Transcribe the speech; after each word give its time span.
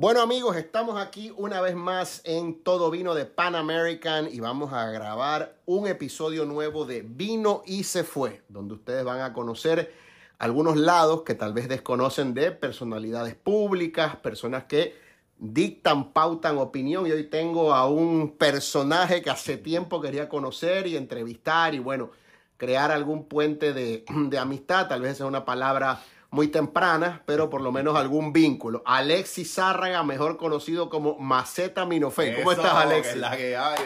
Bueno 0.00 0.22
amigos, 0.22 0.56
estamos 0.56 0.98
aquí 0.98 1.30
una 1.36 1.60
vez 1.60 1.74
más 1.74 2.22
en 2.24 2.62
Todo 2.62 2.90
Vino 2.90 3.14
de 3.14 3.26
Pan 3.26 3.54
American 3.54 4.30
y 4.32 4.40
vamos 4.40 4.72
a 4.72 4.90
grabar 4.90 5.58
un 5.66 5.86
episodio 5.86 6.46
nuevo 6.46 6.86
de 6.86 7.02
Vino 7.02 7.62
y 7.66 7.84
se 7.84 8.02
fue, 8.02 8.40
donde 8.48 8.72
ustedes 8.72 9.04
van 9.04 9.20
a 9.20 9.34
conocer 9.34 9.92
algunos 10.38 10.78
lados 10.78 11.20
que 11.20 11.34
tal 11.34 11.52
vez 11.52 11.68
desconocen 11.68 12.32
de 12.32 12.50
personalidades 12.50 13.34
públicas, 13.34 14.16
personas 14.16 14.64
que 14.64 14.94
dictan, 15.36 16.14
pautan 16.14 16.56
opinión. 16.56 17.06
Y 17.06 17.12
hoy 17.12 17.24
tengo 17.24 17.74
a 17.74 17.86
un 17.86 18.38
personaje 18.38 19.20
que 19.20 19.28
hace 19.28 19.58
tiempo 19.58 20.00
quería 20.00 20.30
conocer 20.30 20.86
y 20.86 20.96
entrevistar 20.96 21.74
y 21.74 21.78
bueno, 21.78 22.10
crear 22.56 22.90
algún 22.90 23.26
puente 23.26 23.74
de, 23.74 24.06
de 24.08 24.38
amistad, 24.38 24.88
tal 24.88 25.02
vez 25.02 25.12
esa 25.12 25.24
es 25.24 25.28
una 25.28 25.44
palabra 25.44 26.00
muy 26.30 26.48
temprana, 26.48 27.22
pero 27.26 27.50
por 27.50 27.60
lo 27.60 27.72
menos 27.72 27.96
algún 27.96 28.32
vínculo. 28.32 28.82
Alexis 28.86 29.54
Zárraga, 29.54 30.02
mejor 30.02 30.36
conocido 30.36 30.88
como 30.88 31.18
Maceta 31.18 31.84
Minofén. 31.84 32.36
¿Cómo 32.36 32.52
estás, 32.52 32.72
Alexis? 32.72 33.16
la 33.16 33.36
que 33.36 33.56
hay, 33.56 33.78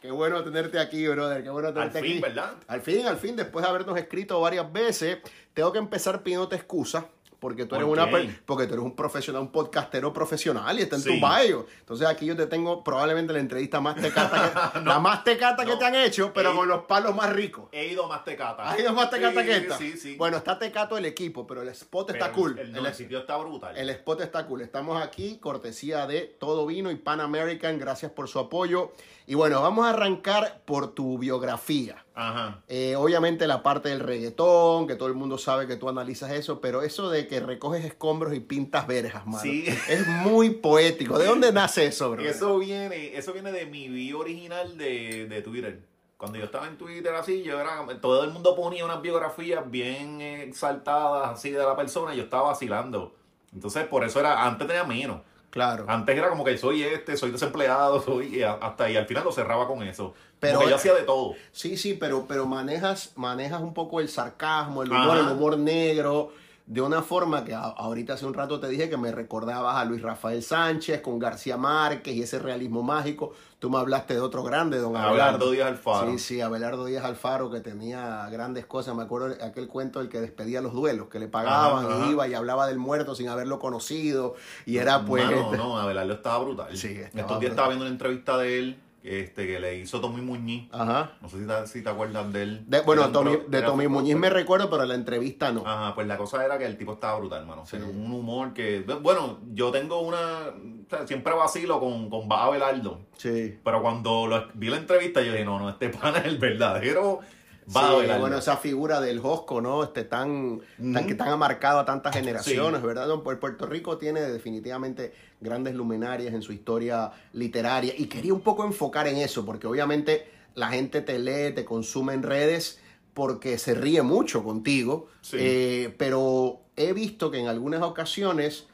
Qué 0.00 0.10
bueno 0.10 0.42
tenerte 0.42 0.78
aquí, 0.78 1.06
brother. 1.06 1.42
Qué 1.42 1.50
bueno 1.50 1.72
tenerte 1.72 1.98
al 1.98 2.04
fin, 2.04 2.12
aquí. 2.12 2.20
¿verdad? 2.22 2.54
Al 2.66 2.80
fin, 2.80 3.06
al 3.06 3.16
fin, 3.18 3.36
después 3.36 3.62
de 3.62 3.68
habernos 3.68 3.98
escrito 3.98 4.40
varias 4.40 4.72
veces, 4.72 5.18
tengo 5.52 5.72
que 5.72 5.78
empezar 5.78 6.22
pidiéndote 6.22 6.56
excusa 6.56 7.06
porque 7.40 7.64
tú 7.64 7.74
eres 7.74 7.86
¿Por 7.88 7.98
una 7.98 8.08
porque 8.46 8.66
tú 8.66 8.74
eres 8.74 8.84
un 8.84 8.94
profesional, 8.94 9.42
un 9.42 9.50
podcastero 9.50 10.12
profesional 10.12 10.78
y 10.78 10.82
está 10.82 10.96
en 10.96 11.02
Sí. 11.02 11.08
tu 11.20 11.26
bio. 11.26 11.66
Entonces 11.80 12.06
aquí 12.06 12.26
yo 12.26 12.36
te 12.36 12.46
tengo 12.46 12.84
probablemente 12.84 13.32
la 13.32 13.38
entrevista 13.40 13.80
más 13.80 13.96
tecata 13.96 14.72
que, 14.74 14.80
la 14.84 14.98
más 14.98 15.24
tecata 15.24 15.64
que 15.64 15.72
No. 15.72 15.78
te 15.78 15.84
han 15.86 15.94
hecho, 15.94 16.32
pero 16.34 16.54
con 16.54 16.68
los 16.68 16.84
palos 16.84 17.14
más 17.16 17.30
ricos. 17.32 17.68
He 17.72 17.86
ido 17.88 18.06
más 18.06 18.24
tecata. 18.24 18.70
¿Has 18.70 18.78
ido 18.78 18.92
más 18.92 19.08
tecata 19.10 19.42
que 19.42 19.56
esta? 19.56 19.78
Sí, 19.78 19.96
sí. 19.96 20.16
Bueno, 20.16 20.36
está 20.36 20.58
tecato 20.58 20.98
el 20.98 21.06
equipo, 21.06 21.46
pero 21.46 21.62
el 21.62 21.68
spot 21.70 22.10
está 22.10 22.30
cool. 22.32 22.58
El, 22.58 22.76
El- 22.76 22.86
el 22.86 22.94
sitio 22.94 23.18
está 23.20 23.36
brutal. 23.38 23.76
el 23.76 23.88
spot 23.90 24.20
está 24.20 24.44
cool. 24.46 24.60
Estamos 24.60 25.02
aquí, 25.02 25.38
cortesía 25.38 26.06
de 26.06 26.22
Todo 26.38 26.66
Vino 26.66 26.90
y 26.90 26.96
Pan 26.96 27.20
American. 27.20 27.78
Gracias 27.78 28.12
por 28.12 28.28
su 28.28 28.38
apoyo. 28.38 28.92
Y 29.30 29.36
bueno, 29.36 29.62
vamos 29.62 29.86
a 29.86 29.90
arrancar 29.90 30.60
por 30.64 30.92
tu 30.92 31.16
biografía. 31.16 32.04
Ajá. 32.16 32.64
Eh, 32.66 32.96
obviamente 32.96 33.46
la 33.46 33.62
parte 33.62 33.88
del 33.88 34.00
reggaetón, 34.00 34.88
que 34.88 34.96
todo 34.96 35.06
el 35.06 35.14
mundo 35.14 35.38
sabe 35.38 35.68
que 35.68 35.76
tú 35.76 35.88
analizas 35.88 36.32
eso, 36.32 36.60
pero 36.60 36.82
eso 36.82 37.10
de 37.10 37.28
que 37.28 37.38
recoges 37.38 37.84
escombros 37.84 38.34
y 38.34 38.40
pintas 38.40 38.88
verjas, 38.88 39.24
mano, 39.28 39.40
Sí. 39.40 39.66
es 39.88 40.04
muy 40.04 40.50
poético. 40.50 41.16
¿De 41.16 41.26
dónde 41.26 41.52
nace 41.52 41.86
eso, 41.86 42.10
bro? 42.10 42.24
Eso 42.24 42.58
viene, 42.58 43.16
eso 43.16 43.32
viene 43.32 43.52
de 43.52 43.66
mi 43.66 43.88
bio 43.88 44.18
original 44.18 44.76
de, 44.76 45.28
de 45.28 45.42
Twitter. 45.42 45.80
Cuando 46.16 46.36
yo 46.36 46.46
estaba 46.46 46.66
en 46.66 46.76
Twitter 46.76 47.14
así, 47.14 47.44
yo 47.44 47.60
era, 47.60 47.86
todo 48.00 48.24
el 48.24 48.32
mundo 48.32 48.56
ponía 48.56 48.84
unas 48.84 49.00
biografías 49.00 49.70
bien 49.70 50.20
exaltadas 50.20 51.38
así 51.38 51.50
de 51.50 51.58
la 51.58 51.76
persona 51.76 52.14
y 52.14 52.16
yo 52.16 52.24
estaba 52.24 52.48
vacilando. 52.48 53.14
Entonces, 53.52 53.86
por 53.86 54.02
eso 54.02 54.18
era, 54.18 54.44
antes 54.44 54.66
tenía 54.66 54.82
menos. 54.82 55.20
Claro. 55.50 55.84
Antes 55.88 56.16
era 56.16 56.28
como 56.28 56.44
que 56.44 56.56
soy 56.56 56.82
este, 56.84 57.16
soy 57.16 57.30
desempleado, 57.32 58.00
soy 58.04 58.42
hasta 58.42 58.84
ahí. 58.84 58.96
Al 58.96 59.06
final 59.06 59.24
lo 59.24 59.32
cerraba 59.32 59.66
con 59.66 59.82
eso. 59.82 60.14
Pero- 60.38 60.58
Pero 60.60 60.70
yo 60.70 60.76
hacía 60.76 60.94
de 60.94 61.02
todo. 61.02 61.34
Sí, 61.52 61.76
sí, 61.76 61.94
pero, 61.94 62.24
pero 62.28 62.46
manejas, 62.46 63.12
manejas 63.16 63.60
un 63.60 63.74
poco 63.74 64.00
el 64.00 64.08
sarcasmo, 64.08 64.82
el 64.82 64.90
humor, 64.90 65.18
Ajá. 65.18 65.30
el 65.30 65.36
humor 65.36 65.58
negro, 65.58 66.32
de 66.70 66.80
una 66.80 67.02
forma 67.02 67.44
que 67.44 67.52
ahorita 67.52 68.12
hace 68.12 68.24
un 68.24 68.32
rato 68.32 68.60
te 68.60 68.68
dije 68.68 68.88
que 68.88 68.96
me 68.96 69.10
recordabas 69.10 69.74
a 69.74 69.84
Luis 69.84 70.02
Rafael 70.02 70.40
Sánchez 70.40 71.00
con 71.00 71.18
García 71.18 71.56
Márquez 71.56 72.14
y 72.14 72.22
ese 72.22 72.38
realismo 72.38 72.80
mágico. 72.84 73.32
Tú 73.58 73.70
me 73.70 73.78
hablaste 73.78 74.14
de 74.14 74.20
otro 74.20 74.44
grande, 74.44 74.78
don 74.78 74.94
Abelardo 74.94 75.22
Abelardo. 75.24 75.50
Díaz 75.50 75.66
Alfaro. 75.66 76.12
Sí, 76.12 76.18
sí, 76.20 76.40
Abelardo 76.40 76.84
Díaz 76.84 77.04
Alfaro, 77.04 77.50
que 77.50 77.58
tenía 77.58 78.28
grandes 78.30 78.66
cosas. 78.66 78.94
Me 78.94 79.02
acuerdo 79.02 79.30
de 79.30 79.44
aquel 79.44 79.66
cuento 79.66 79.98
del 79.98 80.08
que 80.08 80.20
despedía 80.20 80.60
los 80.60 80.72
duelos, 80.72 81.08
que 81.08 81.18
le 81.18 81.26
pagaban 81.26 81.86
Ajá, 81.86 82.06
y 82.06 82.10
iba 82.12 82.28
y 82.28 82.34
hablaba 82.34 82.68
del 82.68 82.78
muerto 82.78 83.16
sin 83.16 83.28
haberlo 83.28 83.58
conocido. 83.58 84.36
Y 84.64 84.76
era 84.76 85.04
pues... 85.04 85.24
Mano, 85.24 85.50
no, 85.56 85.76
Abelardo 85.76 86.12
estaba 86.12 86.38
brutal. 86.38 86.76
Sí, 86.76 86.86
estaba 86.86 87.06
Estos 87.08 87.16
días 87.16 87.26
brutal. 87.26 87.50
estaba 87.50 87.68
viendo 87.68 87.84
una 87.84 87.92
entrevista 87.92 88.38
de 88.38 88.58
él 88.60 88.80
este, 89.02 89.46
que 89.46 89.58
le 89.60 89.76
hizo 89.78 90.00
Tommy 90.00 90.20
Muñiz. 90.20 90.68
Ajá. 90.72 91.12
No 91.22 91.28
sé 91.28 91.38
si 91.40 91.46
te, 91.46 91.66
si 91.66 91.82
te 91.82 91.88
acuerdas 91.90 92.32
de 92.32 92.42
él. 92.42 92.64
De- 92.66 92.80
bueno, 92.82 93.10
Tommy- 93.10 93.36
pro- 93.38 93.48
de 93.48 93.62
Tommy 93.62 93.88
Muñiz 93.88 94.16
me 94.16 94.28
recuerdo, 94.30 94.68
pero 94.68 94.84
la 94.84 94.94
entrevista 94.94 95.52
no. 95.52 95.62
Ajá, 95.66 95.94
pues 95.94 96.06
la 96.06 96.16
cosa 96.16 96.44
era 96.44 96.58
que 96.58 96.66
el 96.66 96.76
tipo 96.76 96.92
estaba 96.94 97.18
brutal, 97.18 97.46
mano. 97.46 97.64
Sí. 97.66 97.76
Un 97.76 98.12
humor 98.12 98.52
que. 98.52 98.80
Bueno, 99.00 99.38
yo 99.52 99.70
tengo 99.70 100.00
una. 100.00 100.18
o 100.48 100.90
sea, 100.90 101.06
siempre 101.06 101.32
vacilo 101.34 101.80
con, 101.80 102.10
con 102.10 102.30
Abelardo. 102.30 103.00
Sí. 103.16 103.58
Pero 103.64 103.82
cuando 103.82 104.26
lo- 104.26 104.48
vi 104.54 104.68
la 104.68 104.76
entrevista, 104.76 105.22
yo 105.22 105.32
dije, 105.32 105.44
no, 105.44 105.58
no, 105.58 105.70
este 105.70 105.88
pana 105.90 106.18
es 106.18 106.26
el 106.26 106.38
verdadero 106.38 107.20
Sí, 107.66 107.74
Va 107.76 107.88
Abelardo. 107.90 108.20
bueno, 108.22 108.38
esa 108.38 108.56
figura 108.56 109.00
del 109.00 109.20
Josco, 109.20 109.60
¿no? 109.60 109.84
Este 109.84 110.02
tan, 110.02 110.60
que 111.06 111.14
tan 111.14 111.28
ha 111.28 111.36
marcado 111.36 111.78
a 111.78 111.84
tantas 111.84 112.12
generaciones, 112.16 112.80
Sí. 112.80 112.86
¿verdad? 112.86 113.06
No, 113.06 113.22
pues 113.22 113.38
Puerto 113.38 113.66
Rico 113.66 113.96
tiene 113.96 114.22
definitivamente 114.22 115.12
grandes 115.40 115.74
luminarias 115.74 116.34
en 116.34 116.42
su 116.42 116.52
historia 116.52 117.10
literaria 117.32 117.94
y 117.96 118.06
quería 118.06 118.34
un 118.34 118.40
poco 118.42 118.64
enfocar 118.64 119.08
en 119.08 119.16
eso, 119.16 119.44
porque 119.44 119.66
obviamente 119.66 120.30
la 120.54 120.68
gente 120.68 121.00
te 121.00 121.18
lee, 121.18 121.54
te 121.54 121.64
consume 121.64 122.14
en 122.14 122.22
redes 122.22 122.80
porque 123.14 123.58
se 123.58 123.74
ríe 123.74 124.02
mucho 124.02 124.44
contigo, 124.44 125.08
Sí. 125.20 125.36
eh, 125.40 125.94
pero 125.98 126.60
he 126.76 126.92
visto 126.92 127.30
que 127.30 127.38
en 127.38 127.48
algunas 127.48 127.82
ocasiones 127.82 128.66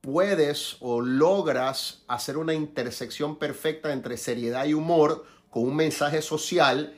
puedes 0.00 0.76
o 0.80 1.00
logras 1.00 2.02
hacer 2.08 2.36
una 2.36 2.54
intersección 2.54 3.36
perfecta 3.36 3.92
entre 3.92 4.16
seriedad 4.16 4.64
y 4.66 4.74
humor 4.74 5.24
con 5.50 5.64
un 5.64 5.76
mensaje 5.76 6.22
social, 6.22 6.94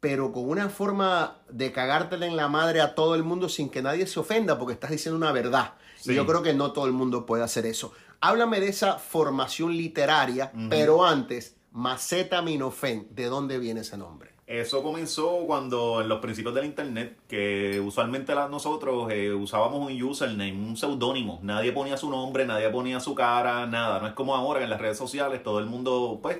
pero 0.00 0.32
con 0.32 0.48
una 0.48 0.68
forma 0.68 1.38
de 1.50 1.72
cagártela 1.72 2.26
en 2.26 2.36
la 2.36 2.48
madre 2.48 2.80
a 2.80 2.94
todo 2.94 3.14
el 3.14 3.24
mundo 3.24 3.48
sin 3.48 3.68
que 3.68 3.82
nadie 3.82 4.06
se 4.06 4.20
ofenda 4.20 4.58
porque 4.58 4.74
estás 4.74 4.90
diciendo 4.90 5.16
una 5.16 5.32
verdad. 5.32 5.74
Sí. 6.06 6.12
Y 6.12 6.14
yo 6.16 6.26
creo 6.26 6.42
que 6.42 6.54
no 6.54 6.72
todo 6.72 6.86
el 6.86 6.92
mundo 6.92 7.26
puede 7.26 7.42
hacer 7.42 7.66
eso. 7.66 7.92
Háblame 8.20 8.60
de 8.60 8.68
esa 8.68 8.98
formación 8.98 9.76
literaria, 9.76 10.52
pero 10.70 11.04
antes, 11.04 11.56
Maceta 11.72 12.40
Minofén, 12.40 13.08
¿de 13.10 13.26
dónde 13.26 13.58
viene 13.58 13.80
ese 13.80 13.98
nombre? 13.98 14.36
Eso 14.46 14.80
comenzó 14.82 15.40
cuando 15.44 16.00
en 16.00 16.08
los 16.08 16.20
principios 16.20 16.54
del 16.54 16.66
internet, 16.66 17.18
que 17.26 17.80
usualmente 17.84 18.32
nosotros 18.48 19.10
eh, 19.10 19.32
usábamos 19.32 19.90
un 19.90 20.02
username, 20.02 20.52
un 20.52 20.76
seudónimo. 20.76 21.40
Nadie 21.42 21.72
ponía 21.72 21.96
su 21.96 22.08
nombre, 22.08 22.46
nadie 22.46 22.68
ponía 22.70 23.00
su 23.00 23.14
cara, 23.14 23.66
nada. 23.66 23.98
No 23.98 24.06
es 24.06 24.14
como 24.14 24.36
ahora 24.36 24.60
que 24.60 24.64
en 24.64 24.70
las 24.70 24.80
redes 24.80 24.96
sociales 24.96 25.42
todo 25.42 25.58
el 25.58 25.66
mundo, 25.66 26.20
pues, 26.22 26.38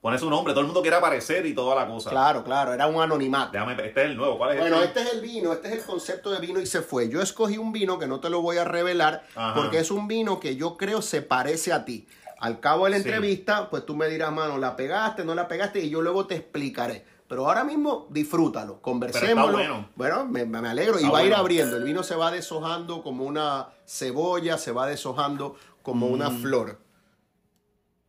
pone 0.00 0.18
su 0.18 0.30
nombre, 0.30 0.52
todo 0.52 0.60
el 0.60 0.66
mundo 0.66 0.80
quiere 0.82 0.96
aparecer 0.96 1.44
y 1.46 1.54
toda 1.54 1.74
la 1.74 1.86
cosa. 1.86 2.10
Claro, 2.10 2.42
claro, 2.42 2.72
era 2.72 2.86
un 2.86 3.00
anonimato. 3.02 3.52
Déjame, 3.52 3.72
este 3.72 3.88
es 4.04 4.06
el 4.10 4.16
nuevo, 4.16 4.38
¿cuál 4.38 4.52
es 4.54 4.60
Bueno, 4.60 4.76
este? 4.82 5.00
este 5.00 5.02
es 5.02 5.14
el 5.14 5.20
vino, 5.20 5.52
este 5.52 5.68
es 5.68 5.74
el 5.74 5.82
concepto 5.84 6.30
de 6.30 6.38
vino 6.40 6.60
y 6.60 6.66
se 6.66 6.80
fue. 6.82 7.08
Yo 7.08 7.20
escogí 7.20 7.58
un 7.58 7.72
vino 7.72 7.98
que 7.98 8.06
no 8.06 8.18
te 8.20 8.30
lo 8.30 8.40
voy 8.40 8.56
a 8.58 8.64
revelar 8.64 9.24
Ajá. 9.34 9.54
porque 9.54 9.78
es 9.78 9.90
un 9.90 10.08
vino 10.08 10.40
que 10.40 10.56
yo 10.56 10.76
creo 10.76 11.02
se 11.02 11.22
parece 11.22 11.72
a 11.72 11.84
ti. 11.84 12.06
Al 12.38 12.58
cabo 12.60 12.86
de 12.86 12.92
la 12.92 12.96
Sí. 12.96 13.02
entrevista, 13.04 13.68
pues 13.68 13.84
tú 13.84 13.94
me 13.94 14.08
dirás, 14.08 14.32
mano, 14.32 14.56
la 14.56 14.74
pegaste, 14.74 15.24
no 15.24 15.34
la 15.34 15.46
pegaste 15.46 15.80
y 15.80 15.90
yo 15.90 16.00
luego 16.00 16.26
te 16.26 16.36
explicaré. 16.36 17.04
Pero 17.28 17.46
ahora 17.46 17.62
mismo 17.62 18.06
disfrútalo, 18.10 18.80
conversémoslo. 18.80 19.52
bueno. 19.58 19.88
Bueno, 19.94 20.26
me, 20.26 20.46
me 20.46 20.66
alegro. 20.66 20.98
y 20.98 21.08
va 21.08 21.18
a 21.18 21.24
ir 21.24 21.34
abriendo. 21.34 21.76
El 21.76 21.84
vino 21.84 22.02
se 22.02 22.16
va 22.16 22.30
deshojando 22.30 23.02
como 23.02 23.24
una 23.24 23.68
cebolla, 23.86 24.56
se 24.58 24.72
va 24.72 24.86
deshojando 24.86 25.54
como 25.82 26.06
una 26.08 26.30
Mm. 26.30 26.42
flor. 26.42 26.78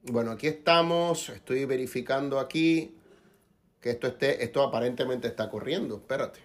Bueno, 0.03 0.31
aquí 0.31 0.47
estamos. 0.47 1.29
Estoy 1.29 1.66
verificando 1.66 2.39
aquí 2.39 2.95
que 3.79 3.91
esto 3.91 4.07
esté, 4.07 4.44
esto 4.44 4.63
aparentemente 4.63 5.28
está 5.28 5.50
corriendo. 5.50 5.97
Espérate. 5.97 6.39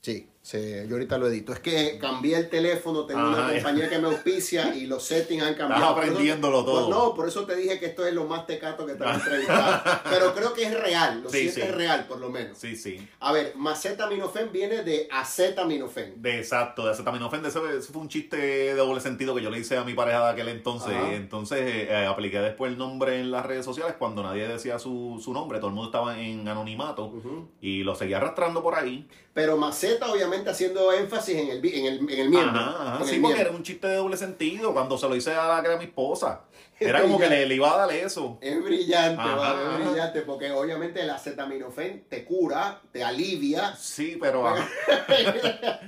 Sí, 0.00 0.28
se- 0.42 0.86
yo 0.88 0.96
ahorita 0.96 1.18
lo 1.18 1.28
edito. 1.28 1.52
Es 1.52 1.60
que 1.60 1.98
cambié 1.98 2.36
el 2.36 2.48
teléfono, 2.50 3.04
tengo 3.06 3.28
una 3.28 3.48
compañía 3.52 3.88
que 3.88 3.98
me 3.98 4.08
auspicia 4.08 4.74
y 4.74 4.86
los 4.86 5.04
settings 5.04 5.42
han 5.44 5.54
cambiado. 5.54 5.82
Estás 5.94 6.04
aprendiéndolo 6.08 6.64
todo. 6.64 6.86
Pues 6.86 6.96
no, 6.96 7.14
por 7.14 7.28
eso 7.28 7.44
te 7.46 7.54
dije 7.56 7.78
que 7.78 7.86
esto 7.86 8.04
es 8.04 8.12
lo 8.12 8.24
más 8.24 8.44
tecato 8.46 8.84
que 8.84 8.94
te 8.94 8.98
voy 9.04 9.12
a 9.12 9.14
entrevistar. 9.22 10.02
Pero 10.10 10.34
creo 10.34 10.52
que 10.52 10.64
es 10.64 10.80
real, 10.80 11.22
lo 11.22 11.30
Sí, 11.30 11.38
siento 11.48 11.54
sí. 11.60 11.60
es 11.62 11.74
real 11.74 12.06
por 12.08 12.18
lo 12.18 12.28
menos. 12.28 12.58
Sí, 12.58 12.74
sí. 12.76 13.08
A 13.20 13.32
ver, 13.32 13.52
macetaminofén 13.56 14.50
viene 14.52 14.82
de 14.82 15.08
acetaminofén. 15.12 16.14
De 16.20 16.38
exacto, 16.38 16.84
de 16.84 16.90
acetaminofén, 16.92 17.42
de 17.42 17.48
ese, 17.48 17.58
ese 17.78 17.92
fue 17.92 18.02
un 18.02 18.08
chiste 18.08 18.36
de 18.36 18.74
doble 18.74 19.00
sentido 19.00 19.34
que 19.34 19.42
yo 19.42 19.50
le 19.50 19.58
hice 19.60 19.76
a 19.76 19.84
mi 19.84 19.94
pareja 19.94 20.24
de 20.26 20.30
aquel 20.32 20.48
entonces. 20.48 20.92
Ajá. 20.94 21.12
Entonces 21.14 21.60
eh, 21.60 21.86
eh, 21.90 22.06
apliqué 22.06 22.40
después 22.40 22.72
el 22.72 22.78
nombre 22.78 23.20
en 23.20 23.30
las 23.30 23.46
redes 23.46 23.64
sociales 23.64 23.94
cuando 23.98 24.22
nadie 24.22 24.48
decía 24.48 24.78
su, 24.78 25.20
su 25.22 25.32
nombre, 25.32 25.58
todo 25.58 25.68
el 25.68 25.74
mundo 25.74 25.88
estaba 25.90 26.18
en 26.18 26.46
anonimato 26.48 27.12
y 27.60 27.82
lo 27.84 27.94
seguía 27.94 28.16
arrastrando 28.18 28.62
por 28.62 28.74
ahí. 28.74 29.06
Pero 29.34 29.56
maceta 29.56 30.10
obviamente 30.12 30.31
haciendo 30.46 30.92
énfasis 30.92 31.36
en 31.36 31.48
el, 31.50 31.64
en 31.66 31.86
el, 31.86 31.98
en 32.10 32.18
el 32.20 32.28
miembro. 32.30 32.60
Ajá, 32.60 32.94
ajá. 32.96 33.04
Sí, 33.04 33.16
el 33.16 33.20
porque 33.20 33.34
miembro. 33.34 33.40
era 33.40 33.50
un 33.50 33.62
chiste 33.62 33.86
de 33.88 33.96
doble 33.96 34.16
sentido 34.16 34.72
cuando 34.72 34.98
se 34.98 35.08
lo 35.08 35.16
hice 35.16 35.32
a 35.32 35.46
la 35.48 35.62
que 35.62 35.68
era 35.68 35.76
mi 35.78 35.84
esposa. 35.84 36.42
Era 36.80 37.00
como 37.02 37.16
que 37.16 37.28
le, 37.28 37.54
iba 37.54 37.72
a 37.72 37.86
dar 37.86 37.92
eso. 37.96 38.38
Es 38.40 38.60
brillante, 38.60 39.22
vale, 39.22 39.62
es 39.84 39.86
brillante, 39.88 40.22
porque 40.22 40.50
obviamente 40.50 41.00
el 41.00 41.10
acetaminofén 41.10 42.06
te 42.08 42.24
cura, 42.24 42.80
te 42.90 43.04
alivia, 43.04 43.76
Sí, 43.76 44.18
pero 44.20 44.48
ah, 44.48 44.68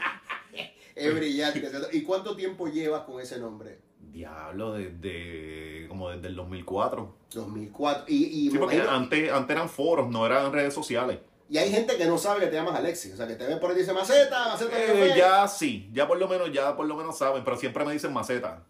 es 0.94 1.14
brillante. 1.14 1.68
¿Y 1.92 2.02
cuánto 2.02 2.36
tiempo 2.36 2.68
llevas 2.68 3.02
con 3.02 3.20
ese 3.20 3.38
nombre? 3.38 3.80
diablo, 3.98 4.74
desde 4.74 5.88
como 5.88 6.10
desde 6.10 6.28
el 6.28 6.36
2004. 6.36 7.16
2004. 7.34 8.04
Y, 8.06 8.24
y 8.46 8.50
Sí, 8.52 8.58
porque 8.58 8.76
imagino- 8.76 8.94
antes, 8.94 9.32
antes 9.32 9.56
eran 9.56 9.68
foros, 9.68 10.08
no 10.08 10.24
eran 10.24 10.52
redes 10.52 10.72
sociales. 10.72 11.18
Y 11.48 11.58
hay 11.58 11.70
gente 11.70 11.96
que 11.96 12.06
no 12.06 12.16
sabe 12.18 12.40
que 12.40 12.46
te 12.46 12.54
llamas 12.56 12.74
Alexis. 12.76 13.12
O 13.12 13.16
sea, 13.16 13.26
que 13.26 13.34
te 13.34 13.46
ven 13.46 13.60
por 13.60 13.70
ahí 13.70 13.76
y 13.76 13.80
dice 13.80 13.92
Maceta, 13.92 14.48
Maceta. 14.48 14.78
Eh, 14.78 14.86
café". 15.08 15.18
ya 15.18 15.46
sí, 15.48 15.90
ya 15.92 16.06
por 16.08 16.18
lo 16.18 16.26
menos, 16.26 16.50
ya 16.52 16.74
por 16.76 16.86
lo 16.86 16.96
menos 16.96 17.18
saben, 17.18 17.44
pero 17.44 17.56
siempre 17.56 17.84
me 17.84 17.92
dicen 17.92 18.12
maceta. 18.12 18.64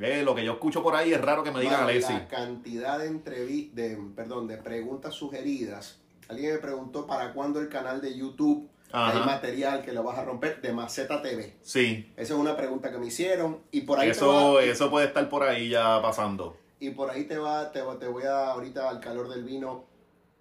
Eh, 0.00 0.22
lo 0.22 0.34
que 0.34 0.44
yo 0.44 0.52
escucho 0.52 0.82
por 0.82 0.94
ahí 0.94 1.12
es 1.12 1.20
raro 1.20 1.42
que 1.42 1.50
me 1.50 1.60
digan 1.60 1.80
Mano, 1.80 1.88
Alexis. 1.88 2.10
La 2.14 2.28
cantidad 2.28 2.98
de 2.98 3.06
entrevi 3.06 3.70
de, 3.74 3.98
perdón, 4.14 4.46
de 4.46 4.56
preguntas 4.58 5.14
sugeridas. 5.14 5.98
Alguien 6.28 6.52
me 6.52 6.58
preguntó 6.58 7.06
para 7.06 7.32
cuándo 7.32 7.60
el 7.60 7.68
canal 7.68 8.00
de 8.00 8.16
YouTube 8.16 8.68
Ajá. 8.92 9.18
hay 9.18 9.26
material 9.26 9.82
que 9.82 9.92
lo 9.92 10.02
vas 10.04 10.18
a 10.18 10.24
romper 10.24 10.60
de 10.60 10.72
Maceta 10.72 11.20
TV. 11.22 11.56
Sí, 11.62 12.12
Esa 12.16 12.34
es 12.34 12.38
una 12.38 12.56
pregunta 12.56 12.92
que 12.92 12.98
me 12.98 13.06
hicieron 13.06 13.60
y 13.72 13.80
por 13.80 13.98
ahí 13.98 14.08
te 14.08 14.12
eso, 14.12 14.54
va, 14.54 14.62
eso 14.62 14.88
puede 14.90 15.06
estar 15.06 15.28
por 15.28 15.42
ahí 15.42 15.70
ya 15.70 16.00
pasando. 16.00 16.56
y 16.78 16.90
por 16.90 17.10
ahí 17.10 17.24
te 17.24 17.36
va, 17.38 17.72
te, 17.72 17.80
te 17.98 18.06
voy 18.06 18.22
a 18.24 18.50
ahorita 18.52 18.88
al 18.88 19.00
calor 19.00 19.28
del 19.28 19.42
vino 19.42 19.84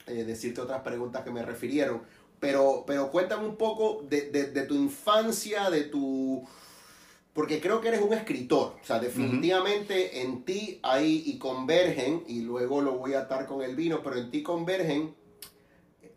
eh, 0.08 0.24
decirte 0.24 0.62
otras 0.62 0.82
preguntas 0.82 1.24
que 1.24 1.32
me 1.32 1.44
refirieron. 1.44 2.02
Pero, 2.40 2.84
pero 2.86 3.10
cuéntame 3.12 3.46
un 3.48 3.56
poco 3.56 4.04
de, 4.08 4.30
de- 4.30 4.52
de 4.52 4.62
tu 4.64 4.76
infancia, 4.76 5.70
de 5.70 5.84
tu 5.84 6.44
porque 7.34 7.62
creo 7.62 7.82
que 7.82 7.90
eres 7.90 8.02
un 8.02 8.14
escritor. 8.14 8.76
O 8.82 8.86
sea, 8.86 8.98
definitivamente 9.00 10.22
en 10.24 10.44
ti 10.44 10.80
hay 10.82 11.22
y 11.26 11.38
convergen, 11.38 12.24
y 12.28 12.42
luego 12.42 12.82
lo 12.82 12.94
voy 12.98 13.14
a 13.14 13.22
atar 13.22 13.46
con 13.46 13.62
el 13.62 13.76
vino, 13.76 14.02
pero 14.02 14.18
en 14.18 14.32
ti 14.32 14.42
convergen 14.42 15.14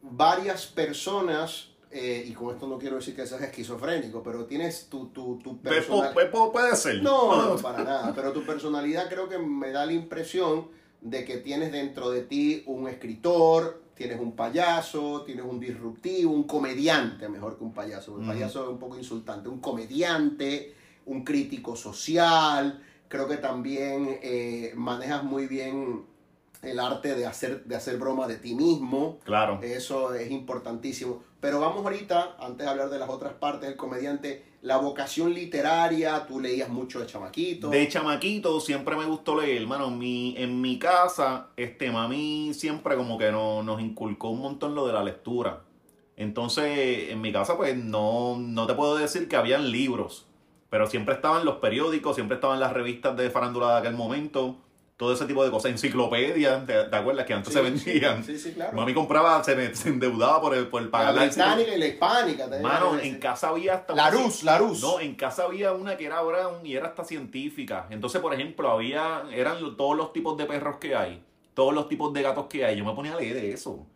varias 0.02 0.66
personas, 0.66 1.68
eh, 1.90 2.24
y 2.26 2.32
con 2.32 2.54
esto 2.54 2.66
no 2.66 2.78
quiero 2.78 2.96
decir 2.96 3.14
que 3.14 3.26
seas 3.26 3.42
esquizofrénico, 3.42 4.22
pero 4.22 4.46
tienes 4.46 4.86
tu, 4.88 5.08
tu, 5.08 5.38
tu 5.38 5.58
personalidad. 5.60 6.14
pu- 6.14 6.30
pu- 6.30 6.52
puede 6.52 6.76
ser. 6.76 7.02
No, 7.02 7.54
no, 7.56 7.56
para 7.60 7.84
nada. 7.84 8.14
Pero 8.14 8.32
tu 8.32 8.44
personalidad 8.46 9.08
creo 9.08 9.28
que 9.28 9.38
me 9.38 9.70
da 9.72 9.84
la 9.86 9.92
impresión 9.92 10.68
de 11.00 11.24
que 11.24 11.38
tienes 11.38 11.72
dentro 11.72 12.10
de 12.10 12.22
ti 12.22 12.62
un 12.66 12.88
escritor, 12.88 13.79
tienes 14.00 14.18
un 14.18 14.32
payaso, 14.32 15.24
tienes 15.26 15.44
un 15.44 15.60
disruptivo, 15.60 16.32
un 16.32 16.44
comediante, 16.44 17.28
mejor 17.28 17.58
que 17.58 17.64
un 17.64 17.74
payaso. 17.74 18.14
Un 18.14 18.26
payaso 18.26 18.62
es 18.62 18.70
un 18.70 18.78
poco 18.78 18.96
insultante. 18.96 19.50
Un 19.50 19.60
comediante, 19.60 20.74
un 21.04 21.22
crítico 21.22 21.76
social. 21.76 22.82
Creo 23.08 23.28
que 23.28 23.36
también 23.36 24.18
eh, 24.22 24.72
manejas 24.74 25.22
muy 25.22 25.46
bien 25.46 26.06
el 26.62 26.80
arte 26.80 27.14
de 27.14 27.26
hacer, 27.26 27.64
de 27.64 27.76
hacer 27.76 27.98
broma 27.98 28.26
de 28.26 28.36
ti 28.36 28.54
mismo. 28.54 29.18
Claro. 29.22 29.60
Eso 29.62 30.14
es 30.14 30.30
importantísimo. 30.30 31.22
Pero 31.38 31.60
vamos 31.60 31.84
ahorita, 31.84 32.36
antes 32.40 32.64
de 32.64 32.70
hablar 32.70 32.88
de 32.88 32.98
las 32.98 33.10
otras 33.10 33.34
partes 33.34 33.68
del 33.68 33.76
comediante, 33.76 34.42
la 34.62 34.76
vocación 34.76 35.32
literaria, 35.32 36.26
tú 36.26 36.38
leías 36.38 36.68
mucho 36.68 37.00
de 37.00 37.06
chamaquito. 37.06 37.70
De 37.70 37.88
chamaquito 37.88 38.60
siempre 38.60 38.94
me 38.96 39.06
gustó 39.06 39.40
leer, 39.40 39.62
hermano. 39.62 39.90
Mi, 39.90 40.34
en 40.36 40.60
mi 40.60 40.78
casa, 40.78 41.48
este 41.56 41.90
mami 41.90 42.52
siempre 42.52 42.96
como 42.96 43.16
que 43.16 43.32
no, 43.32 43.62
nos 43.62 43.80
inculcó 43.80 44.30
un 44.30 44.40
montón 44.40 44.74
lo 44.74 44.86
de 44.86 44.92
la 44.92 45.02
lectura. 45.02 45.62
Entonces, 46.16 47.10
en 47.10 47.20
mi 47.22 47.32
casa, 47.32 47.56
pues 47.56 47.74
no, 47.76 48.36
no 48.38 48.66
te 48.66 48.74
puedo 48.74 48.96
decir 48.96 49.28
que 49.28 49.36
habían 49.36 49.70
libros, 49.72 50.26
pero 50.68 50.86
siempre 50.86 51.14
estaban 51.14 51.46
los 51.46 51.56
periódicos, 51.56 52.16
siempre 52.16 52.34
estaban 52.34 52.60
las 52.60 52.74
revistas 52.74 53.16
de 53.16 53.30
farándula 53.30 53.72
de 53.72 53.78
aquel 53.78 53.94
momento, 53.94 54.58
todo 55.00 55.14
ese 55.14 55.24
tipo 55.24 55.42
de 55.42 55.50
cosas, 55.50 55.70
enciclopedias, 55.70 56.66
¿te, 56.66 56.84
te 56.84 56.94
acuerdas 56.94 57.24
que 57.24 57.32
antes 57.32 57.54
Sí, 57.54 57.58
se 57.58 57.64
vendían? 57.64 58.22
Sí, 58.22 58.38
sí, 58.38 58.52
claro. 58.52 58.76
Mami 58.76 58.92
compraba, 58.92 59.42
se, 59.42 59.74
se 59.74 59.88
endeudaba 59.88 60.42
por, 60.42 60.54
el, 60.54 60.66
por 60.68 60.82
la 60.82 60.90
pagar 60.90 61.14
la 61.14 61.24
británica 61.24 61.74
y 61.74 61.78
la 61.78 61.86
hispánica. 61.86 62.46
Mano, 62.62 62.98
en 63.00 63.18
casa 63.18 63.48
había 63.48 63.76
hasta 63.76 63.94
La 63.94 64.10
Rus, 64.10 64.42
la 64.42 64.58
Rus. 64.58 64.82
No, 64.82 65.00
en 65.00 65.14
casa 65.14 65.44
había 65.44 65.72
una 65.72 65.96
que 65.96 66.04
era 66.04 66.20
brown 66.20 66.66
y 66.66 66.74
era 66.76 66.88
hasta 66.88 67.02
científica. 67.04 67.86
Entonces, 67.88 68.20
por 68.20 68.34
ejemplo, 68.34 68.70
había, 68.70 69.22
eran 69.32 69.74
todos 69.78 69.96
los 69.96 70.12
tipos 70.12 70.36
de 70.36 70.44
perros 70.44 70.76
que 70.78 70.94
hay, 70.94 71.24
todos 71.54 71.72
los 71.72 71.88
tipos 71.88 72.12
de 72.12 72.20
gatos 72.20 72.44
que 72.48 72.66
hay. 72.66 72.76
Yo 72.76 72.84
me 72.84 72.92
ponía 72.92 73.14
a 73.14 73.16
leer 73.18 73.38
eso. 73.38 73.86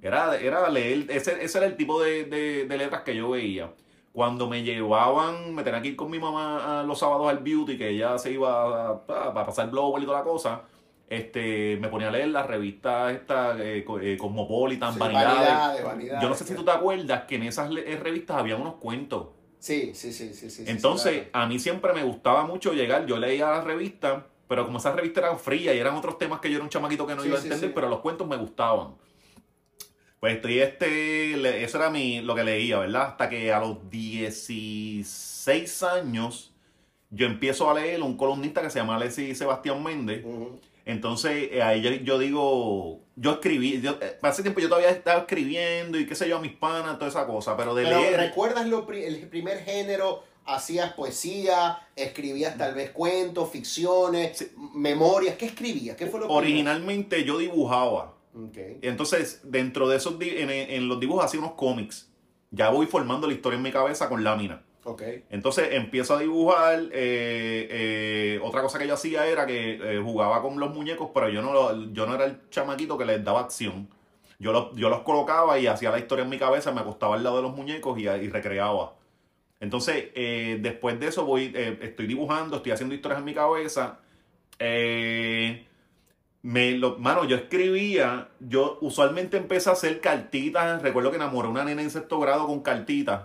Era, 0.00 0.34
era 0.38 0.70
leer, 0.70 1.04
ese, 1.10 1.44
ese 1.44 1.58
era 1.58 1.66
el 1.66 1.76
tipo 1.76 2.00
de, 2.02 2.24
de- 2.24 2.64
de 2.64 2.76
letras 2.78 3.02
que 3.02 3.14
yo 3.14 3.28
veía. 3.28 3.70
Cuando 4.14 4.48
me 4.48 4.62
llevaban, 4.62 5.52
me 5.56 5.64
tenía 5.64 5.82
que 5.82 5.88
ir 5.88 5.96
con 5.96 6.08
mi 6.08 6.20
mamá 6.20 6.78
a 6.80 6.82
los 6.84 7.00
sábados 7.00 7.28
al 7.28 7.38
beauty, 7.40 7.76
que 7.76 7.88
ella 7.88 8.16
se 8.16 8.30
iba 8.30 8.62
a, 8.62 9.02
a- 9.08 9.24
a 9.30 9.34
pasar 9.44 9.68
blower 9.72 10.00
y 10.00 10.06
toda 10.06 10.18
la 10.18 10.24
cosa. 10.24 10.62
Este, 11.08 11.76
me 11.80 11.88
ponía 11.88 12.08
a 12.08 12.10
leer 12.12 12.28
las 12.28 12.46
revistas 12.46 13.12
esta, 13.12 13.58
eh, 13.60 13.84
eh, 14.02 14.16
Cosmopolitan, 14.16 14.92
Sí, 14.94 15.00
Vanidades. 15.00 15.40
vanidades, 15.40 15.84
vanidades, 15.84 16.22
Yo 16.22 16.28
no 16.28 16.34
sé 16.36 16.44
si 16.44 16.54
tú 16.54 16.64
te 16.64 16.70
acuerdas 16.70 17.24
que 17.24 17.34
en 17.34 17.42
esas 17.42 17.68
eh, 17.76 17.98
revistas 18.00 18.36
había 18.36 18.54
unos 18.54 18.74
cuentos. 18.74 19.30
Sí, 19.58 19.90
sí, 19.94 20.12
sí, 20.12 20.32
sí, 20.32 20.48
sí. 20.48 20.62
Entonces, 20.64 21.22
sí, 21.24 21.28
a 21.32 21.46
mí 21.46 21.58
siempre 21.58 21.92
me 21.92 22.04
gustaba 22.04 22.46
mucho 22.46 22.72
llegar, 22.72 23.06
yo 23.06 23.16
leía 23.18 23.50
las 23.50 23.64
revistas, 23.64 24.22
pero 24.46 24.64
como 24.64 24.78
esas 24.78 24.94
revistas 24.94 25.24
eran 25.24 25.40
frías 25.40 25.74
y 25.74 25.78
eran 25.80 25.96
otros 25.96 26.18
temas 26.18 26.38
que 26.38 26.50
yo 26.50 26.54
era 26.58 26.62
un 26.64 26.70
chamaquito 26.70 27.04
que 27.04 27.16
no 27.16 27.24
iba 27.24 27.36
a 27.36 27.40
entender, 27.42 27.74
pero 27.74 27.88
los 27.88 27.98
cuentos 27.98 28.28
me 28.28 28.36
gustaban. 28.36 28.94
Pues 30.24 30.36
estoy 30.36 30.58
este, 30.60 31.36
le- 31.36 31.62
eso 31.64 31.76
era 31.76 31.90
mi, 31.90 32.22
lo 32.22 32.34
que 32.34 32.44
leía, 32.44 32.78
¿verdad? 32.78 33.08
Hasta 33.08 33.28
que 33.28 33.52
a 33.52 33.60
los 33.60 33.90
16 33.90 35.82
años 35.82 36.54
yo 37.10 37.26
empiezo 37.26 37.70
a 37.70 37.74
leer 37.74 38.02
un 38.02 38.16
columnista 38.16 38.62
que 38.62 38.70
se 38.70 38.78
llama 38.78 38.96
Alexis 38.96 39.36
Sebastián 39.36 39.82
Méndez. 39.82 40.24
Entonces, 40.86 41.50
eh, 41.52 41.62
ahí 41.62 41.82
yo, 41.82 41.90
yo 41.90 42.18
digo, 42.18 43.00
yo 43.16 43.32
escribí, 43.32 43.82
yo, 43.82 43.98
eh, 44.00 44.16
hace 44.22 44.40
tiempo 44.40 44.60
yo 44.60 44.68
todavía 44.70 44.88
estaba 44.88 45.20
escribiendo 45.20 45.98
y 46.00 46.06
qué 46.06 46.14
sé 46.14 46.26
yo, 46.26 46.38
a 46.38 46.40
mis 46.40 46.52
panas, 46.52 46.98
toda 46.98 47.10
esa 47.10 47.26
cosa, 47.26 47.54
pero 47.54 47.74
de 47.74 47.84
Pero 47.84 47.98
leer... 48.00 48.18
¿recuerdas 48.18 48.66
lo 48.66 48.86
pri- 48.86 49.04
el 49.04 49.28
primer 49.28 49.58
género? 49.62 50.24
Hacías 50.46 50.94
poesía, 50.94 51.80
escribías 51.96 52.56
tal 52.56 52.74
vez 52.74 52.92
cuentos, 52.92 53.50
ficciones, 53.50 54.52
memorias. 54.72 55.36
¿Qué 55.36 55.44
escribías? 55.44 55.98
¿Qué 55.98 56.06
fue 56.06 56.18
lo 56.20 56.28
primero? 56.28 56.38
Originalmente 56.38 57.24
yo 57.24 57.36
dibujaba. 57.36 58.13
Ok. 58.34 58.58
Entonces, 58.82 59.40
dentro 59.44 59.88
de 59.88 59.96
esos, 59.96 60.20
en, 60.20 60.50
en 60.50 60.88
los 60.88 60.98
dibujos 61.00 61.24
hacía 61.24 61.40
unos 61.40 61.52
cómics. 61.52 62.10
Ya 62.50 62.70
voy 62.70 62.86
formando 62.86 63.26
la 63.26 63.32
historia 63.32 63.56
en 63.56 63.62
mi 63.62 63.72
cabeza 63.72 64.08
con 64.08 64.22
lámina. 64.24 64.62
Ok. 64.84 65.02
Entonces 65.30 65.68
empiezo 65.72 66.14
a 66.14 66.20
dibujar. 66.20 66.80
eh, 66.92 67.68
eh, 67.70 68.40
otra 68.42 68.60
cosa 68.62 68.78
que 68.78 68.86
yo 68.86 68.94
hacía 68.94 69.26
era 69.26 69.46
que 69.46 69.74
eh, 69.96 70.00
jugaba 70.02 70.42
con 70.42 70.58
los 70.60 70.74
muñecos, 70.74 71.10
pero 71.14 71.28
yo 71.28 71.42
no, 71.42 71.52
lo- 71.52 71.92
yo 71.92 72.06
no 72.06 72.14
era 72.14 72.26
el 72.26 72.48
chamaquito 72.50 72.98
que 72.98 73.04
les 73.04 73.24
daba 73.24 73.40
acción. 73.40 73.88
Yo 74.38 74.52
los, 74.52 74.74
yo 74.76 74.88
los 74.90 75.00
colocaba 75.02 75.58
y 75.58 75.66
hacía 75.66 75.90
la 75.90 75.98
historia 75.98 76.24
en 76.24 76.30
mi 76.30 76.38
cabeza, 76.38 76.72
me 76.72 76.80
acostaba 76.80 77.14
al 77.14 77.22
lado 77.24 77.36
de 77.36 77.42
los 77.42 77.56
muñecos 77.56 77.98
y, 77.98 78.02
y 78.08 78.28
recreaba. 78.28 78.94
Entonces, 79.60 80.08
eh, 80.14 80.58
después 80.60 80.98
de 81.00 81.06
eso 81.08 81.24
voy, 81.24 81.52
eh, 81.54 81.78
estoy 81.82 82.06
dibujando, 82.06 82.56
estoy 82.56 82.72
haciendo 82.72 82.94
historias 82.94 83.20
en 83.20 83.24
mi 83.24 83.34
cabeza. 83.34 84.00
Eh, 84.58 85.66
me 86.44 86.72
lo, 86.72 86.98
mano, 86.98 87.24
yo 87.24 87.36
escribía, 87.36 88.28
yo 88.38 88.76
usualmente 88.82 89.38
empecé 89.38 89.70
a 89.70 89.72
hacer 89.72 90.02
cartitas. 90.02 90.82
Recuerdo 90.82 91.08
que 91.08 91.16
enamoré 91.16 91.48
a 91.48 91.50
una 91.50 91.64
nena 91.64 91.80
en 91.80 91.90
sexto 91.90 92.20
grado 92.20 92.46
con 92.46 92.60
cartitas. 92.60 93.22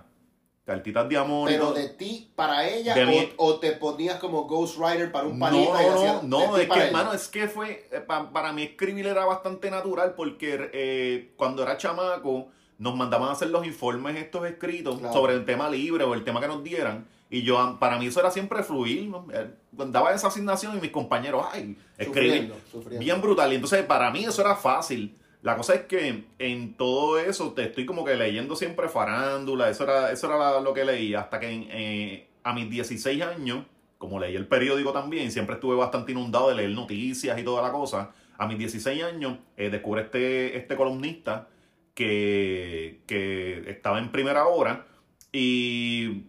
Cartitas 0.63 1.09
de 1.09 1.17
amor. 1.17 1.49
Pero 1.49 1.73
de 1.73 1.89
ti 1.89 2.31
para 2.33 2.65
ella 2.69 2.95
o, 3.35 3.59
te 3.59 3.73
ponías 3.73 4.19
como 4.19 4.45
Ghostwriter 4.45 5.11
para 5.11 5.27
un 5.27 5.37
No, 5.37 5.49
y 5.51 5.65
no, 5.65 6.21
no, 6.21 6.47
no, 6.47 6.57
es 6.57 6.67
para 6.67 6.81
que, 6.81 6.87
hermano, 6.87 7.11
es 7.11 7.27
que 7.27 7.49
fue, 7.49 7.89
eh, 7.91 7.99
pa- 7.99 8.31
para 8.31 8.53
mí 8.53 8.63
escribir 8.63 9.05
era 9.07 9.25
bastante 9.25 9.69
natural 9.69 10.13
porque 10.15 10.69
eh, 10.71 11.33
cuando 11.35 11.63
era 11.63 11.75
chamaco 11.75 12.47
nos 12.77 12.95
mandaban 12.95 13.27
a 13.27 13.31
hacer 13.33 13.49
los 13.49 13.65
informes 13.65 14.15
estos 14.15 14.45
escritos 14.47 14.97
Claro. 14.99 15.13
sobre 15.13 15.33
el 15.33 15.43
tema 15.43 15.69
libre 15.69 16.05
o 16.05 16.13
el 16.13 16.23
tema 16.23 16.39
que 16.39 16.47
nos 16.47 16.63
dieran 16.63 17.05
y 17.31 17.43
yo, 17.43 17.77
para 17.79 17.99
mí 17.99 18.07
eso 18.07 18.19
era 18.19 18.31
siempre 18.31 18.63
fluir, 18.63 19.07
¿no? 19.07 19.27
Eh, 19.31 19.51
daba 19.71 20.13
esa 20.13 20.27
asignación 20.27 20.75
y 20.77 20.81
mis 20.81 20.89
compañeros, 20.89 21.45
ay, 21.51 21.77
sufriendo. 22.03 22.55
bien 22.99 23.21
brutal 23.21 23.51
y 23.51 23.55
entonces 23.55 23.85
para 23.85 24.09
mí 24.09 24.25
eso 24.25 24.41
era 24.41 24.55
fácil. 24.55 25.15
La 25.41 25.55
cosa 25.55 25.75
es 25.75 25.81
que 25.81 26.25
en 26.39 26.73
todo 26.73 27.19
eso 27.19 27.53
te 27.53 27.63
estoy 27.63 27.85
como 27.85 28.03
que 28.03 28.15
leyendo 28.15 28.55
siempre 28.55 28.89
farándula, 28.89 29.69
eso 29.69 29.83
era, 29.83 30.11
eso 30.11 30.27
era 30.27 30.59
lo 30.59 30.73
que 30.73 30.83
leía, 30.83 31.21
hasta 31.21 31.39
que 31.39 31.49
en, 31.49 31.67
eh, 31.69 32.27
a 32.43 32.53
mis 32.53 32.69
16 32.69 33.21
años, 33.21 33.63
como 33.99 34.19
leí 34.19 34.35
el 34.35 34.47
periódico 34.47 34.91
también, 34.91 35.31
siempre 35.31 35.55
estuve 35.55 35.75
bastante 35.75 36.11
inundado 36.11 36.49
de 36.49 36.55
leer 36.55 36.71
noticias 36.71 37.39
y 37.39 37.43
toda 37.43 37.61
la 37.61 37.71
cosa, 37.71 38.11
a 38.37 38.47
mis 38.47 38.57
16 38.57 39.03
años 39.03 39.37
eh, 39.55 39.69
descubrí 39.69 40.01
este, 40.01 40.57
este 40.57 40.75
columnista 40.75 41.47
que, 41.93 43.01
que 43.05 43.69
estaba 43.69 43.99
en 43.99 44.11
primera 44.11 44.47
hora 44.47 44.87
y 45.31 46.23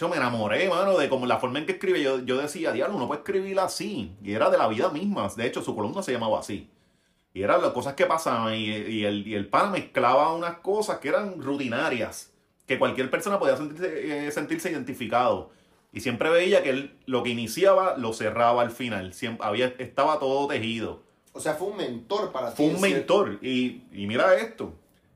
yo 0.00 0.08
me 0.08 0.16
enamoré, 0.16 0.66
mano, 0.66 0.96
de 0.96 1.10
como 1.10 1.26
la 1.26 1.38
forma 1.38 1.58
en 1.58 1.66
que 1.66 1.72
escribe. 1.72 2.02
Yo, 2.02 2.20
yo 2.24 2.38
decía, 2.38 2.72
diablo, 2.72 2.96
uno 2.96 3.06
puede 3.06 3.20
escribir 3.20 3.60
así. 3.60 4.16
Y 4.22 4.32
era 4.32 4.48
de 4.48 4.56
la 4.56 4.66
vida 4.66 4.88
misma. 4.88 5.28
De 5.36 5.46
hecho, 5.46 5.60
su 5.60 5.76
columna 5.76 6.02
se 6.02 6.10
llamaba 6.10 6.40
así. 6.40 6.70
Y 7.34 7.42
eran 7.42 7.60
las 7.60 7.72
cosas 7.72 7.92
que 7.92 8.06
pasaban. 8.06 8.54
Y, 8.54 8.64
y 8.64 9.04
el, 9.04 9.26
y 9.28 9.34
el 9.34 9.46
pana 9.48 9.68
mezclaba 9.72 10.32
unas 10.34 10.56
cosas 10.60 11.00
que 11.00 11.10
eran 11.10 11.42
rutinarias. 11.42 12.32
Que 12.66 12.78
cualquier 12.78 13.10
persona 13.10 13.38
podía 13.38 13.58
sentirse, 13.58 14.26
eh, 14.26 14.30
sentirse 14.30 14.70
identificado. 14.70 15.50
Y 15.92 16.00
siempre 16.00 16.30
veía 16.30 16.62
que 16.62 16.70
él 16.70 16.98
lo 17.04 17.22
que 17.22 17.28
iniciaba 17.28 17.98
lo 17.98 18.14
cerraba 18.14 18.62
al 18.62 18.70
final. 18.70 19.12
Siempre, 19.12 19.46
había, 19.46 19.66
estaba 19.78 20.18
todo 20.18 20.48
tejido. 20.48 21.02
O 21.34 21.40
sea, 21.40 21.52
fue 21.52 21.68
un 21.68 21.76
mentor 21.76 22.32
para 22.32 22.54
ti. 22.54 22.56
Fue 22.56 22.74
un 22.74 22.80
mentor. 22.80 23.38
Y, 23.42 23.82
y 23.92 24.06
mira 24.06 24.34
esto. 24.36 24.72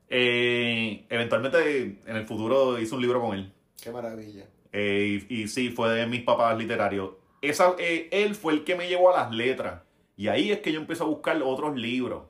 Eh, 0.09 1.07
eventualmente 1.09 1.97
en 2.05 2.15
el 2.15 2.27
futuro 2.27 2.77
hice 2.77 2.93
un 2.93 3.01
libro 3.01 3.19
con 3.19 3.35
él. 3.35 3.51
Qué 3.81 3.89
maravilla. 3.89 4.45
Eh, 4.77 5.25
y, 5.29 5.43
y 5.43 5.47
sí, 5.47 5.69
fue 5.69 5.89
de 5.93 6.05
mis 6.05 6.23
papás 6.23 6.57
literarios. 6.57 7.11
Esa, 7.41 7.75
eh, 7.79 8.09
él 8.11 8.35
fue 8.35 8.51
el 8.51 8.65
que 8.65 8.75
me 8.75 8.89
llevó 8.89 9.15
a 9.15 9.23
las 9.23 9.31
letras. 9.31 9.83
Y 10.17 10.27
ahí 10.27 10.51
es 10.51 10.59
que 10.59 10.73
yo 10.73 10.81
empiezo 10.81 11.05
a 11.05 11.07
buscar 11.07 11.41
otros 11.41 11.77
libros. 11.77 12.23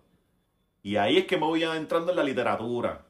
Y 0.83 0.97
ahí 0.97 1.17
es 1.17 1.25
que 1.25 1.37
me 1.37 1.47
voy 1.47 1.63
adentrando 1.63 2.11
en 2.11 2.17
la 2.17 2.23
literatura. 2.23 3.03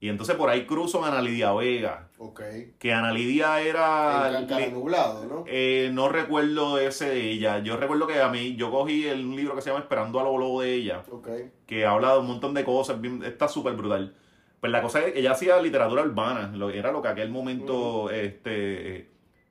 Y 0.00 0.10
entonces 0.10 0.36
por 0.36 0.50
ahí 0.50 0.66
cruzo 0.66 1.02
a 1.02 1.08
Ana 1.08 1.22
Lidia 1.22 1.52
Vega. 1.54 2.10
Ok. 2.18 2.42
Que 2.78 2.92
Ana 2.92 3.10
Lidia 3.10 3.58
era... 3.62 4.38
El 4.38 4.74
nublado, 4.74 5.24
¿no? 5.24 5.44
Eh, 5.46 5.88
no 5.90 6.10
recuerdo 6.10 6.78
ese 6.78 7.08
de 7.08 7.30
ella. 7.30 7.60
Yo 7.60 7.78
recuerdo 7.78 8.06
que 8.06 8.20
a 8.20 8.28
mí, 8.28 8.54
yo 8.54 8.70
cogí 8.70 9.06
el, 9.06 9.24
un 9.24 9.34
libro 9.34 9.54
que 9.54 9.62
se 9.62 9.70
llama 9.70 9.80
Esperando 9.80 10.20
a 10.20 10.24
lo 10.24 10.36
lobo 10.36 10.60
de 10.60 10.74
ella. 10.74 11.02
Ok. 11.10 11.28
Que 11.66 11.86
habla 11.86 12.12
de 12.12 12.18
un 12.18 12.26
montón 12.26 12.52
de 12.52 12.64
cosas. 12.64 12.98
está 13.24 13.48
súper 13.48 13.72
brutal. 13.72 14.14
Pues 14.60 14.72
la 14.72 14.82
cosa 14.82 15.00
es 15.04 15.12
que 15.12 15.20
ella 15.20 15.32
hacía 15.32 15.60
literatura 15.60 16.02
urbana. 16.02 16.50
Lo, 16.56 16.70
era 16.70 16.90
lo 16.92 17.00
que 17.02 17.08
aquel 17.08 17.30
momento, 17.30 18.10
este... 18.10 19.08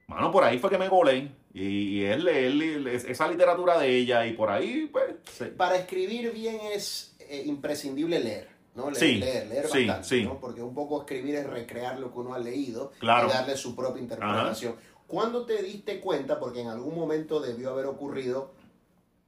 Mano, 0.08 0.32
por 0.32 0.44
ahí 0.44 0.58
fue 0.60 0.70
que 0.70 0.78
me 0.78 0.90
colé. 0.90 1.32
Y, 1.54 2.00
y 2.00 2.04
es 2.04 2.22
leer 2.24 2.52
li- 2.52 2.90
esa 2.90 3.28
literatura 3.30 3.80
de 3.80 3.90
ella. 3.96 4.26
Y 4.28 4.34
por 4.34 4.50
ahí, 4.50 4.90
pues... 4.92 5.52
Para 5.56 5.78
escribir 5.78 6.32
bien 6.34 6.60
es 6.74 7.16
eh, 7.20 7.44
imprescindible 7.46 8.20
leer, 8.20 8.48
¿no? 8.76 8.86
Leer, 8.92 8.98
Sí, 8.98 9.16
leer, 9.16 9.48
leer 9.48 9.68
sí, 9.68 9.86
bastante, 9.86 10.08
sí. 10.08 10.24
¿no? 10.24 10.40
Porque 10.40 10.62
un 10.62 10.74
poco 10.76 11.00
escribir 11.02 11.36
es 11.36 11.48
recrear 11.48 12.00
lo 12.00 12.12
que 12.14 12.20
uno 12.20 12.34
ha 12.34 12.40
leído 12.40 12.92
Claro. 13.00 13.28
y 13.28 13.32
darle 13.32 13.58
su 13.58 13.76
propia 13.76 14.02
interpretación. 14.02 14.76
¿Cuándo 15.08 15.46
te 15.46 15.62
diste 15.64 16.00
cuenta? 16.02 16.38
Porque 16.40 16.62
en 16.62 16.68
algún 16.68 16.96
momento 16.96 17.40
debió 17.40 17.72
haber 17.72 17.86
ocurrido 17.86 18.52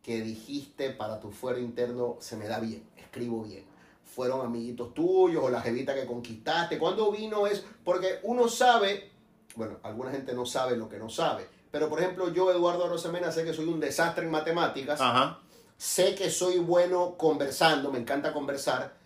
que 0.04 0.22
dijiste 0.22 0.90
para 0.92 1.20
tu 1.20 1.32
fuero 1.32 1.60
interno, 1.60 2.18
se 2.20 2.36
me 2.36 2.48
da 2.48 2.60
bien, 2.60 2.84
escribo 2.98 3.44
bien. 3.44 3.64
Fueron 4.14 4.46
amiguitos 4.46 4.94
tuyos 4.94 5.44
o 5.44 5.50
la 5.50 5.62
jevita 5.62 5.94
que 5.94 6.06
conquistaste. 6.06 6.78
¿Cuándo 6.78 7.12
vino 7.12 7.48
es? 7.48 7.66
Porque 7.84 8.20
uno 8.24 8.48
sabe, 8.48 9.12
bueno, 9.56 9.78
alguna 9.84 10.12
gente 10.12 10.34
no 10.34 10.46
sabe 10.46 10.76
lo 10.76 10.90
que 10.90 10.98
no 10.98 11.10
sabe. 11.10 11.48
Pero 11.72 11.90
por 11.90 12.00
ejemplo, 12.00 12.34
yo, 12.34 12.52
Eduardo 12.52 12.90
Rosemena, 12.90 13.32
sé 13.32 13.44
que 13.46 13.54
soy 13.54 13.68
un 13.68 13.80
desastre 13.80 14.26
en 14.26 14.32
matemáticas. 14.32 15.00
Ajá. 15.00 15.40
Sé 15.78 16.14
que 16.16 16.30
soy 16.30 16.58
bueno 16.58 17.16
conversando, 17.18 17.90
me 17.90 18.00
encanta 18.00 18.34
conversar, 18.34 18.98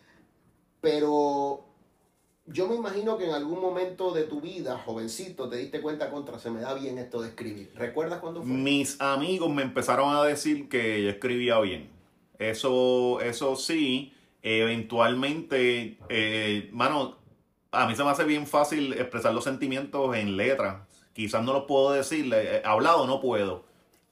pero 0.81 1.65
yo 2.47 2.67
me 2.67 2.75
imagino 2.75 3.15
que 3.17 3.25
en 3.25 3.31
algún 3.31 3.61
momento 3.61 4.11
de 4.11 4.23
tu 4.23 4.41
vida, 4.41 4.77
jovencito, 4.83 5.47
te 5.47 5.57
diste 5.57 5.81
cuenta 5.81 6.09
contra, 6.09 6.39
se 6.39 6.49
me 6.49 6.61
da 6.61 6.73
bien 6.73 6.97
esto 6.97 7.21
de 7.21 7.29
escribir. 7.29 7.71
¿Recuerdas 7.75 8.19
cuándo 8.19 8.41
fue? 8.41 8.51
Mis 8.51 8.99
amigos 8.99 9.51
me 9.51 9.61
empezaron 9.61 10.15
a 10.15 10.23
decir 10.23 10.67
que 10.67 11.03
yo 11.03 11.09
escribía 11.09 11.59
bien. 11.59 11.91
Eso, 12.39 13.21
eso 13.21 13.55
sí, 13.55 14.11
eventualmente, 14.43 15.97
eh, 16.09 16.69
mano, 16.73 17.17
a 17.71 17.87
mí 17.87 17.95
se 17.95 18.03
me 18.03 18.11
hace 18.11 18.25
bien 18.25 18.45
fácil 18.45 18.93
expresar 18.93 19.33
los 19.33 19.45
sentimientos 19.45 20.15
en 20.15 20.37
letras. 20.37 20.87
Quizás 21.13 21.43
no 21.43 21.53
los 21.53 21.63
puedo 21.63 21.91
decir, 21.91 22.31
eh, 22.33 22.61
hablado 22.65 23.07
no 23.07 23.21
puedo. 23.21 23.65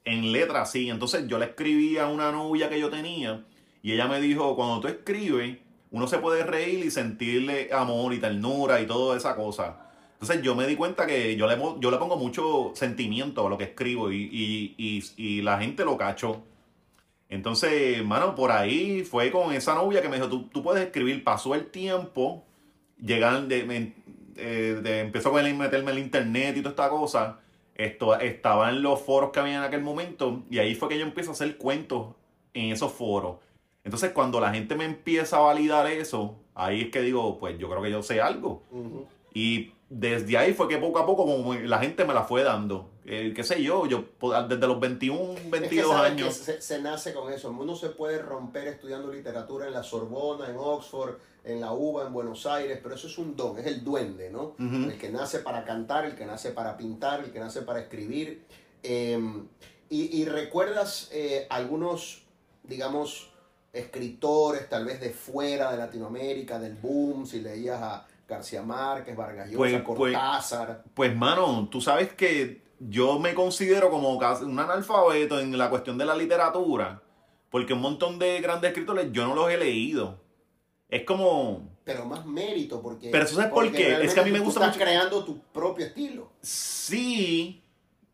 En 0.06 0.32
letras 0.32 0.72
sí. 0.72 0.90
Entonces 0.90 1.28
yo 1.28 1.38
le 1.38 1.46
escribí 1.46 1.98
a 1.98 2.08
una 2.08 2.32
novia 2.32 2.70
que 2.70 2.80
yo 2.80 2.90
tenía 2.90 3.46
y 3.84 3.92
ella 3.92 4.08
me 4.08 4.22
dijo, 4.22 4.56
cuando 4.56 4.80
tú 4.80 4.88
escribes, 4.88 5.58
uno 5.92 6.08
se 6.08 6.20
puede 6.20 6.44
reír 6.44 6.86
y 6.86 6.92
sentirle 6.92 7.70
amor 7.74 8.14
y 8.14 8.20
ternura 8.20 8.82
y 8.82 8.88
toda 8.88 9.18
esa 9.18 9.36
cosa. 9.36 9.90
Entonces 10.14 10.42
yo 10.44 10.56
me 10.56 10.68
di 10.68 10.76
cuenta 10.76 11.06
que 11.06 11.36
yo 11.36 11.48
le, 11.48 11.58
yo 11.80 11.92
le 11.92 11.98
pongo 11.98 12.16
mucho 12.16 12.72
sentimiento 12.76 13.46
a 13.46 13.50
lo 13.50 13.58
que 13.58 13.66
escribo 13.66 14.12
y, 14.12 14.22
y, 14.32 14.76
y, 14.78 15.04
y 15.18 15.42
la 15.42 15.60
gente 15.60 15.84
lo 15.84 15.98
cachó. 15.98 16.44
Entonces, 17.32 18.04
mano, 18.06 18.36
por 18.36 18.52
ahí 18.52 19.04
fue 19.04 19.32
con 19.32 19.54
esa 19.54 19.74
novia 19.74 20.02
que 20.02 20.10
me 20.10 20.18
dijo, 20.18 20.30
tú, 20.30 20.44
tú 20.50 20.62
puedes 20.62 20.86
escribir, 20.86 21.24
pasó 21.24 21.56
el 21.56 21.66
tiempo, 21.68 22.44
llegan 23.02 23.48
de, 23.48 23.64
me- 23.64 23.94
eh, 24.36 24.80
de- 24.84 25.00
empezó 25.00 25.32
con 25.32 25.44
el 25.44 25.56
meterme 25.56 25.92
en 25.92 25.98
el 25.98 26.04
internet 26.04 26.58
y 26.58 26.60
toda 26.62 26.72
esta 26.72 26.90
cosa, 26.90 27.40
esto, 27.76 28.20
estaba 28.20 28.70
en 28.70 28.82
los 28.84 29.02
foros 29.02 29.32
que 29.32 29.40
había 29.40 29.56
en 29.58 29.64
aquel 29.64 29.82
momento 29.82 30.44
y 30.52 30.60
ahí 30.60 30.76
fue 30.76 30.90
que 30.90 31.00
yo 31.00 31.06
empiezo 31.06 31.32
a 31.32 31.34
hacer 31.34 31.58
cuentos 31.58 32.16
en 32.54 32.72
esos 32.72 32.92
foros. 32.92 33.38
Entonces, 33.86 34.12
cuando 34.12 34.40
la 34.42 34.54
gente 34.54 34.76
me 34.76 34.84
empieza 34.86 35.38
a 35.38 35.40
validar 35.40 35.88
eso, 35.88 36.36
ahí 36.54 36.82
es 36.82 36.90
que 36.90 37.02
digo, 37.02 37.40
pues 37.40 37.58
yo 37.58 37.70
creo 37.70 37.82
que 37.82 37.90
yo 37.92 38.04
sé 38.04 38.20
algo. 38.22 38.62
Y 39.34 39.72
desde 39.94 40.38
ahí 40.38 40.54
fue 40.54 40.70
que 40.70 40.78
poco 40.78 41.00
a 41.00 41.06
poco 41.06 41.26
como 41.26 41.54
la 41.54 41.80
gente 41.80 42.06
me 42.06 42.14
la 42.14 42.24
fue 42.24 42.44
dando. 42.44 42.90
Eh, 43.04 43.34
qué 43.36 43.44
sé 43.44 43.62
yo, 43.62 43.86
yo 43.88 44.06
po- 44.06 44.32
desde 44.44 44.66
los 44.68 44.80
21, 44.80 45.34
Es 45.34 45.40
que 45.42 45.50
22 45.50 45.92
sabes 45.92 46.14
que 46.16 46.22
años. 46.24 46.34
se, 46.36 46.62
se 46.62 46.82
nace 46.82 47.14
con 47.14 47.32
eso. 47.34 47.50
Uno 47.52 47.76
se 47.76 47.90
puede 47.90 48.20
romper 48.20 48.70
estudiando 48.70 49.12
literatura 49.12 49.68
en 49.68 49.74
la 49.74 49.84
Sorbona, 49.84 50.48
en 50.50 50.56
Oxford, 50.58 51.16
en 51.44 51.60
la 51.60 51.74
UBA, 51.74 52.08
en 52.08 52.14
Buenos 52.14 52.46
Aires, 52.46 52.80
pero 52.82 52.96
eso 52.96 53.08
es 53.08 53.18
un 53.18 53.36
don, 53.36 53.58
es 53.58 53.66
el 53.66 53.84
duende, 53.84 54.30
¿no? 54.30 54.56
El 54.60 54.98
que 54.98 55.10
nace 55.10 55.40
para 55.40 55.66
cantar, 55.66 56.06
el 56.06 56.16
que 56.16 56.26
nace 56.26 56.52
para 56.52 56.78
pintar, 56.78 57.26
el 57.26 57.32
que 57.32 57.40
nace 57.40 57.64
para 57.64 57.82
escribir. 57.82 58.46
Eh, 58.84 59.20
y, 59.90 60.22
y 60.22 60.24
recuerdas 60.26 61.10
eh, 61.12 61.48
algunos, 61.50 62.24
digamos, 62.64 63.30
escritores 63.74 64.70
tal 64.70 64.86
vez 64.86 65.02
de 65.02 65.10
fuera 65.10 65.72
de 65.72 65.78
Latinoamérica, 65.78 66.60
del 66.60 66.76
boom, 66.76 67.26
si 67.26 67.42
leías 67.42 67.82
a 67.82 68.08
García 68.32 68.62
Márquez, 68.64 69.16
Vargas 69.16 69.48
Llosa, 69.50 69.58
Pues- 69.58 69.74
pues- 69.82 70.14
Cortázar. 70.14 70.84
Pues, 70.94 71.16
mano, 71.16 71.68
tú 71.70 71.82
sabes 71.82 72.14
que 72.14 72.62
yo 72.80 73.20
me 73.20 73.34
considero 73.34 73.90
como 73.90 74.14
un 74.14 74.60
analfabeto 74.60 75.40
en 75.40 75.56
la 75.58 75.70
cuestión 75.70 75.98
de 75.98 76.06
la 76.06 76.16
literatura, 76.16 77.02
porque 77.50 77.74
un 77.74 77.82
montón 77.82 78.18
de 78.18 78.40
grandes 78.42 78.70
escritores 78.72 79.12
yo 79.12 79.28
no 79.28 79.36
los 79.36 79.52
he 79.52 79.58
leído. 79.58 80.20
Es 80.90 81.04
como, 81.04 81.70
pero 81.84 82.06
más 82.06 82.26
mérito 82.26 82.82
porque 82.82 83.10
Pero 83.12 83.26
¿tú 83.26 83.36
sabes 83.36 83.52
por 83.52 83.70
qué? 83.72 84.02
Es 84.04 84.14
que 84.14 84.20
a 84.20 84.24
mí 84.24 84.32
me 84.32 84.40
tú 84.40 84.46
gusta 84.46 84.62
estás 84.62 84.76
mucho- 84.76 84.86
creando 84.86 85.24
tu 85.26 85.40
propio 85.54 85.86
estilo 85.86 86.32
sí, 86.42 87.64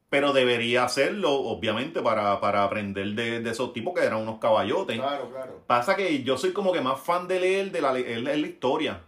pero 0.09 0.31
debería 0.33 0.83
hacerlo, 0.83 1.31
obviamente, 1.33 2.01
para, 2.01 2.39
para 2.39 2.63
aprender 2.63 3.07
de, 3.13 3.41
de 3.41 3.49
esos 3.49 3.73
tipos 3.73 3.93
que 3.93 4.05
eran 4.05 4.21
unos 4.21 4.39
caballotes. 4.39 4.97
claro 4.97 5.29
claro 5.29 5.63
Pasa 5.67 5.95
que 5.95 6.23
yo 6.23 6.37
soy 6.37 6.53
como 6.53 6.71
que 6.71 6.81
más 6.81 6.99
fan 6.99 7.27
de 7.27 7.39
leer 7.39 7.71
de 7.71 7.81
la, 7.81 7.93
leer 7.93 8.21
la 8.21 8.35
historia. 8.47 9.03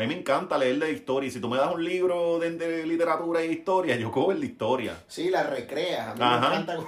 A 0.00 0.06
mí 0.06 0.14
me 0.14 0.20
encanta 0.20 0.56
leer 0.56 0.78
de 0.78 0.92
historia. 0.92 1.28
Y 1.28 1.30
si 1.30 1.40
tú 1.40 1.48
me 1.48 1.58
das 1.58 1.72
un 1.74 1.84
libro 1.84 2.38
de, 2.38 2.52
de 2.52 2.86
literatura 2.86 3.42
e 3.42 3.52
historia, 3.52 3.96
yo 3.96 4.10
cojo 4.10 4.32
el 4.32 4.40
de 4.40 4.46
historia. 4.46 5.02
sí 5.08 5.28
la 5.30 5.42
recreas 5.42 6.08
a 6.08 6.12
mí 6.14 6.20
me 6.20 6.24
Ajá. 6.26 6.46
encanta 6.60 6.78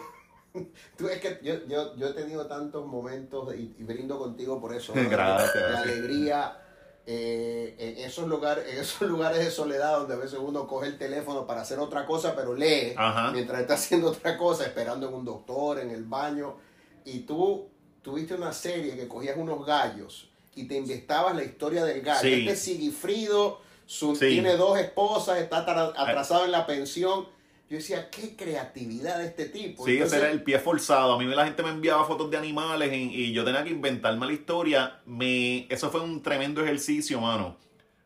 tú 0.97 1.09
es 1.09 1.21
que 1.21 1.39
yo, 1.43 1.55
yo, 1.67 1.97
yo 1.97 2.09
he 2.09 2.13
tenido 2.13 2.47
tantos 2.47 2.87
momentos 2.87 3.55
y, 3.55 3.75
y 3.79 3.85
brindo 3.85 4.19
contigo 4.19 4.61
por 4.61 4.75
eso 4.75 4.93
¿no? 4.97 5.09
Gracias. 5.11 5.55
de 5.55 5.77
alegría 5.77 6.59
eh, 7.07 7.75
en 7.79 8.05
esos 8.07 8.29
lugares 8.29 8.65
en 8.73 8.79
esos 8.79 9.09
lugares 9.09 9.39
de 9.45 9.51
soledad 9.51 9.99
donde 9.99 10.15
a 10.15 10.19
veces 10.19 10.39
uno 10.39 10.67
coge 10.67 10.87
el 10.89 10.99
teléfono 10.99 11.47
para 11.47 11.63
hacer 11.63 11.79
otra 11.79 12.07
cosa 12.07 12.35
pero 12.37 12.55
lee 12.55 12.93
Ajá. 12.97 13.31
mientras 13.33 13.61
está 13.63 13.75
haciendo 13.75 14.09
otra 14.11 14.37
cosa 14.39 14.65
esperando 14.65 15.09
en 15.09 15.15
un 15.15 15.25
doctor 15.25 15.79
en 15.81 15.91
el 15.91 16.05
baño 16.05 16.57
y 17.05 17.21
tú 17.21 17.69
tuviste 18.03 18.35
una 18.35 18.53
serie 18.53 18.95
que 18.95 19.09
cogías 19.09 19.37
unos 19.37 19.65
gallos 19.67 20.31
y 20.55 20.65
te 20.69 20.77
inventabas 20.77 21.35
la 21.37 21.45
historia 21.45 21.85
del 21.85 22.03
gallo 22.03 22.21
Sí. 22.21 22.47
este 22.47 22.57
Sigifrido 22.57 23.61
su- 23.87 24.15
Sí. 24.17 24.29
tiene 24.29 24.57
dos 24.57 24.79
esposas 24.79 25.39
está 25.41 25.67
atra- 25.67 25.93
atrasado 25.97 26.45
en 26.45 26.53
la 26.53 26.67
pensión 26.67 27.27
yo 27.71 27.77
decía 27.79 28.11
qué 28.11 28.37
creatividad 28.37 29.19
de 29.19 29.27
este 29.29 29.47
tipo 29.47 29.87
Sí, 29.87 29.97
ese 29.97 30.19
era 30.19 30.31
el 30.31 30.43
pie 30.43 30.59
forzado. 30.59 31.15
A 31.15 31.19
mí 31.19 31.25
la 31.25 31.47
gente 31.47 31.63
me 31.63 31.71
enviaba 31.71 32.05
fotos 32.05 32.31
de 32.31 32.37
animales 32.37 32.93
y, 32.93 32.97
y 33.15 33.33
yo 33.33 33.45
tenía 33.47 33.65
que 33.65 33.71
inventarme 33.71 34.27
la 34.27 34.33
historia. 34.35 35.01
Me, 35.07 35.67
eso 35.73 35.91
fue 35.91 36.03
un 36.03 36.21
tremendo 36.23 36.63
ejercicio, 36.63 37.19
mano. 37.19 37.57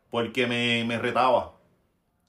Porque 0.09 0.47
me, 0.47 0.85
me 0.85 0.97
retaba. 0.97 1.57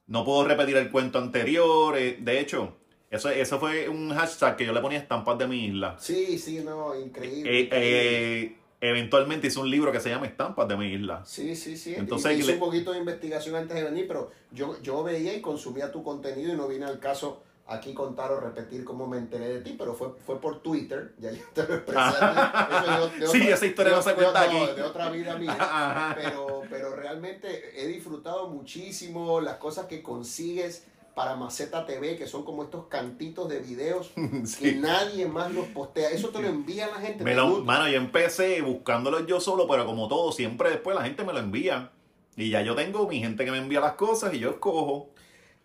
No 0.08 0.24
puedo 0.24 0.48
repetir 0.48 0.76
el 0.78 0.90
cuento 0.90 1.18
anterior. 1.20 1.96
eh, 1.96 2.16
De 2.20 2.40
hecho, 2.40 2.76
eso, 3.08 3.28
eso 3.30 3.60
fue 3.60 3.88
un 3.88 4.12
hashtag 4.12 4.56
que 4.56 4.66
yo 4.66 4.72
le 4.72 4.80
ponía 4.80 4.98
estampas 4.98 5.38
de 5.38 5.46
mi 5.46 5.66
isla. 5.66 5.94
sí 6.00 6.38
sí 6.40 6.58
no 6.64 6.98
increíble, 6.98 7.50
Eh, 7.56 7.60
increíble. 7.62 8.42
eh, 8.42 8.56
eventualmente 8.80 9.48
hice 9.48 9.58
un 9.58 9.70
libro 9.70 9.90
que 9.92 10.00
se 10.00 10.08
llama 10.10 10.26
Estampas 10.26 10.68
de 10.68 10.76
mi 10.76 10.86
isla. 10.92 11.22
Sí, 11.24 11.56
sí, 11.56 11.76
sí. 11.76 11.94
Entonces, 11.96 12.38
Hice 12.38 12.46
le- 12.48 12.52
un 12.54 12.60
poquito 12.60 12.92
de 12.92 12.98
investigación 12.98 13.56
antes 13.56 13.76
de 13.76 13.84
venir, 13.84 14.06
pero 14.06 14.30
yo, 14.52 14.80
yo 14.82 15.02
veía 15.02 15.34
y 15.34 15.40
consumía 15.40 15.90
tu 15.90 16.02
contenido 16.02 16.52
y 16.52 16.56
no 16.56 16.68
vine 16.68 16.84
al 16.86 16.98
caso 17.00 17.42
aquí 17.70 17.92
contar 17.92 18.32
o 18.32 18.40
repetir 18.40 18.82
cómo 18.82 19.06
me 19.06 19.18
enteré 19.18 19.48
de 19.48 19.60
ti, 19.60 19.74
pero 19.78 19.92
fue, 19.94 20.08
fue 20.24 20.40
por 20.40 20.62
Twitter, 20.62 21.12
ya 21.18 21.30
yo 21.32 21.42
te 21.52 21.66
lo 21.66 21.74
expresé. 21.74 22.00
Eso 22.08 23.08
de- 23.10 23.20
de 23.20 23.26
Sí, 23.32 23.40
otra- 23.42 23.54
esa 23.54 23.66
historia 23.66 23.90
de- 23.90 23.96
no 23.96 24.02
se 24.02 24.14
cuenta 24.14 24.40
aquí. 24.42 24.66
De 24.76 24.82
otra 24.82 25.10
vida 25.10 25.36
mía. 25.36 26.14
Pero, 26.16 26.62
pero 26.70 26.94
realmente 26.96 27.82
he 27.82 27.86
disfrutado 27.86 28.48
muchísimo 28.48 29.40
las 29.40 29.56
cosas 29.56 29.86
que 29.86 30.02
consigues 30.02 30.84
para 31.18 31.34
Maceta 31.34 31.84
TV, 31.84 32.16
que 32.16 32.28
son 32.28 32.44
como 32.44 32.62
estos 32.62 32.86
cantitos 32.86 33.48
de 33.48 33.58
videos 33.58 34.12
que 34.14 34.46
Sí. 34.46 34.76
nadie 34.76 35.26
más 35.26 35.52
los 35.52 35.66
postea. 35.66 36.10
Eso 36.10 36.28
te 36.28 36.40
lo 36.40 36.46
envía 36.46 36.86
la 36.86 37.00
gente. 37.00 37.24
Me 37.24 37.34
lo- 37.34 37.64
mano, 37.64 37.88
yo 37.88 37.96
empecé 37.96 38.62
buscándolo 38.62 39.26
yo 39.26 39.40
solo, 39.40 39.66
pero 39.66 39.84
como 39.84 40.06
todo, 40.06 40.30
siempre 40.30 40.70
después 40.70 40.94
la 40.96 41.02
gente 41.02 41.24
me 41.24 41.32
lo 41.32 41.40
envía. 41.40 41.90
Y 42.36 42.50
ya 42.50 42.62
yo 42.62 42.76
tengo 42.76 43.08
mi 43.08 43.18
gente 43.18 43.44
que 43.44 43.50
me 43.50 43.58
envía 43.58 43.80
las 43.80 43.94
cosas 43.94 44.32
y 44.32 44.38
yo 44.38 44.50
escojo. 44.50 45.10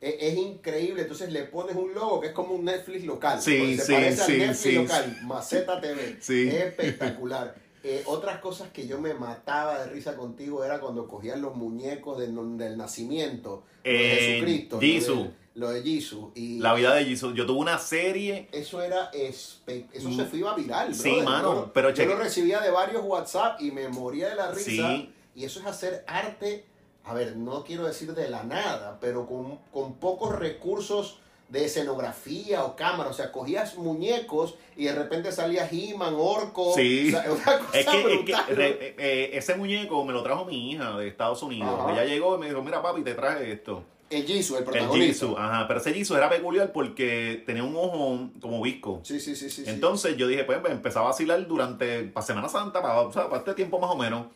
Es, 0.02 0.16
es 0.20 0.38
increíble, 0.40 1.04
entonces 1.04 1.32
le 1.32 1.44
pones 1.44 1.76
un 1.76 1.94
logo 1.94 2.20
que 2.20 2.28
es 2.30 2.34
como 2.34 2.56
un 2.56 2.66
Netflix 2.66 3.06
local. 3.06 3.40
Sí, 3.40 3.78
se 3.78 3.86
sí, 3.86 3.94
parece 3.94 4.24
sí, 4.26 4.32
al 4.32 4.48
Netflix 4.48 4.76
local, 4.76 5.18
Maceta 5.26 5.80
TV. 5.80 6.18
Es 6.20 6.28
espectacular. 6.66 7.54
Eh, 7.86 8.02
otras 8.06 8.40
cosas 8.40 8.70
que 8.72 8.88
yo 8.88 8.98
me 8.98 9.14
mataba 9.14 9.84
de 9.84 9.92
risa 9.92 10.16
contigo 10.16 10.64
era 10.64 10.80
cuando 10.80 11.06
cogían 11.06 11.42
los 11.42 11.58
muñecos 11.58 12.18
del, 12.18 12.34
del 12.58 12.78
nacimiento 12.78 13.66
de 13.84 13.92
Jesucristo. 14.38 14.76
lo 14.78 14.82
Jesús. 14.82 15.28
Lo 15.56 15.70
de 15.70 15.84
Jesús. 15.84 16.30
Y 16.36 16.60
La 16.60 16.74
vida 16.74 16.96
de 16.96 17.06
Jesus. 17.06 17.34
Yo 17.36 17.46
tuve 17.46 17.60
una 17.60 17.78
serie. 17.78 18.48
eso 18.52 18.82
era 18.82 19.12
espe- 19.12 19.86
eso 19.94 20.12
se 20.12 20.26
fue 20.26 20.40
iba 20.40 20.56
viral. 20.56 20.96
Sí, 20.96 21.22
mano, 21.24 21.54
Yo, 21.54 21.74
pero 21.74 21.90
yo 21.92 21.96
cheque- 22.04 22.08
lo 22.10 22.18
recibía 22.18 22.60
de 22.60 22.72
varios 22.72 23.04
WhatsApp 23.06 23.62
y 23.62 23.70
me 23.72 23.88
moría 23.90 24.30
de 24.30 24.36
la 24.36 24.52
risa. 24.52 24.66
Sí. 24.96 25.14
Y 25.36 25.46
eso 25.46 25.60
es 25.60 25.66
hacer 25.68 26.04
arte 26.08 26.66
a 27.06 27.14
ver, 27.14 27.36
no 27.36 27.66
quiero 27.66 27.86
decir 27.86 28.14
de 28.14 28.30
la 28.30 28.44
nada, 28.44 28.98
pero 29.02 29.28
con, 29.28 29.58
con 29.74 29.96
pocos 29.96 30.34
recursos 30.40 31.18
de 31.50 31.66
escenografía 31.66 32.64
o 32.64 32.78
cámara, 32.78 33.10
o 33.10 33.14
sea, 33.14 33.32
cogías 33.32 33.76
muñecos 33.78 34.56
y 34.78 34.86
de 34.86 34.94
repente 34.96 35.32
salía 35.34 35.68
He-Man, 35.70 36.16
Orco, 36.18 36.74
Sí. 36.74 37.10
o 37.10 37.12
sea, 37.12 37.30
una 37.32 37.60
cosa 37.60 37.78
Es 37.78 37.86
que, 37.86 37.98
es 37.98 38.06
que, 38.06 38.16
brutal, 38.16 38.46
¿no? 38.50 38.56
re- 38.56 38.96
eh, 38.98 39.30
ese 39.34 39.56
muñeco 39.56 40.04
me 40.06 40.14
lo 40.14 40.24
trajo 40.24 40.46
mi 40.46 40.72
hija 40.72 40.98
de 40.98 41.08
Estados 41.10 41.44
Unidos. 41.44 41.78
Ajá. 41.78 41.92
Ella 41.92 42.06
llegó 42.06 42.38
y 42.38 42.40
me 42.40 42.48
dijo, 42.48 42.62
mira 42.64 42.82
papi, 42.82 43.04
te 43.04 43.14
traje 43.14 43.52
esto. 43.52 43.84
El 44.10 44.26
Jisoo, 44.26 44.58
el 44.58 44.64
El 44.64 44.70
protagonista. 44.70 45.14
Jisoo, 45.26 45.38
ajá. 45.38 45.68
Pero 45.68 45.80
ese 45.80 45.94
Jisoo 45.94 46.18
era 46.18 46.30
peculiar 46.30 46.72
porque 46.72 47.44
tenía 47.46 47.64
un 47.64 47.76
ojo 47.76 48.30
como 48.42 48.62
visco. 48.62 49.02
Sí, 49.04 49.20
sí, 49.20 49.36
sí, 49.36 49.50
sí. 49.50 49.64
sí. 49.64 49.70
Entonces 49.70 50.16
yo 50.18 50.28
dije, 50.28 50.44
pues 50.44 50.60
pues, 50.60 50.72
empezaba 50.72 51.08
a 51.08 51.10
vacilar 51.10 51.46
durante 51.48 52.04
para 52.04 52.26
Semana 52.26 52.48
Santa, 52.50 52.82
para, 52.82 53.00
o 53.02 53.12
sea, 53.12 53.26
para 53.26 53.38
este 53.40 53.54
tiempo 53.56 53.80
más 53.80 53.90
o 53.90 53.96
menos. 53.98 54.28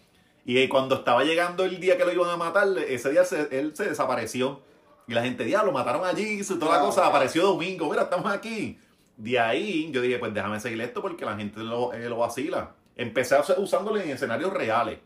Y 0.46 0.68
cuando 0.70 0.96
estaba 0.96 1.24
llegando 1.24 1.66
el 1.66 1.80
día 1.80 1.98
que 1.98 2.06
lo 2.06 2.12
iban 2.14 2.30
a 2.30 2.38
matar, 2.38 2.68
ese 2.88 3.12
día 3.12 3.24
se- 3.26 3.50
él 3.60 3.76
se 3.76 3.86
desapareció. 3.90 4.62
Y 5.08 5.14
la 5.14 5.22
gente, 5.24 5.44
diablo, 5.44 5.72
mataron 5.72 6.06
a 6.06 6.16
Jisoo 6.16 6.56
y 6.56 6.60
toda 6.60 6.78
la 6.78 6.82
cosa. 6.82 7.02
claro. 7.02 7.10
Apareció 7.10 7.44
domingo, 7.44 7.90
mira, 7.90 8.04
estamos 8.04 8.32
aquí. 8.32 8.80
De 9.16 9.40
ahí 9.40 9.90
yo 9.92 10.02
dije, 10.02 10.18
pues 10.20 10.34
déjame 10.34 10.60
seguir 10.60 10.80
esto 10.82 11.02
porque 11.02 11.24
la 11.26 11.36
gente 11.36 11.60
lo, 11.62 11.94
eh, 11.94 12.08
lo 12.10 12.18
vacila. 12.18 12.72
Empecé 12.96 13.36
usándolo 13.58 14.00
en 14.00 14.10
escenarios 14.10 14.52
reales. 14.54 15.00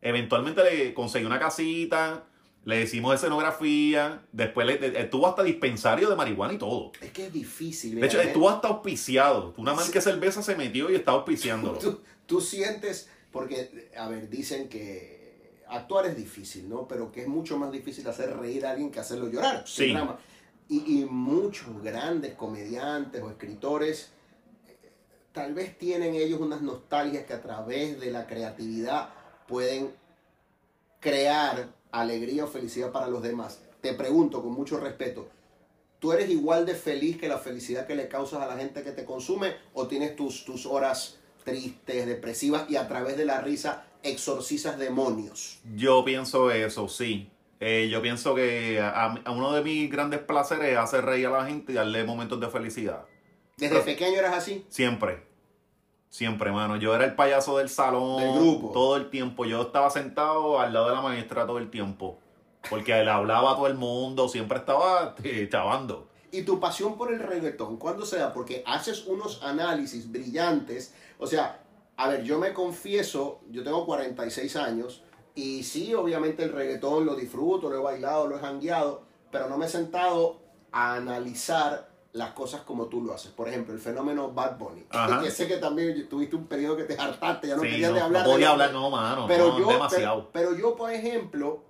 Eventualmente 0.00 0.62
le 0.64 0.94
conseguí 0.94 1.24
una 1.24 1.38
casita, 1.38 2.24
le 2.64 2.82
hicimos 2.82 3.14
escenografía, 3.14 4.22
después 4.32 4.66
le, 4.66 5.00
estuvo 5.00 5.26
hasta 5.26 5.42
dispensario 5.42 6.08
de 6.08 6.16
marihuana 6.16 6.54
y 6.54 6.58
todo. 6.58 6.92
Es 7.00 7.10
que 7.12 7.26
es 7.26 7.32
difícil. 7.32 8.00
De 8.00 8.06
hecho, 8.06 8.20
¿eh? 8.20 8.26
estuvo 8.26 8.48
hasta 8.48 8.68
auspiciado. 8.68 9.54
Una 9.56 9.74
marca 9.74 9.92
de 9.92 10.00
cerveza 10.00 10.42
se 10.42 10.56
metió 10.56 10.90
y 10.90 10.94
estaba 10.94 11.18
auspiciándolo. 11.18 11.78
tú, 11.80 12.00
tú 12.26 12.40
sientes, 12.40 13.08
porque, 13.30 13.90
a 13.96 14.08
ver, 14.08 14.30
dicen 14.30 14.68
que 14.68 15.62
actuar 15.68 16.06
es 16.06 16.16
difícil, 16.16 16.68
¿no? 16.68 16.88
Pero 16.88 17.12
que 17.12 17.22
es 17.22 17.28
mucho 17.28 17.58
más 17.58 17.70
difícil 17.70 18.06
hacer 18.08 18.34
reír 18.36 18.64
a 18.64 18.70
alguien 18.70 18.90
que 18.90 19.00
hacerlo 19.00 19.28
llorar. 19.28 19.64
Sí. 19.66 19.92
drama. 19.92 20.18
Y, 20.68 21.00
y 21.00 21.04
muchos 21.04 21.82
grandes 21.82 22.32
comediantes 22.34 23.22
o 23.22 23.28
escritores, 23.28 24.12
eh, 24.66 24.90
tal 25.32 25.52
vez 25.52 25.76
tienen 25.76 26.14
ellos 26.14 26.40
unas 26.40 26.62
nostalgias 26.62 27.26
que 27.26 27.34
a 27.34 27.42
través 27.42 28.00
de 28.00 28.10
la 28.10 28.26
creatividad 28.26 29.10
pueden 29.46 29.92
crear 31.00 31.68
alegría 32.00 32.44
o 32.44 32.48
felicidad 32.48 32.92
para 32.92 33.08
los 33.08 33.22
demás. 33.22 33.60
Te 33.80 33.94
pregunto 33.94 34.42
con 34.42 34.52
mucho 34.52 34.78
respeto, 34.80 35.28
¿tú 35.98 36.12
eres 36.12 36.30
igual 36.30 36.66
de 36.66 36.74
feliz 36.74 37.16
que 37.18 37.28
la 37.28 37.38
felicidad 37.38 37.86
que 37.86 37.94
le 37.94 38.08
causas 38.08 38.40
a 38.42 38.46
la 38.46 38.56
gente 38.56 38.82
que 38.82 38.92
te 38.92 39.04
consume 39.04 39.54
o 39.72 39.86
tienes 39.86 40.16
tus, 40.16 40.44
tus 40.44 40.66
horas 40.66 41.18
tristes, 41.44 42.06
depresivas 42.06 42.64
y 42.70 42.76
a 42.76 42.88
través 42.88 43.16
de 43.16 43.24
la 43.26 43.40
risa 43.40 43.84
exorcizas 44.02 44.78
demonios? 44.78 45.58
Yo 45.76 46.04
pienso 46.04 46.50
eso, 46.50 46.88
sí. 46.88 47.30
Eh, 47.60 47.88
yo 47.90 48.02
pienso 48.02 48.34
que 48.34 48.80
a, 48.80 49.12
a 49.24 49.30
uno 49.30 49.52
de 49.52 49.62
mis 49.62 49.90
grandes 49.90 50.20
placeres 50.20 50.72
es 50.72 50.76
hacer 50.78 51.04
reír 51.04 51.26
a 51.28 51.30
la 51.30 51.46
gente 51.46 51.72
y 51.72 51.74
darle 51.74 52.04
momentos 52.04 52.40
de 52.40 52.48
felicidad. 52.48 53.04
¿Desde 53.56 53.74
Pero- 53.74 53.84
pequeño 53.84 54.18
eras 54.18 54.34
así? 54.34 54.64
Siempre. 54.68 55.22
Siempre, 56.14 56.52
mano. 56.52 56.76
Yo 56.76 56.94
era 56.94 57.06
el 57.06 57.16
payaso 57.16 57.58
del 57.58 57.68
salón. 57.68 58.20
Del 58.20 58.34
grupo. 58.34 58.70
Todo 58.70 58.96
el 58.96 59.10
tiempo. 59.10 59.44
Yo 59.46 59.62
estaba 59.62 59.90
sentado 59.90 60.60
al 60.60 60.72
lado 60.72 60.90
de 60.90 60.94
la 60.94 61.02
maestra 61.02 61.44
todo 61.44 61.58
el 61.58 61.72
tiempo. 61.72 62.20
Porque 62.70 62.92
le 62.92 63.10
hablaba 63.10 63.50
a 63.50 63.56
todo 63.56 63.66
el 63.66 63.74
mundo. 63.74 64.28
Siempre 64.28 64.58
estaba 64.58 65.16
eh, 65.24 65.48
chavando. 65.50 66.06
¿Y 66.30 66.42
tu 66.42 66.60
pasión 66.60 66.96
por 66.96 67.12
el 67.12 67.18
reggaetón 67.18 67.78
cuándo 67.78 68.06
se 68.06 68.18
da? 68.18 68.32
Porque 68.32 68.62
haces 68.64 69.08
unos 69.08 69.42
análisis 69.42 70.08
brillantes. 70.08 70.94
O 71.18 71.26
sea, 71.26 71.60
a 71.96 72.06
ver, 72.06 72.22
yo 72.22 72.38
me 72.38 72.52
confieso, 72.52 73.40
yo 73.50 73.64
tengo 73.64 73.84
46 73.84 74.54
años 74.54 75.02
y 75.34 75.64
sí, 75.64 75.94
obviamente 75.94 76.44
el 76.44 76.52
reggaetón 76.52 77.06
lo 77.06 77.16
disfruto, 77.16 77.68
lo 77.68 77.78
he 77.78 77.82
bailado, 77.82 78.28
lo 78.28 78.36
he 78.36 78.40
jangueado, 78.40 79.02
pero 79.32 79.48
no 79.48 79.58
me 79.58 79.66
he 79.66 79.68
sentado 79.68 80.38
a 80.70 80.94
analizar 80.94 81.88
las 82.14 82.30
cosas 82.30 82.60
como 82.62 82.86
tú 82.86 83.02
lo 83.02 83.12
haces. 83.12 83.32
Por 83.32 83.48
ejemplo, 83.48 83.74
el 83.74 83.80
fenómeno 83.80 84.30
Bad 84.30 84.56
Bunny. 84.56 84.84
Ajá. 84.90 85.20
Que 85.20 85.30
sé 85.32 85.48
que 85.48 85.56
también 85.56 86.08
tuviste 86.08 86.36
un 86.36 86.46
periodo 86.46 86.76
que 86.76 86.84
te 86.84 86.94
hartaste, 86.96 87.48
ya 87.48 87.56
no 87.56 87.62
Sí, 87.62 87.70
querías 87.70 87.90
no, 87.90 87.96
de 87.96 88.02
hablar 88.02 88.24
no 88.24 88.32
podía 88.32 88.50
hablar, 88.50 88.72
no, 88.72 88.88
mano. 88.90 89.26
pero 89.26 89.48
no, 89.48 89.58
yo, 89.58 89.66
demasiado. 89.68 90.30
Pero, 90.32 90.50
pero 90.50 90.58
yo, 90.58 90.76
por 90.76 90.92
ejemplo, 90.92 91.60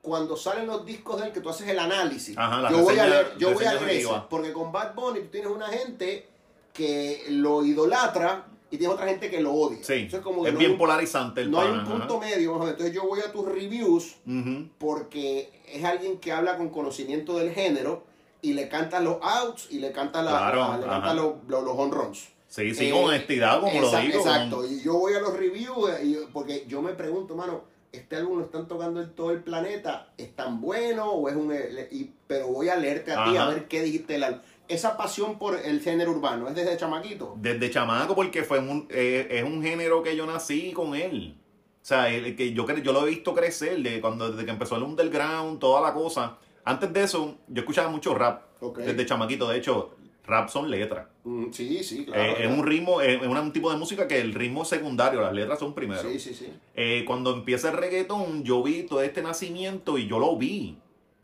cuando 0.00 0.34
salen 0.34 0.66
los 0.66 0.84
discos 0.86 1.20
de 1.20 1.26
él, 1.26 1.32
que 1.32 1.40
tú 1.42 1.50
haces 1.50 1.68
el 1.68 1.78
análisis, 1.78 2.38
Ajá, 2.38 2.70
yo 2.70 2.78
voy 2.82 2.98
a 2.98 3.06
leer, 3.06 3.32
yo 3.38 3.52
voy 3.52 3.64
a 3.66 3.74
leer 3.74 3.90
eso, 3.90 4.26
porque 4.30 4.52
con 4.52 4.72
Bad 4.72 4.94
Bunny 4.94 5.20
tú 5.20 5.26
tienes 5.28 5.50
una 5.50 5.66
gente 5.68 6.26
que 6.72 7.24
lo 7.28 7.62
idolatra 7.64 8.46
y 8.70 8.78
tienes 8.78 8.94
otra 8.94 9.08
gente 9.08 9.28
que 9.30 9.40
lo 9.42 9.52
odia. 9.52 9.80
Sí. 9.82 10.08
Es 10.10 10.20
como 10.20 10.42
que 10.42 10.48
es 10.48 10.54
no 10.54 10.58
bien 10.58 10.72
hay 10.72 10.78
polarizante 10.78 11.42
el 11.42 11.50
No 11.50 11.60
hay 11.60 11.68
un 11.70 11.80
ajá. 11.80 11.90
punto 11.90 12.18
medio, 12.18 12.54
entonces 12.66 12.94
yo 12.94 13.06
voy 13.06 13.20
a 13.20 13.30
tus 13.30 13.44
reviews 13.46 14.16
Ujú. 14.26 14.68
porque 14.78 15.62
es 15.66 15.84
alguien 15.84 16.18
que 16.18 16.32
habla 16.32 16.56
con 16.56 16.70
conocimiento 16.70 17.36
del 17.38 17.52
género 17.52 18.07
y 18.42 18.52
le 18.52 18.68
canta 18.68 19.00
los 19.00 19.18
outs 19.22 19.68
y 19.70 19.78
le 19.80 19.92
canta, 19.92 20.22
la, 20.22 20.30
Claro, 20.30 20.58
la- 20.60 20.78
le 20.78 20.84
ajá. 20.84 20.92
canta 20.94 21.14
los, 21.14 21.32
los, 21.48 21.64
los 21.64 21.74
home 21.76 21.94
runs. 21.94 22.28
Sí, 22.48 22.74
sí, 22.74 22.88
Eh, 22.88 22.90
con 22.92 23.04
honestidad, 23.04 23.60
como 23.60 23.80
lo 23.80 23.90
digo. 24.00 24.18
Exacto, 24.18 24.56
con- 24.58 24.72
y 24.72 24.80
yo 24.82 24.94
voy 24.98 25.12
a 25.14 25.20
los 25.20 25.36
reviews 25.36 25.90
eh, 25.90 26.04
y- 26.04 26.16
porque 26.32 26.64
yo 26.66 26.80
me 26.80 26.92
pregunto, 26.94 27.34
mano, 27.36 27.62
¿este 27.92 28.16
álbum 28.16 28.38
lo 28.38 28.44
están 28.44 28.66
tocando 28.68 29.02
en 29.02 29.12
todo 29.14 29.32
el 29.32 29.42
planeta? 29.42 30.08
¿Es 30.16 30.34
tan 30.34 30.60
bueno 30.60 31.10
o 31.10 31.28
es 31.28 31.36
un... 31.36 31.52
eh, 31.52 31.88
y- 31.90 32.10
pero 32.26 32.48
voy 32.48 32.68
a 32.68 32.76
leerte 32.76 33.12
a 33.12 33.24
ti 33.24 33.36
a 33.36 33.46
ver 33.48 33.68
qué 33.68 33.82
dijiste 33.82 34.14
del 34.14 34.24
álbum. 34.24 34.40
Esa 34.68 34.96
pasión 34.98 35.38
por 35.38 35.58
el 35.58 35.80
género 35.80 36.10
urbano, 36.12 36.46
¿es 36.48 36.54
desde 36.54 36.76
chamaquito? 36.76 37.34
Desde 37.38 37.70
chamaco, 37.70 38.14
porque 38.14 38.44
fue 38.44 38.58
un, 38.58 38.86
eh, 38.90 39.26
es 39.30 39.42
un 39.42 39.62
género 39.62 40.02
que 40.02 40.14
yo 40.14 40.26
nací 40.26 40.72
con 40.72 40.94
él. 40.94 41.36
O 41.82 41.84
sea, 41.88 42.10
el, 42.10 42.36
que 42.36 42.52
yo, 42.52 42.66
yo 42.82 42.92
lo 42.92 43.06
he 43.06 43.10
visto 43.10 43.34
crecer 43.34 43.78
de 43.82 44.00
cuando, 44.02 44.30
desde 44.30 44.44
que 44.44 44.50
empezó 44.50 44.76
el 44.76 44.82
underground, 44.82 45.58
toda 45.58 45.80
la 45.80 45.94
cosa. 45.94 46.36
Antes 46.68 46.92
de 46.92 47.02
eso, 47.02 47.36
yo 47.48 47.60
escuchaba 47.60 47.88
mucho 47.88 48.14
rap. 48.14 48.42
Ok. 48.60 48.78
Desde 48.80 49.06
chamaquito, 49.06 49.48
de 49.48 49.58
hecho, 49.58 49.94
rap 50.26 50.48
son 50.48 50.70
letras. 50.70 51.06
Mm, 51.24 51.50
sí, 51.52 51.82
sí, 51.82 52.04
claro. 52.04 52.22
Eh, 52.22 52.44
es 52.44 52.50
un 52.50 52.66
ritmo, 52.66 53.00
es 53.00 53.20
un, 53.22 53.36
un 53.36 53.52
tipo 53.52 53.70
de 53.70 53.76
música 53.78 54.06
que 54.06 54.20
el 54.20 54.34
ritmo 54.34 54.62
es 54.62 54.68
secundario, 54.68 55.20
las 55.20 55.32
letras 55.32 55.58
son 55.58 55.74
primero. 55.74 56.02
Sí, 56.02 56.18
sí, 56.18 56.34
sí. 56.34 56.52
Eh, 56.74 57.04
cuando 57.06 57.32
empieza 57.32 57.70
el 57.70 57.76
reggaetón, 57.76 58.44
yo 58.44 58.62
vi 58.62 58.82
todo 58.82 59.00
este 59.02 59.22
nacimiento 59.22 59.96
y 59.98 60.06
yo 60.06 60.18
lo 60.18 60.36
vi. 60.36 60.76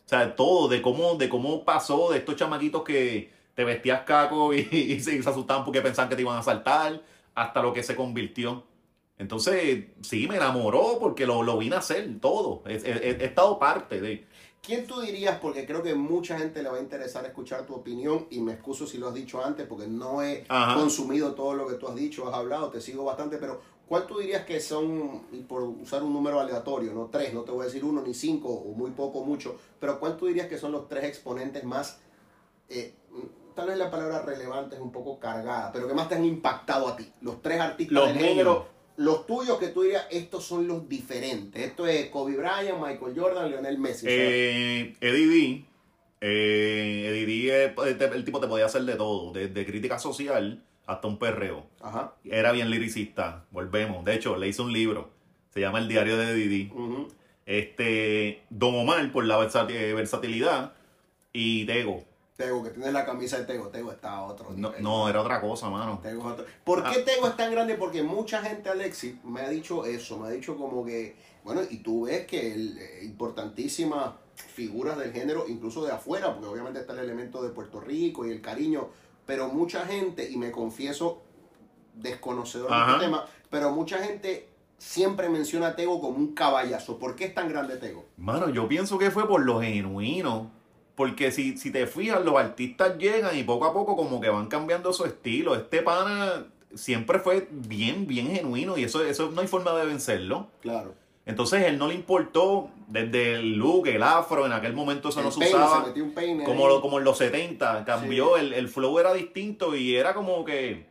O 0.07 0.09
sea, 0.09 0.35
todo, 0.37 0.69
de 0.69 0.81
cómo, 0.83 1.15
de 1.17 1.29
cómo 1.29 1.65
pasó, 1.65 2.11
de 2.13 2.19
estos 2.19 2.37
chamaquitos 2.37 2.83
que 2.83 3.31
te 3.55 3.65
vestías 3.65 4.03
caco 4.03 4.53
y, 4.55 4.61
y 4.73 5.01
se, 5.01 5.23
se 5.23 5.29
asustaban 5.29 5.65
porque 5.65 5.81
pensaban 5.83 6.09
que 6.09 6.17
te 6.17 6.23
iban 6.23 6.37
a 6.37 6.41
asaltar, 6.41 7.03
hasta 7.35 7.63
lo 7.63 7.73
que 7.73 7.83
se 7.83 7.95
convirtió. 7.97 8.65
Entonces, 9.19 9.85
sí, 10.03 10.27
me 10.27 10.37
enamoró 10.37 10.99
porque 10.99 11.25
lo, 11.27 11.43
lo 11.43 11.57
vi 11.57 11.69
nacer, 11.69 12.09
todo. 12.21 12.63
He, 12.67 12.75
he- 12.77 13.17
he 13.21 13.25
estado 13.25 13.59
parte 13.59 14.01
de... 14.01 14.27
¿Quién 14.65 14.87
tú 14.87 15.01
dirías? 15.01 15.39
Porque 15.41 15.67
creo 15.67 15.83
que 15.83 15.95
mucha 15.95 16.39
gente 16.39 16.63
le 16.63 16.71
va 16.71 16.79
a 16.79 16.81
interesar 16.81 17.25
escuchar 17.27 17.67
tu 17.67 17.75
opinión 17.75 18.27
y 18.31 18.41
me 18.41 18.53
excuso 18.55 18.87
si 18.87 18.97
lo 18.99 19.09
has 19.09 19.15
dicho 19.15 19.45
antes 19.45 19.67
porque 19.67 19.87
no 19.87 20.23
he 20.23 20.45
Ajá. 20.49 20.75
consumido 20.75 21.35
todo 21.35 21.55
lo 21.55 21.67
que 21.67 21.75
tú 21.75 21.87
has 21.89 21.95
dicho, 21.95 22.27
has 22.29 22.35
hablado, 22.35 22.71
te 22.71 22.81
sigo 22.81 23.05
bastante, 23.05 23.37
pero 23.37 23.61
¿cuál 23.87 24.07
tú 24.07 24.19
dirías 24.19 24.47
que 24.47 24.61
son, 24.61 25.23
y 25.33 25.41
por 25.41 25.63
usar 25.63 26.03
un 26.03 26.15
número 26.15 26.41
aleatorio, 26.41 26.95
no 26.95 27.09
tres, 27.13 27.35
no 27.35 27.43
te 27.43 27.51
voy 27.53 27.63
a 27.63 27.67
decir 27.67 27.85
uno 27.85 28.01
ni 28.01 28.15
cinco 28.15 28.49
o 28.49 28.73
muy 28.75 28.93
poco 28.93 29.19
o 29.19 29.25
mucho, 29.25 29.57
pero 29.79 30.01
cuál 30.01 30.17
tú 30.17 30.27
dirías 30.27 30.47
que 30.49 30.57
son 30.57 30.73
los 30.73 30.89
tres 30.89 31.05
exponentes 31.05 31.63
más, 31.65 31.99
eh, 32.71 32.95
tal 33.55 33.69
vez 33.69 33.77
la 33.77 33.91
palabra 33.91 34.23
relevante 34.23 34.77
es 34.77 34.81
un 34.81 34.91
poco 34.91 35.19
cargada, 35.21 35.71
pero 35.73 35.87
que 35.87 35.93
más 35.95 36.09
te 36.09 36.15
han 36.15 36.25
impactado 36.25 36.89
a 36.89 36.97
ti? 36.97 37.07
Los 37.21 37.43
tres 37.43 37.61
artistas 37.61 37.93
Los 37.93 38.15
míos. 38.15 38.19
género, 38.29 38.67
los 38.97 39.27
tuyos 39.27 39.59
que 39.59 39.69
tú 39.69 39.83
dirías, 39.83 40.07
estos 40.11 40.45
son 40.45 40.67
los 40.69 40.89
diferentes. 40.89 41.63
Esto 41.63 41.87
es 41.87 42.09
Kobe 42.11 42.37
Bryant, 42.37 42.79
Michael 42.81 43.13
Jordan, 43.19 43.51
Lionel 43.51 43.79
Messi. 43.79 44.07
Eh, 44.09 44.95
Eddie 45.01 45.27
D, 45.27 45.65
eh, 46.21 47.09
Eddie 47.11 47.27
D, 47.27 47.65
eh, 47.67 47.75
el, 47.87 48.03
el 48.15 48.25
tipo 48.25 48.41
te 48.41 48.47
podía 48.47 48.67
hacer 48.67 48.83
de 48.83 48.95
todo, 48.95 49.33
desde 49.33 49.67
crítica 49.67 49.99
social 49.99 50.63
hasta 50.87 51.09
un 51.09 51.19
perreo. 51.19 51.67
Ajá. 51.81 52.15
Era 52.25 52.53
bien 52.53 52.71
liricista, 52.71 53.45
volvemos. 53.51 54.05
De 54.05 54.15
hecho, 54.15 54.37
le 54.37 54.49
hice 54.49 54.63
un 54.63 54.73
libro, 54.73 55.11
se 55.53 55.61
llama 55.61 55.79
El 55.79 55.89
diario 55.89 56.17
de 56.17 56.35
Didi. 56.35 56.71
Ujú. 56.73 57.09
Este, 57.47 58.43
Don 58.51 58.75
Omar 58.75 59.11
por 59.13 59.25
la 59.25 59.39
versati- 59.39 59.95
versatilidad 59.95 60.73
y 61.33 61.65
Tego. 61.67 62.05
Tego, 62.37 62.65
que 62.65 62.71
tienes 62.71 62.93
la 62.93 63.05
camisa 63.07 63.39
de 63.39 63.45
Tego. 63.45 63.69
Tego 63.69 63.93
está 63.93 64.23
otro 64.23 64.51
No, 64.57 64.73
no, 64.81 65.09
era 65.09 65.21
otra 65.21 65.41
cosa, 65.41 65.71
mano. 65.71 66.01
Tego 66.03 66.21
es 66.21 66.27
otro- 66.41 66.47
¿Por 66.65 66.83
qué 66.83 66.99
Ah. 67.01 67.05
Tego 67.05 67.29
es 67.29 67.37
tan 67.37 67.53
grande? 67.53 67.75
Porque 67.77 68.03
mucha 68.03 68.43
gente, 68.43 68.69
Alexis, 68.69 69.15
me 69.25 69.41
ha 69.43 69.49
dicho 69.49 69.85
eso. 69.85 70.19
Me 70.19 70.27
ha 70.27 70.31
dicho 70.31 70.57
como 70.57 70.85
que, 70.85 71.15
bueno, 71.45 71.61
y 71.71 71.77
tú 71.79 72.07
ves 72.07 72.27
que 72.27 72.53
el, 72.53 72.77
eh, 72.79 73.01
importantísimas 73.05 74.15
figuras 74.35 74.99
del 74.99 75.13
género, 75.13 75.45
incluso 75.47 75.85
de 75.85 75.93
afuera, 75.93 76.33
porque 76.35 76.49
obviamente 76.49 76.81
está 76.81 76.93
el 76.95 76.99
elemento 77.01 77.41
de 77.41 77.51
Puerto 77.51 77.81
Rico 77.81 78.27
y 78.27 78.33
el 78.33 78.41
cariño, 78.41 78.89
pero 79.27 79.47
mucha 79.49 79.87
gente, 79.87 80.29
y 80.29 80.37
me 80.37 80.51
confieso 80.51 81.23
desconocedor 81.95 82.69
de 82.69 82.75
Ajá. 82.75 82.93
este 82.95 83.05
tema, 83.05 83.27
pero 83.49 83.71
mucha 83.71 83.99
gente 83.99 84.49
siempre 84.77 85.29
menciona 85.29 85.69
a 85.69 85.77
Tego 85.77 86.01
como 86.01 86.17
un 86.19 86.35
caballazo. 86.35 86.99
¿Por 86.99 87.15
qué 87.15 87.27
es 87.27 87.35
tan 87.35 87.49
grande 87.49 87.77
Tego? 87.77 88.05
Mano, 88.17 88.49
yo 88.49 88.67
pienso 88.67 88.99
que 88.99 89.13
fue 89.13 89.29
por 89.29 89.41
lo 89.45 89.61
genuino. 89.61 90.51
Porque 90.97 91.33
si, 91.33 91.57
si 91.57 91.71
te 91.73 91.87
fijas, 91.87 92.25
los 92.25 92.37
artistas 92.37 92.97
llegan 92.99 93.37
y 93.37 93.43
poco 93.43 93.65
a 93.65 93.73
poco 93.73 93.97
como 93.97 94.21
que 94.21 94.29
van 94.29 94.47
cambiando 94.47 94.93
su 94.93 95.05
estilo. 95.05 95.55
Este 95.57 95.83
pana 95.83 96.45
siempre 96.75 97.19
fue 97.19 97.49
bien, 97.51 98.07
bien 98.07 98.29
genuino 98.29 98.77
y 98.79 98.85
eso, 98.85 99.05
eso 99.05 99.31
no 99.33 99.41
hay 99.41 99.47
forma 99.49 99.73
de 99.75 99.87
vencerlo. 99.87 100.49
Claro. 100.61 100.95
Entonces 101.27 101.65
él 101.65 101.79
no 101.79 101.89
le 101.89 101.95
importó 101.95 102.69
desde 102.87 103.37
el 103.37 103.55
look, 103.55 103.87
el 103.89 104.03
afro, 104.03 104.45
en 104.47 104.53
aquel 104.53 104.75
momento 104.75 105.09
eso 105.09 105.21
El 105.21 105.27
no 105.27 105.33
se 105.33 105.41
peine, 105.41 105.55
usaba. 105.57 105.81
se 105.81 105.87
metió 105.89 106.05
un 106.05 106.13
peine 106.15 106.45
como, 106.45 106.69
lo- 106.69 106.81
como 106.83 106.99
en 106.99 107.05
los 107.05 107.17
70, 107.19 107.85
cambió, 107.85 108.37
el, 108.37 108.53
el 108.53 108.69
flow 108.69 108.99
era 108.99 109.15
distinto 109.15 109.75
y 109.75 109.97
era 109.97 110.13
como 110.15 110.45
que 110.45 110.87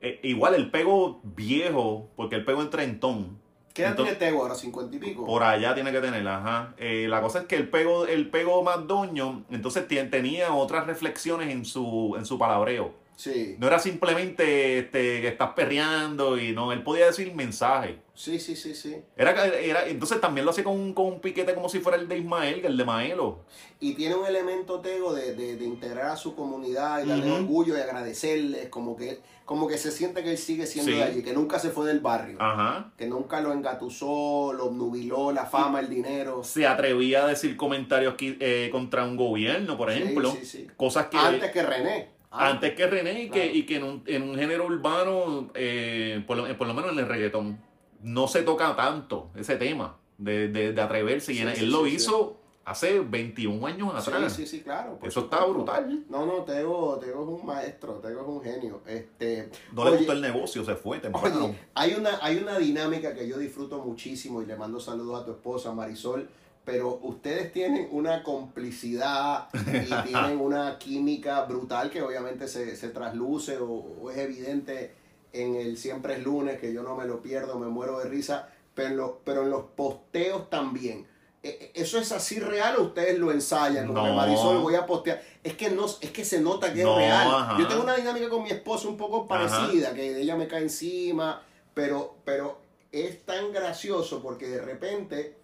eh, 0.00 0.20
igual 0.22 0.54
el 0.54 0.70
pego 0.70 1.20
viejo, 1.24 2.08
porque 2.14 2.36
el 2.36 2.44
pego 2.44 2.60
en 2.62 2.70
trentón. 2.70 3.38
¿Qué 3.78 3.84
edad 3.84 3.94
tiene 3.94 4.14
Tego 4.14 4.42
ahora? 4.42 4.54
¿50 4.54 4.92
y 4.92 4.98
pico? 4.98 5.24
por 5.24 5.42
allá 5.44 5.72
tiene 5.72 5.92
que 5.92 6.00
tener, 6.00 6.26
ajá. 6.26 6.74
Eh, 6.78 7.06
la 7.08 7.20
cosa 7.20 7.40
es 7.40 7.44
que 7.46 7.54
el 7.54 7.68
pego, 7.68 8.06
el 8.06 8.28
pego 8.28 8.64
más 8.64 8.88
doño, 8.88 9.44
entonces 9.50 9.86
tenía 9.86 10.52
otras 10.52 10.86
reflexiones 10.86 11.50
en 11.50 11.64
su, 11.64 12.16
en 12.18 12.26
su 12.26 12.38
palabreo. 12.38 12.92
Sí, 13.18 13.56
No 13.58 13.66
era 13.66 13.80
simplemente 13.80 14.78
este, 14.78 15.20
que 15.20 15.26
estás 15.26 15.50
perreando 15.56 16.38
y 16.38 16.52
no, 16.52 16.70
él 16.70 16.84
podía 16.84 17.06
decir 17.06 17.34
mensaje. 17.34 17.98
sí, 18.14 18.38
sí, 18.38 18.54
sí, 18.54 18.76
sí. 18.76 18.96
Era, 19.16 19.44
era, 19.58 19.88
entonces 19.88 20.20
también 20.20 20.44
lo 20.44 20.52
hacía 20.52 20.62
con, 20.62 20.74
un- 20.78 20.94
con 20.94 21.06
un 21.06 21.20
piquete 21.20 21.52
como 21.52 21.68
si 21.68 21.80
fuera 21.80 21.98
el 21.98 22.06
de 22.06 22.16
Ismael, 22.18 22.60
que 22.60 22.68
el 22.68 22.76
de 22.76 22.84
Maelo. 22.84 23.40
Y 23.80 23.94
tiene 23.94 24.14
un 24.14 24.24
elemento 24.24 24.78
Tego 24.80 25.12
de, 25.14 25.34
de, 25.34 25.56
de 25.56 25.64
integrar 25.64 26.10
a 26.10 26.16
su 26.16 26.36
comunidad 26.36 27.04
y 27.04 27.08
darle 27.08 27.32
orgullo 27.32 27.76
y 27.76 27.80
agradecerles, 27.80 28.68
como 28.68 28.96
que, 28.96 29.18
como 29.44 29.66
que 29.66 29.78
se 29.78 29.90
siente 29.90 30.22
que 30.22 30.30
él 30.30 30.38
sigue 30.38 30.66
siendo 30.68 30.92
Sí. 30.92 30.98
de 30.98 31.02
allí, 31.02 31.22
que 31.24 31.32
nunca 31.32 31.58
se 31.58 31.70
fue 31.70 31.88
del 31.88 31.98
barrio, 31.98 32.36
Ajá. 32.40 32.92
que 32.96 33.08
nunca 33.08 33.40
lo 33.40 33.52
engatusó, 33.52 34.52
lo 34.52 34.66
obnubiló, 34.66 35.32
la 35.32 35.46
fama, 35.46 35.80
el 35.80 35.88
dinero. 35.88 36.44
Se 36.44 36.68
atrevía 36.68 37.24
a 37.24 37.28
decir 37.28 37.56
comentarios 37.56 38.14
eh, 38.20 38.68
contra 38.70 39.04
un 39.04 39.16
gobierno, 39.16 39.76
por 39.76 39.90
ejemplo. 39.90 40.30
sí, 40.38 40.44
sí. 40.46 40.66
Cosas 40.76 41.06
que... 41.06 41.16
Antes 41.16 41.50
que 41.50 41.62
René. 41.64 42.17
Antes 42.30 42.74
que 42.74 42.86
René 42.86 43.22
y 43.24 43.30
que, 43.30 43.46
y 43.52 43.64
que 43.64 43.76
en, 43.76 43.84
un, 43.84 44.02
en 44.06 44.22
un 44.22 44.36
género 44.36 44.66
urbano, 44.66 45.50
eh, 45.54 46.22
por, 46.26 46.36
lo, 46.36 46.58
por 46.58 46.66
lo 46.66 46.74
menos 46.74 46.92
en 46.92 46.98
el 46.98 47.06
reggaetón, 47.06 47.58
no 48.02 48.28
se 48.28 48.42
toca 48.42 48.76
tanto 48.76 49.30
ese 49.34 49.56
tema 49.56 49.96
de, 50.18 50.48
de, 50.48 50.72
de 50.72 50.80
atreverse. 50.80 51.32
y 51.32 51.38
él, 51.38 51.54
sí, 51.54 51.64
él 51.64 51.70
lo 51.70 51.84
sí, 51.84 51.94
hizo 51.94 52.36
hace 52.68 53.00
21 53.00 53.66
años 53.66 53.94
atrás. 53.94 54.32
Sí, 54.34 54.46
sí, 54.46 54.58
sí, 54.58 54.62
claro. 54.62 54.98
Eso 55.02 55.20
está 55.20 55.38
supuesto. 55.38 55.54
brutal. 55.54 56.04
No, 56.10 56.26
no, 56.26 56.44
Tego, 56.44 56.98
Tego 56.98 57.22
es 57.22 57.40
un 57.40 57.46
maestro, 57.46 57.94
Tego 57.94 58.20
es 58.20 58.26
un 58.28 58.42
genio. 58.42 58.82
Este, 58.86 59.50
No 59.72 59.84
le 59.86 59.96
gustó 59.96 60.12
el 60.12 60.20
negocio, 60.20 60.64
se 60.64 60.74
fue 60.74 60.98
temprano. 60.98 61.46
Oye, 61.46 61.58
hay 61.74 61.94
una, 61.94 62.18
hay 62.20 62.36
una 62.36 62.58
dinámica 62.58 63.14
que 63.14 63.26
yo 63.26 63.38
disfruto 63.38 63.78
muchísimo 63.78 64.42
y 64.42 64.46
le 64.46 64.54
mando 64.56 64.78
saludos 64.80 65.22
a 65.22 65.24
tu 65.24 65.30
esposa 65.30 65.72
Marisol, 65.72 66.28
pero 66.64 66.98
ustedes 67.02 67.52
tienen 67.52 67.88
una 67.92 68.22
complicidad 68.22 69.48
y 69.54 69.90
tienen 70.08 70.40
una 70.40 70.78
química 70.78 71.42
brutal 71.44 71.90
que 71.90 72.02
obviamente 72.02 72.46
se, 72.48 72.76
se 72.76 72.88
trasluce 72.90 73.56
o, 73.58 73.68
o 73.70 74.10
es 74.10 74.18
evidente 74.18 74.94
en 75.32 75.56
el 75.56 75.76
Siempre 75.76 76.14
es 76.14 76.22
lunes, 76.24 76.58
que 76.60 76.72
yo 76.72 76.82
no 76.82 76.94
me 76.96 77.04
lo 77.06 77.22
pierdo, 77.22 77.58
me 77.58 77.66
muero 77.68 77.98
de 77.98 78.06
risa, 78.06 78.48
pero 78.74 78.88
en, 78.88 78.96
los- 78.96 79.12
pero 79.24 79.42
en 79.42 79.50
los 79.50 79.64
posteos 79.76 80.48
también. 80.50 81.06
Eh, 81.42 81.56
eh, 81.60 81.72
¿Eso 81.74 81.98
es 81.98 82.10
así 82.12 82.40
real 82.40 82.76
o 82.78 82.82
ustedes 82.84 83.18
lo 83.18 83.30
ensayan? 83.30 83.86
Como 83.86 84.02
que 84.02 84.08
No. 84.10 84.16
Marisol 84.16 84.58
voy 84.58 84.74
a 84.74 84.84
postear. 84.86 85.22
Es 85.44 85.54
que 85.54 85.70
no, 85.70 85.86
es 85.86 86.10
que 86.10 86.24
se 86.24 86.40
nota 86.40 86.72
que 86.72 86.82
No, 86.82 86.92
es 86.98 87.06
real. 87.06 87.28
ajá. 87.32 87.56
Yo 87.58 87.68
tengo 87.68 87.82
una 87.84 87.94
dinámica 87.94 88.28
con 88.28 88.42
mi 88.42 88.50
esposa 88.50 88.88
un 88.88 88.96
poco 88.96 89.26
Ajá. 89.30 89.48
parecida, 89.48 89.94
que 89.94 90.20
ella 90.20 90.34
me 90.36 90.48
cae 90.48 90.62
encima, 90.62 91.42
pero, 91.74 92.16
pero 92.24 92.58
es 92.90 93.24
tan 93.24 93.52
gracioso 93.52 94.20
porque 94.22 94.48
de 94.48 94.60
repente 94.62 95.37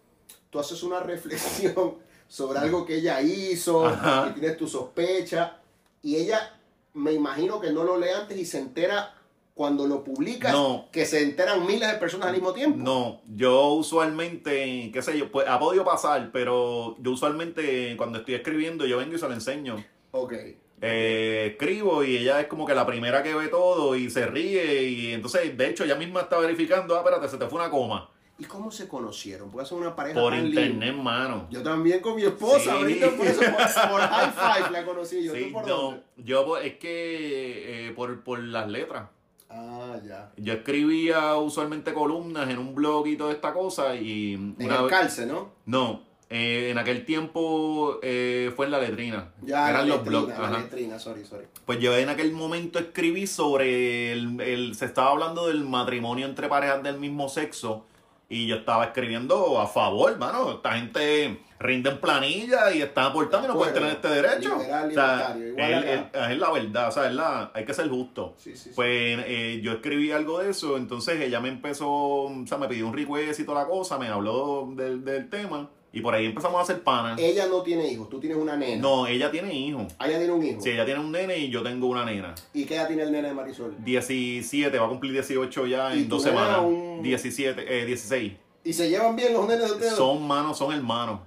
tú 0.54 0.60
haces 0.60 0.84
una 0.84 1.00
reflexión 1.00 1.94
sobre 2.28 2.60
algo 2.60 2.86
que 2.86 2.94
ella 2.98 3.20
hizo 3.20 3.84
Ajá. 3.86 4.28
y 4.30 4.38
tienes 4.38 4.56
tu 4.56 4.68
sospecha 4.68 5.56
y 6.00 6.14
ella 6.14 6.56
me 6.92 7.12
imagino 7.12 7.60
que 7.60 7.72
no 7.72 7.82
lo 7.82 7.98
lee 7.98 8.10
antes 8.16 8.38
y 8.38 8.44
se 8.44 8.60
entera 8.60 9.12
cuando 9.52 9.88
lo 9.88 10.04
publicas 10.04 10.52
No. 10.52 10.86
que 10.92 11.06
se 11.06 11.22
enteran 11.24 11.66
miles 11.66 11.90
de 11.90 11.98
personas 11.98 12.28
al 12.28 12.34
mismo 12.34 12.52
tiempo. 12.52 12.78
No, 12.78 13.20
yo 13.34 13.70
usualmente, 13.70 14.90
qué 14.92 15.02
sé 15.02 15.18
yo, 15.18 15.32
pues 15.32 15.48
ha 15.48 15.58
podido 15.58 15.84
pasar, 15.84 16.30
pero 16.32 16.96
yo 17.00 17.10
usualmente 17.10 17.96
cuando 17.96 18.20
estoy 18.20 18.34
escribiendo 18.36 18.86
yo 18.86 18.98
vengo 18.98 19.16
y 19.16 19.18
se 19.18 19.26
lo 19.26 19.34
enseño. 19.34 19.84
Ok. 20.12 20.34
Eh, 20.82 21.48
escribo 21.52 22.04
y 22.04 22.16
ella 22.18 22.40
es 22.40 22.46
como 22.46 22.64
que 22.64 22.74
la 22.76 22.86
primera 22.86 23.24
que 23.24 23.34
ve 23.34 23.48
todo 23.48 23.96
y 23.96 24.08
se 24.08 24.26
ríe 24.26 24.84
y 24.84 25.12
entonces 25.12 25.56
de 25.58 25.68
hecho 25.68 25.82
ella 25.82 25.96
misma 25.96 26.20
está 26.20 26.38
verificando, 26.38 26.94
ah, 26.94 26.98
espérate, 26.98 27.28
se 27.28 27.38
te 27.38 27.46
fue 27.48 27.58
una 27.60 27.70
coma. 27.70 28.08
¿Y 28.36 28.44
cómo 28.46 28.70
se 28.72 28.88
conocieron? 28.88 29.48
Porque 29.50 29.66
son 29.68 29.78
una 29.78 29.94
pareja 29.94 30.18
Por 30.20 30.34
internet, 30.34 30.94
mano. 30.96 31.46
Yo 31.50 31.62
también 31.62 32.00
con 32.00 32.16
mi 32.16 32.22
esposa, 32.24 32.58
Sí. 32.64 32.68
ahorita 32.70 33.10
por 33.16 33.26
eso, 33.26 33.40
por, 33.42 33.50
por 33.90 34.00
High 34.00 34.32
Five 34.32 34.70
la 34.72 34.84
conocí 34.84 35.22
yo. 35.24 35.32
Sí, 35.34 35.44
¿Tú 35.46 35.52
por 35.52 35.66
no, 35.68 35.76
dónde? 35.76 36.02
yo 36.16 36.56
es 36.58 36.74
que 36.78 37.88
eh, 37.88 37.92
por, 37.92 38.22
por 38.24 38.40
las 38.40 38.68
letras. 38.68 39.08
Ah, 39.48 39.96
ya. 40.04 40.32
Yo 40.36 40.52
escribía 40.54 41.36
usualmente 41.36 41.94
columnas 41.94 42.50
en 42.50 42.58
un 42.58 42.74
blog 42.74 43.06
y 43.06 43.16
toda 43.16 43.30
esta 43.32 43.52
cosa 43.52 43.94
y 43.94 44.34
En 44.34 44.56
una 44.58 44.80
el 44.80 44.88
calce, 44.88 45.26
¿no? 45.26 45.52
No, 45.66 46.02
eh, 46.28 46.70
en 46.72 46.78
aquel 46.78 47.04
tiempo 47.04 48.00
eh, 48.02 48.52
fue 48.56 48.66
en 48.66 48.72
la 48.72 48.80
letrina. 48.80 49.30
Ya, 49.42 49.70
Eran 49.70 49.88
la 49.88 49.94
los 49.94 50.04
blogs. 50.04 50.26
letrina, 50.28 50.50
la 50.50 50.56
ajá. 50.56 50.64
letrina, 50.64 50.98
sorry, 50.98 51.24
sorry. 51.24 51.46
Pues 51.64 51.78
yo 51.78 51.96
en 51.96 52.08
aquel 52.08 52.32
momento 52.32 52.80
escribí 52.80 53.28
sobre 53.28 54.10
el, 54.10 54.40
el- 54.40 54.74
se 54.74 54.86
estaba 54.86 55.12
hablando 55.12 55.46
del 55.46 55.62
matrimonio 55.62 56.26
entre 56.26 56.48
parejas 56.48 56.82
del 56.82 56.98
mismo 56.98 57.28
sexo 57.28 57.86
y 58.34 58.46
yo 58.46 58.56
estaba 58.56 58.84
escribiendo 58.86 59.60
a 59.60 59.66
favor, 59.66 60.18
mano. 60.18 60.52
Esta 60.52 60.72
gente 60.72 61.40
rinde 61.60 61.90
en 61.90 61.98
planilla 62.00 62.72
y 62.74 62.82
está 62.82 63.06
aportando 63.06 63.46
y 63.46 63.50
no 63.52 63.56
pueden 63.56 63.74
tener 63.74 63.90
este 63.90 64.08
derecho. 64.08 64.56
Liberal, 64.56 64.88
O 64.88 64.92
sea, 64.92 65.34
libertario, 65.34 65.48
igual 65.48 65.72
es, 65.84 66.00
acá. 66.00 66.26
es- 66.26 66.30
es 66.32 66.38
la 66.38 66.50
verdad, 66.52 66.88
o 66.88 66.92
sea, 66.92 67.06
es 67.08 67.14
la, 67.14 67.50
hay 67.54 67.64
que 67.64 67.74
ser 67.74 67.88
justo. 67.88 68.34
Sí, 68.36 68.50
sí, 68.56 68.68
sí. 68.68 68.70
Pues 68.74 69.18
eh, 69.26 69.60
yo 69.62 69.72
escribí 69.72 70.10
algo 70.12 70.40
de 70.40 70.50
eso, 70.50 70.76
entonces 70.76 71.20
ella 71.20 71.40
me 71.40 71.48
empezó, 71.48 71.88
o 71.90 72.44
sea, 72.46 72.58
me 72.58 72.68
pidió 72.68 72.86
un 72.88 72.94
request 72.94 73.40
y 73.40 73.44
toda 73.44 73.62
la 73.62 73.68
cosa, 73.68 73.98
me 73.98 74.08
habló 74.08 74.68
del, 74.74 75.04
del 75.04 75.30
tema 75.30 75.70
y 75.94 76.00
por 76.00 76.14
ahí 76.14 76.26
empezamos 76.26 76.58
a 76.58 76.62
hacer 76.62 76.82
panas. 76.82 77.18
Ella 77.20 77.46
no 77.46 77.62
tiene 77.62 77.88
hijos, 77.90 78.08
tú 78.10 78.18
tienes 78.20 78.36
una 78.36 78.56
nena. 78.56 78.82
No, 78.82 79.06
ella 79.06 79.30
tiene 79.30 79.54
hijos. 79.54 79.92
Ah, 79.98 80.08
Ella 80.08 80.18
tiene 80.18 80.32
un 80.32 80.44
hijo. 80.44 80.60
Sí, 80.60 80.70
ella 80.70 80.84
tiene 80.84 81.00
un 81.00 81.12
nene 81.12 81.38
y 81.38 81.48
yo 81.50 81.62
tengo 81.62 81.86
una 81.86 82.04
nena. 82.04 82.34
¿Y 82.52 82.64
qué 82.64 82.74
edad 82.74 82.86
tiene 82.88 83.04
el 83.04 83.12
nene 83.12 83.28
de 83.28 83.34
Marisol? 83.34 83.76
17, 83.84 84.78
va 84.78 84.86
a 84.86 84.88
cumplir 84.88 85.12
18 85.12 85.66
ya 85.66 85.94
¿Y 85.94 86.00
en 86.00 86.08
tu 86.08 86.16
dos 86.16 86.24
nena 86.26 86.38
semanas. 86.40 86.60
un- 86.64 87.02
17, 87.02 87.82
eh, 87.82 87.86
16. 87.86 88.32
¿Y 88.64 88.72
se 88.72 88.88
llevan 88.88 89.14
bien 89.14 89.32
los 89.32 89.46
nenes 89.46 89.66
de 89.66 89.72
ustedes? 89.72 89.94
Son 89.94 90.26
manos, 90.26 90.58
son 90.58 90.72
hermanos. 90.74 91.20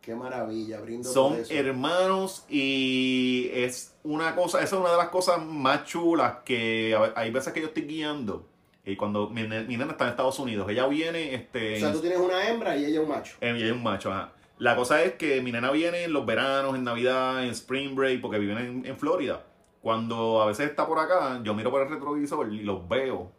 Qué 0.00 0.14
maravilla, 0.14 0.80
brindo 0.80 1.10
Son 1.10 1.32
por 1.32 1.40
eso. 1.40 1.52
hermanos 1.54 2.44
y 2.48 3.50
es 3.54 3.94
una 4.04 4.34
cosa, 4.34 4.58
esa 4.62 4.76
es 4.76 4.80
una 4.80 4.90
de 4.92 4.96
las 4.98 5.08
cosas 5.08 5.42
más 5.44 5.84
chulas 5.84 6.36
que 6.44 6.94
a 6.94 7.00
ve- 7.00 7.12
hay 7.16 7.30
veces 7.30 7.52
que 7.54 7.60
yo 7.62 7.68
estoy 7.68 7.84
guiando 7.84 8.46
y 8.84 8.96
cuando 8.96 9.30
mi, 9.30 9.42
mi 9.42 9.76
nena 9.76 9.92
está 9.92 10.04
en 10.04 10.10
Estados 10.10 10.38
Unidos, 10.38 10.68
ella 10.70 10.86
viene, 10.86 11.34
este, 11.34 11.76
O 11.76 11.80
sea, 11.80 11.92
tú 11.92 12.00
tienes 12.00 12.18
una 12.18 12.48
hembra 12.48 12.76
y 12.76 12.84
ella 12.84 13.00
un 13.00 13.08
macho. 13.08 13.36
Eh, 13.40 13.54
y 13.56 13.62
ella 13.62 13.66
es 13.66 13.72
un 13.72 13.82
macho, 13.82 14.12
ajá. 14.12 14.32
La 14.58 14.76
cosa 14.76 15.02
es 15.02 15.14
que 15.14 15.40
mi 15.40 15.50
nena 15.52 15.70
viene 15.70 16.04
en 16.04 16.12
los 16.12 16.24
veranos, 16.26 16.74
en 16.74 16.84
Navidad, 16.84 17.44
en 17.44 17.50
Spring 17.50 17.94
Break, 17.94 18.20
porque 18.20 18.38
viven 18.38 18.58
en, 18.58 18.86
en 18.86 18.96
Florida. 18.96 19.44
Cuando 19.80 20.40
a 20.40 20.46
veces 20.46 20.70
está 20.70 20.86
por 20.86 20.98
acá, 20.98 21.40
yo 21.42 21.54
miro 21.54 21.70
por 21.70 21.82
el 21.82 21.88
retrovisor 21.88 22.52
y 22.52 22.62
los 22.62 22.88
veo. 22.88 23.32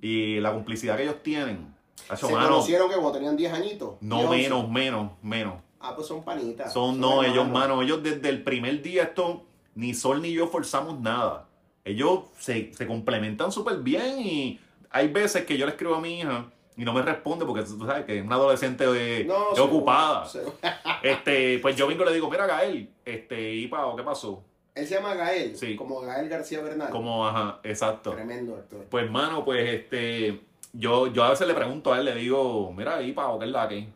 Y 0.00 0.38
la 0.40 0.52
complicidad 0.52 0.96
que 0.96 1.04
ellos 1.04 1.22
tienen. 1.22 1.74
Hacho, 2.08 2.26
Se 2.28 2.32
mano, 2.32 2.48
conocieron 2.48 2.88
que 2.88 2.94
cuando 2.94 3.12
tenían 3.12 3.36
10 3.36 3.52
añitos. 3.52 3.94
no 4.00 4.18
10, 4.18 4.28
11. 4.28 4.38
menos, 4.42 4.70
menos, 4.70 5.12
menos. 5.22 5.54
Ah, 5.80 5.94
pues 5.94 6.06
son 6.06 6.22
panitas. 6.22 6.72
Son, 6.72 7.00
no, 7.00 7.22
ellos, 7.22 7.48
mano, 7.48 7.82
ellos 7.82 8.02
desde 8.02 8.28
el 8.28 8.42
primer 8.42 8.82
día, 8.82 9.04
esto, 9.04 9.44
ni 9.74 9.94
Sol 9.94 10.22
ni 10.22 10.32
yo 10.32 10.48
forzamos 10.48 11.00
nada. 11.00 11.48
Ellos 11.84 12.24
se, 12.38 12.72
se 12.74 12.86
complementan 12.86 13.50
súper 13.50 13.78
bien 13.78 14.20
y 14.20 14.60
hay 14.90 15.08
veces 15.08 15.44
que 15.44 15.56
yo 15.56 15.66
le 15.66 15.72
escribo 15.72 15.94
a 15.94 16.00
mi 16.00 16.20
hija 16.20 16.46
y 16.76 16.84
no 16.84 16.92
me 16.92 17.02
responde 17.02 17.44
porque 17.44 17.62
tú 17.62 17.84
sabes 17.84 18.04
que 18.04 18.18
es 18.18 18.24
una 18.24 18.36
adolescente 18.36 18.84
No, 19.26 19.54
seguro, 19.54 19.64
ocupada. 19.64 20.24
seguro. 20.26 20.54
Este, 21.02 21.58
pues 21.60 21.76
yo 21.76 21.86
vengo 21.86 22.02
y 22.02 22.06
le 22.06 22.12
digo, 22.14 22.30
mira 22.30 22.46
Gael, 22.46 22.88
este, 23.04 23.54
y 23.54 23.66
Pao, 23.68 23.94
¿qué 23.96 24.02
pasó? 24.02 24.42
Él 24.74 24.86
se 24.86 24.94
llama 24.94 25.14
Gael. 25.14 25.56
Sí. 25.56 25.74
Como 25.74 26.00
Gael 26.00 26.28
García 26.28 26.60
Bernal. 26.60 26.90
Como, 26.90 27.26
ajá, 27.26 27.58
exacto. 27.64 28.12
Tremendo 28.12 28.54
actor. 28.54 28.84
Pues, 28.88 29.04
hermano, 29.04 29.44
pues, 29.44 29.68
este, 29.68 30.40
yo, 30.72 31.08
yo 31.08 31.24
a 31.24 31.30
veces 31.30 31.48
le 31.48 31.54
pregunto 31.54 31.92
a 31.92 31.98
él, 31.98 32.04
le 32.04 32.14
digo, 32.14 32.72
mira, 32.76 33.02
y 33.02 33.12
Pao, 33.12 33.38
¿qué 33.38 33.46
es 33.46 33.50
la 33.50 33.68
que? 33.68 33.88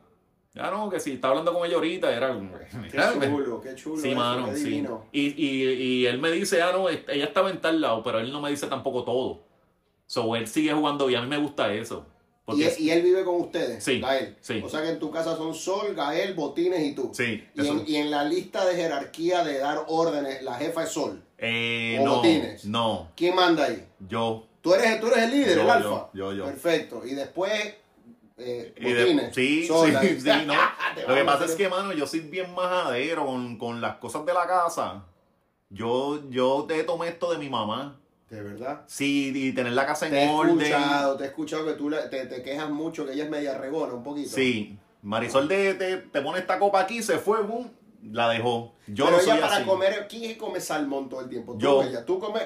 Ya 0.55 0.71
no, 0.71 0.91
que 0.91 1.01
si 1.01 1.13
está 1.13 1.29
hablando 1.29 1.53
con 1.55 1.65
ella 1.67 1.77
ahorita, 1.77 2.13
era 2.15 2.35
como, 2.35 2.51
Qué 2.91 2.99
chulo, 3.31 3.61
qué 3.61 3.75
chulo. 3.75 3.97
Sí, 4.03 4.15
mano, 4.15 4.49
sí. 4.55 4.85
Y, 5.13 5.21
y, 5.47 5.73
y 5.73 6.07
él 6.07 6.19
me 6.21 6.31
dice, 6.31 6.61
ah, 6.63 6.73
no, 6.73 6.89
ella 6.89 7.25
estaba 7.25 7.49
en 7.51 7.61
tal 7.61 7.81
lado, 7.81 8.03
pero 8.03 8.19
él 8.19 8.31
no 8.33 8.41
me 8.41 8.51
dice 8.51 8.67
tampoco 8.67 9.05
todo. 9.05 9.41
So, 10.13 10.37
él 10.37 10.47
sigue 10.47 10.75
jugando 10.75 11.09
y 11.09 11.15
a 11.15 11.23
mí 11.23 11.27
me 11.27 11.39
gusta 11.39 11.73
eso. 11.73 12.05
Porque 12.45 12.61
¿Y, 12.61 12.65
él- 12.67 12.75
y 12.81 12.91
él 12.91 13.01
vive 13.03 13.25
con 13.25 13.37
ustedes, 13.41 13.83
Sí, 13.83 13.99
Gael. 13.99 14.37
sí. 14.43 14.61
O 14.63 14.69
sea 14.69 14.83
que 14.83 14.91
en 14.91 14.99
tu 14.99 15.11
casa 15.11 15.37
son 15.39 15.55
Sol, 15.55 15.95
Gael, 15.95 16.35
Botines 16.35 16.83
y 16.83 16.95
tú. 16.95 17.13
Sí, 17.15 17.43
Y 17.55 17.67
en, 17.67 17.85
y 17.87 17.97
en 17.97 18.11
la 18.11 18.23
lista 18.25 18.67
de 18.67 18.75
jerarquía 18.75 19.43
de 19.43 19.57
dar 19.61 19.87
órdenes, 19.89 20.43
la 20.43 20.53
jefa 20.57 20.83
es 20.83 20.91
Sol. 20.91 21.23
Eh, 21.39 21.97
o 21.99 22.05
no, 22.05 22.17
botines. 22.17 22.67
no, 22.67 23.09
¿Quién 23.17 23.35
manda 23.35 23.65
ahí? 23.65 23.87
yo. 24.07 24.47
Tú 24.61 24.75
eres, 24.75 25.01
tú 25.01 25.07
eres 25.07 25.19
el 25.25 25.31
líder, 25.31 25.57
Yo, 25.57 25.63
el 25.63 25.71
alfa. 25.71 26.11
yo, 26.13 26.33
yo. 26.35 26.45
Perfecto. 26.45 27.07
Y 27.07 27.15
después, 27.15 27.75
eh, 28.37 28.75
Y 28.77 28.93
de- 28.93 29.03
Botines. 29.05 29.35
sí, 29.35 29.67
Sol, 29.67 29.93
sí, 30.03 30.29
no. 30.47 30.55
Lo 31.09 31.15
que 31.15 31.25
pasa 31.25 31.47
es 31.47 31.55
que, 31.55 31.71
mano, 31.71 31.95
yo 31.95 32.07
soy 32.07 32.21
bien 32.21 32.55
majadero 32.55 33.25
con, 33.25 33.57
con 33.57 33.81
las 33.81 33.97
cosas 33.97 34.27
de 34.27 34.35
la 34.35 34.47
casa. 34.47 35.07
Yo, 35.71 36.21
yo 36.29 36.67
te 36.69 36.85
tomé 36.85 37.09
esto 37.09 37.33
de 37.33 37.39
mi 37.39 37.49
mamá. 37.49 37.99
De 38.33 38.43
verdad. 38.43 38.81
Sí, 38.87 39.31
y 39.35 39.53
tener 39.53 39.73
la 39.75 39.85
casa 39.85 40.07
en 40.07 40.13
Te 40.13 40.25
he 40.25 40.29
orden. 40.31 40.59
escuchado, 40.63 41.17
te 41.19 41.25
he 41.25 41.27
escuchado 41.27 41.67
que 41.67 41.73
tú 41.75 41.91
la- 41.91 42.09
te, 42.09 42.25
te 42.25 42.43
quejas 42.43 42.71
mucho, 42.71 43.05
que 43.05 43.13
ella 43.13 43.25
es 43.25 43.31
media 43.31 43.59
regona 43.59 43.93
un 43.93 44.03
poquito. 44.03 44.31
Sí. 44.31 44.79
Marisol 45.03 45.49
te, 45.49 45.75
te, 45.75 45.99
te 45.99 46.23
pone 46.23 46.39
esta 46.39 46.59
copa 46.59 46.81
aquí, 46.81 47.03
se 47.03 47.19
fue, 47.19 47.43
boom, 47.43 47.71
la 48.11 48.31
dejó. 48.31 48.73
Yo 48.87 49.05
Pero 49.05 49.17
no 49.19 49.23
ella 49.23 49.33
soy 49.35 49.41
para 49.43 49.57
así. 49.57 49.65
comer, 49.67 50.07
¿quién 50.09 50.39
come 50.39 50.61
salmón 50.61 51.11
todo 51.11 51.21
el 51.21 51.29
tiempo? 51.29 51.53
Tú 51.53 51.59
Yo. 51.59 51.83
ella. 51.83 52.07
Tú 52.07 52.19
comes... 52.19 52.43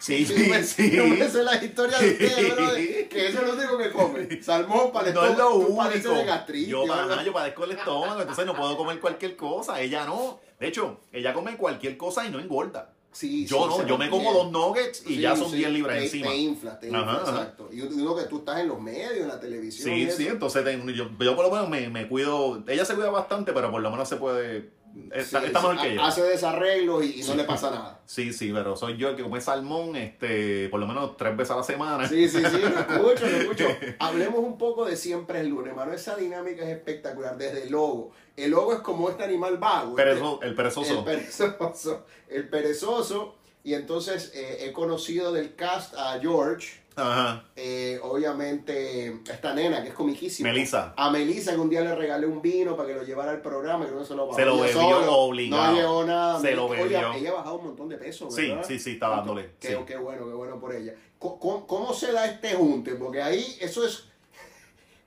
Sí, 0.00 0.26
sí, 0.26 0.48
me- 0.50 0.62
sí. 0.64 0.90
Me 1.18 1.28
sé 1.28 1.42
la 1.44 1.62
historia 1.62 1.98
de 1.98 2.10
ustedes, 2.10 2.54
brother, 2.56 3.08
que 3.08 3.26
eso 3.28 3.40
es 3.42 3.46
lo 3.46 3.54
único 3.54 3.78
que 3.78 3.90
come. 3.92 4.42
Salmón 4.42 4.90
para 4.92 5.12
No 5.12 5.24
es 5.24 5.38
lo 5.38 5.54
único. 5.54 6.14
de 6.14 6.24
gastritis. 6.24 6.68
Yo, 6.68 6.92
ajá, 6.92 7.22
yo 7.22 7.32
padezco 7.32 7.62
el 7.64 7.70
estómago, 7.72 8.20
entonces 8.22 8.44
no 8.44 8.56
puedo 8.56 8.76
comer 8.76 8.98
cualquier 8.98 9.36
cosa. 9.36 9.80
Ella 9.80 10.04
no. 10.04 10.40
De 10.58 10.66
hecho, 10.66 10.98
ella 11.12 11.32
come 11.32 11.56
cualquier 11.56 11.96
cosa 11.96 12.26
y 12.26 12.30
no 12.30 12.40
engorda. 12.40 12.92
Sí, 13.16 13.46
Yo 13.46 13.62
sí, 13.62 13.78
no, 13.78 13.86
yo 13.86 13.96
me 13.96 14.10
como 14.10 14.30
bien. 14.30 14.34
dos 14.34 14.52
nuggets 14.52 15.02
y 15.06 15.14
Sí, 15.14 15.20
ya 15.22 15.34
son 15.34 15.50
sí, 15.50 15.56
10 15.56 15.70
libras 15.70 15.96
te, 15.96 16.04
encima. 16.04 16.26
Te 16.28 16.36
infla, 16.36 16.78
te 16.78 16.86
infla, 16.88 17.00
Ajá, 17.00 17.12
ajá. 17.22 17.30
exacto. 17.30 17.70
Y 17.72 17.80
uno 17.80 18.14
que 18.14 18.24
tú 18.24 18.38
estás 18.40 18.60
en 18.60 18.68
los 18.68 18.78
medios, 18.78 19.22
en 19.22 19.28
la 19.28 19.40
televisión. 19.40 19.88
Sí, 19.94 20.10
sí, 20.10 20.26
entonces 20.26 20.62
yo, 20.94 21.08
yo 21.18 21.34
por 21.34 21.46
lo 21.46 21.50
menos 21.50 21.70
me, 21.70 21.88
me 21.88 22.06
cuido. 22.08 22.62
Ella 22.68 22.84
se 22.84 22.94
cuida 22.94 23.08
bastante, 23.10 23.54
pero 23.54 23.70
por 23.70 23.80
lo 23.80 23.90
menos 23.90 24.06
se 24.06 24.16
puede. 24.16 24.68
Está, 25.12 25.40
Sí, 25.40 25.46
está 25.46 25.60
sí, 25.60 25.66
mejor 25.66 25.80
que 25.82 25.88
ha- 25.88 25.94
yo. 25.94 26.02
Hace 26.02 26.22
desarreglos 26.22 27.04
y, 27.04 27.20
y 27.20 27.24
no 27.24 27.34
le 27.34 27.44
pasa 27.44 27.70
nada. 27.70 28.00
Sí, 28.06 28.32
sí, 28.32 28.50
pero 28.52 28.76
soy 28.76 28.96
yo 28.96 29.08
el 29.10 29.16
que 29.16 29.22
come 29.22 29.40
salmón 29.40 29.96
este, 29.96 30.68
por 30.68 30.80
lo 30.80 30.86
menos 30.86 31.16
tres 31.16 31.36
veces 31.36 31.50
a 31.52 31.56
la 31.56 31.62
semana. 31.62 32.08
Sí, 32.08 32.28
sí, 32.28 32.38
sí, 32.44 32.58
lo 32.58 32.68
escucho, 32.80 33.26
lo 33.26 33.36
escucho. 33.36 33.66
Hablemos 33.98 34.40
un 34.40 34.58
poco 34.58 34.84
de 34.84 34.96
siempre 34.96 35.40
el 35.40 35.48
lunes, 35.48 35.68
hermano. 35.70 35.92
Esa 35.92 36.16
dinámica 36.16 36.62
es 36.62 36.68
espectacular, 36.76 37.36
desde 37.36 37.64
el 37.64 37.70
logo. 37.72 38.12
El 38.36 38.50
logo 38.50 38.72
es 38.74 38.80
como 38.80 39.08
este 39.10 39.24
animal 39.24 39.58
vago. 39.58 39.96
Perezo- 39.96 40.38
el 40.42 40.48
El 40.50 40.54
perezoso. 40.54 41.04
perezoso. 41.04 42.06
El 42.28 42.48
perezoso. 42.48 43.34
Y 43.66 43.74
entonces 43.74 44.30
eh, 44.32 44.58
he 44.60 44.72
conocido 44.72 45.32
del 45.32 45.56
cast 45.56 45.92
a 45.98 46.20
George. 46.20 46.68
Ajá. 46.94 47.44
eh, 47.56 47.98
obviamente, 48.02 49.08
esta 49.30 49.52
nena 49.54 49.82
que 49.82 49.88
es 49.88 49.94
comiquísima. 49.94 50.48
Melissa. 50.50 50.94
A 50.96 51.10
Melissa 51.10 51.50
que 51.52 51.58
un 51.58 51.68
día 51.68 51.80
le 51.80 51.92
regalé 51.96 52.26
un 52.28 52.40
vino 52.40 52.76
para 52.76 52.88
que 52.90 52.94
lo 52.94 53.02
llevara 53.02 53.32
al 53.32 53.42
programa. 53.42 53.84
Creo 53.86 53.98
que 53.98 54.04
se 54.06 54.14
lo, 54.14 54.32
Se 54.32 54.44
lo 54.44 54.56
bebió 54.58 54.72
solo. 54.80 55.12
obligado. 55.18 55.72
No 55.72 55.76
llevó 55.76 56.04
nada. 56.04 56.40
Se 56.40 56.52
lo 56.54 56.66
Oye, 56.66 56.84
bebió. 56.84 57.12
ella 57.12 57.30
ha 57.30 57.34
bajado 57.34 57.58
un 57.58 57.64
montón 57.66 57.88
de 57.88 57.96
peso. 57.98 58.30
Sí, 58.30 58.48
¿verdad? 58.48 58.64
sí, 58.68 58.78
sí, 58.78 58.92
está 58.92 59.08
dándole. 59.08 59.50
Qué, 59.58 59.68
sí. 59.68 59.74
qué 59.84 59.96
bueno, 59.96 60.26
qué 60.28 60.32
bueno 60.34 60.60
por 60.60 60.72
ella. 60.72 60.94
¿Cómo, 61.18 61.66
cómo 61.66 61.92
se 61.92 62.12
da 62.12 62.24
este 62.24 62.54
junte? 62.54 62.94
Porque 62.94 63.20
ahí 63.20 63.44
eso 63.60 63.84
es, 63.84 64.04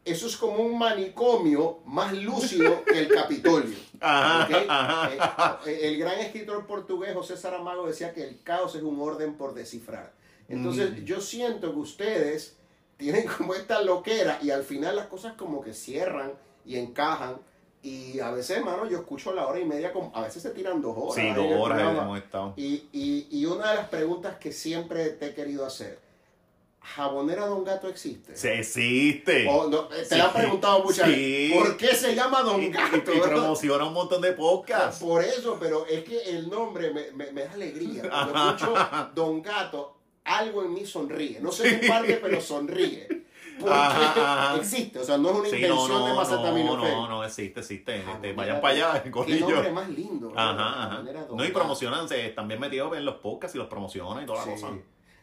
eso 0.10 0.28
es 0.28 0.38
como 0.38 0.58
un 0.64 0.78
manicomio 0.78 1.80
más 1.86 2.14
lúcido 2.14 2.84
que 2.86 3.00
el 3.00 3.08
Capitolio. 3.10 3.78
Ajá, 4.02 4.46
¿ok? 4.46 4.66
ajá. 4.70 5.60
Eh, 5.66 5.80
el 5.84 5.98
gran 5.98 6.20
escritor 6.20 6.66
portugués 6.66 7.14
José 7.14 7.36
Saramago 7.36 7.86
decía 7.88 8.14
que 8.14 8.24
el 8.24 8.42
caos 8.44 8.76
es 8.76 8.84
un 8.84 9.00
orden 9.02 9.34
por 9.36 9.54
descifrar. 9.54 10.14
Entonces 10.48 10.92
Mm. 10.92 11.04
yo 11.06 11.20
siento 11.22 11.74
que 11.74 11.80
ustedes 11.80 12.56
tienen 12.98 13.28
como 13.28 13.54
esta 13.54 13.82
loquera 13.82 14.40
y 14.42 14.52
al 14.52 14.64
final 14.64 14.96
las 14.96 15.08
cosas 15.08 15.34
como 15.34 15.62
que 15.62 15.74
cierran 15.74 16.32
y 16.66 16.78
encajan. 16.78 17.38
Y 17.82 18.20
a 18.20 18.32
veces, 18.32 18.58
hermano, 18.58 18.90
yo 18.90 18.98
escucho 18.98 19.32
la 19.34 19.48
hora 19.48 19.58
y 19.60 19.64
media, 19.66 19.94
como, 19.94 20.12
a 20.14 20.22
veces 20.24 20.44
se 20.44 20.50
tiran 20.50 20.82
dos 20.82 20.96
horas. 20.98 21.16
Sí, 21.16 21.30
dos 21.34 21.48
horas 21.62 21.80
hemos 21.98 22.18
estado. 22.18 22.54
Y, 22.58 22.90
y, 22.92 23.28
y 23.32 23.46
una 23.46 23.70
de 23.70 23.76
las 23.78 23.88
preguntas 23.88 24.36
que 24.38 24.52
siempre 24.52 25.10
te 25.12 25.28
he 25.28 25.34
querido 25.34 25.66
hacer, 25.66 25.98
¿Jabonera 26.82 27.46
Don 27.46 27.64
Gato 27.64 27.88
existe? 27.88 28.36
Se 28.36 28.60
existe. 28.60 29.48
O 29.50 29.70
no, 29.70 29.86
te 29.86 30.04
Sí. 30.06 30.16
la 30.18 30.26
han 30.26 30.34
preguado 30.34 30.84
muchas 30.84 31.08
Sí. 31.08 31.12
veces. 31.52 31.58
¿Por 31.58 31.78
qué 31.78 31.88
se 31.96 32.16
llama 32.16 32.42
Don 32.42 32.62
Y, 32.64 32.70
Gato? 32.70 33.14
y 33.14 33.20
promociona 33.20 33.86
un 33.86 33.94
montón 33.94 34.22
de 34.22 34.32
podcasts. 34.34 35.02
Por 35.02 35.24
eso, 35.24 35.58
pero 35.60 35.86
es 35.86 36.04
que 36.04 36.22
el 36.24 36.50
nombre 36.50 36.92
me, 36.94 37.12
me- 37.12 37.32
me 37.32 37.44
da 37.46 37.54
alegría. 37.54 38.04
Cuando 38.10 38.50
escucho 38.56 38.74
Don 39.14 39.42
Gato, 39.42 39.98
algo 40.24 40.64
en 40.64 40.74
mí 40.74 40.86
sonríe. 40.86 41.40
No 41.42 41.52
sé 41.52 41.80
qué 41.80 41.88
parte, 41.88 42.20
pero 42.22 42.40
sonríe. 42.42 43.08
Porque 43.60 43.74
Ajá, 43.76 44.56
existe, 44.56 45.00
o 45.00 45.04
sea, 45.04 45.18
no 45.18 45.32
es 45.32 45.36
una 45.36 45.50
Sí, 45.50 45.52
no, 45.52 45.68
invención 45.68 46.04
de 46.06 46.10
no, 46.12 46.16
Mazataminofen. 46.16 46.92
no, 46.92 47.02
no, 47.02 47.10
no 47.10 47.24
existe, 47.26 47.60
existe. 47.60 48.00
Este, 48.10 48.32
vayan 48.32 48.62
para 48.62 48.74
allá, 48.74 49.04
Qué 49.04 49.10
nombre 49.10 49.72
más 49.74 49.90
lindo. 49.90 50.32
Ajá, 50.34 51.04
No, 51.36 51.44
y 51.44 51.50
promocionan, 51.50 52.08
se 52.08 52.26
están 52.28 52.48
bien 52.48 52.62
metidos 52.62 52.96
en 52.96 53.04
los 53.04 53.16
podcasts 53.16 53.56
y 53.56 53.58
los 53.58 53.68
promocionan 53.68 54.24
y 54.24 54.26
toda 54.26 54.46
la 54.46 54.56
Sí. 54.56 54.62
cosa. 54.62 54.74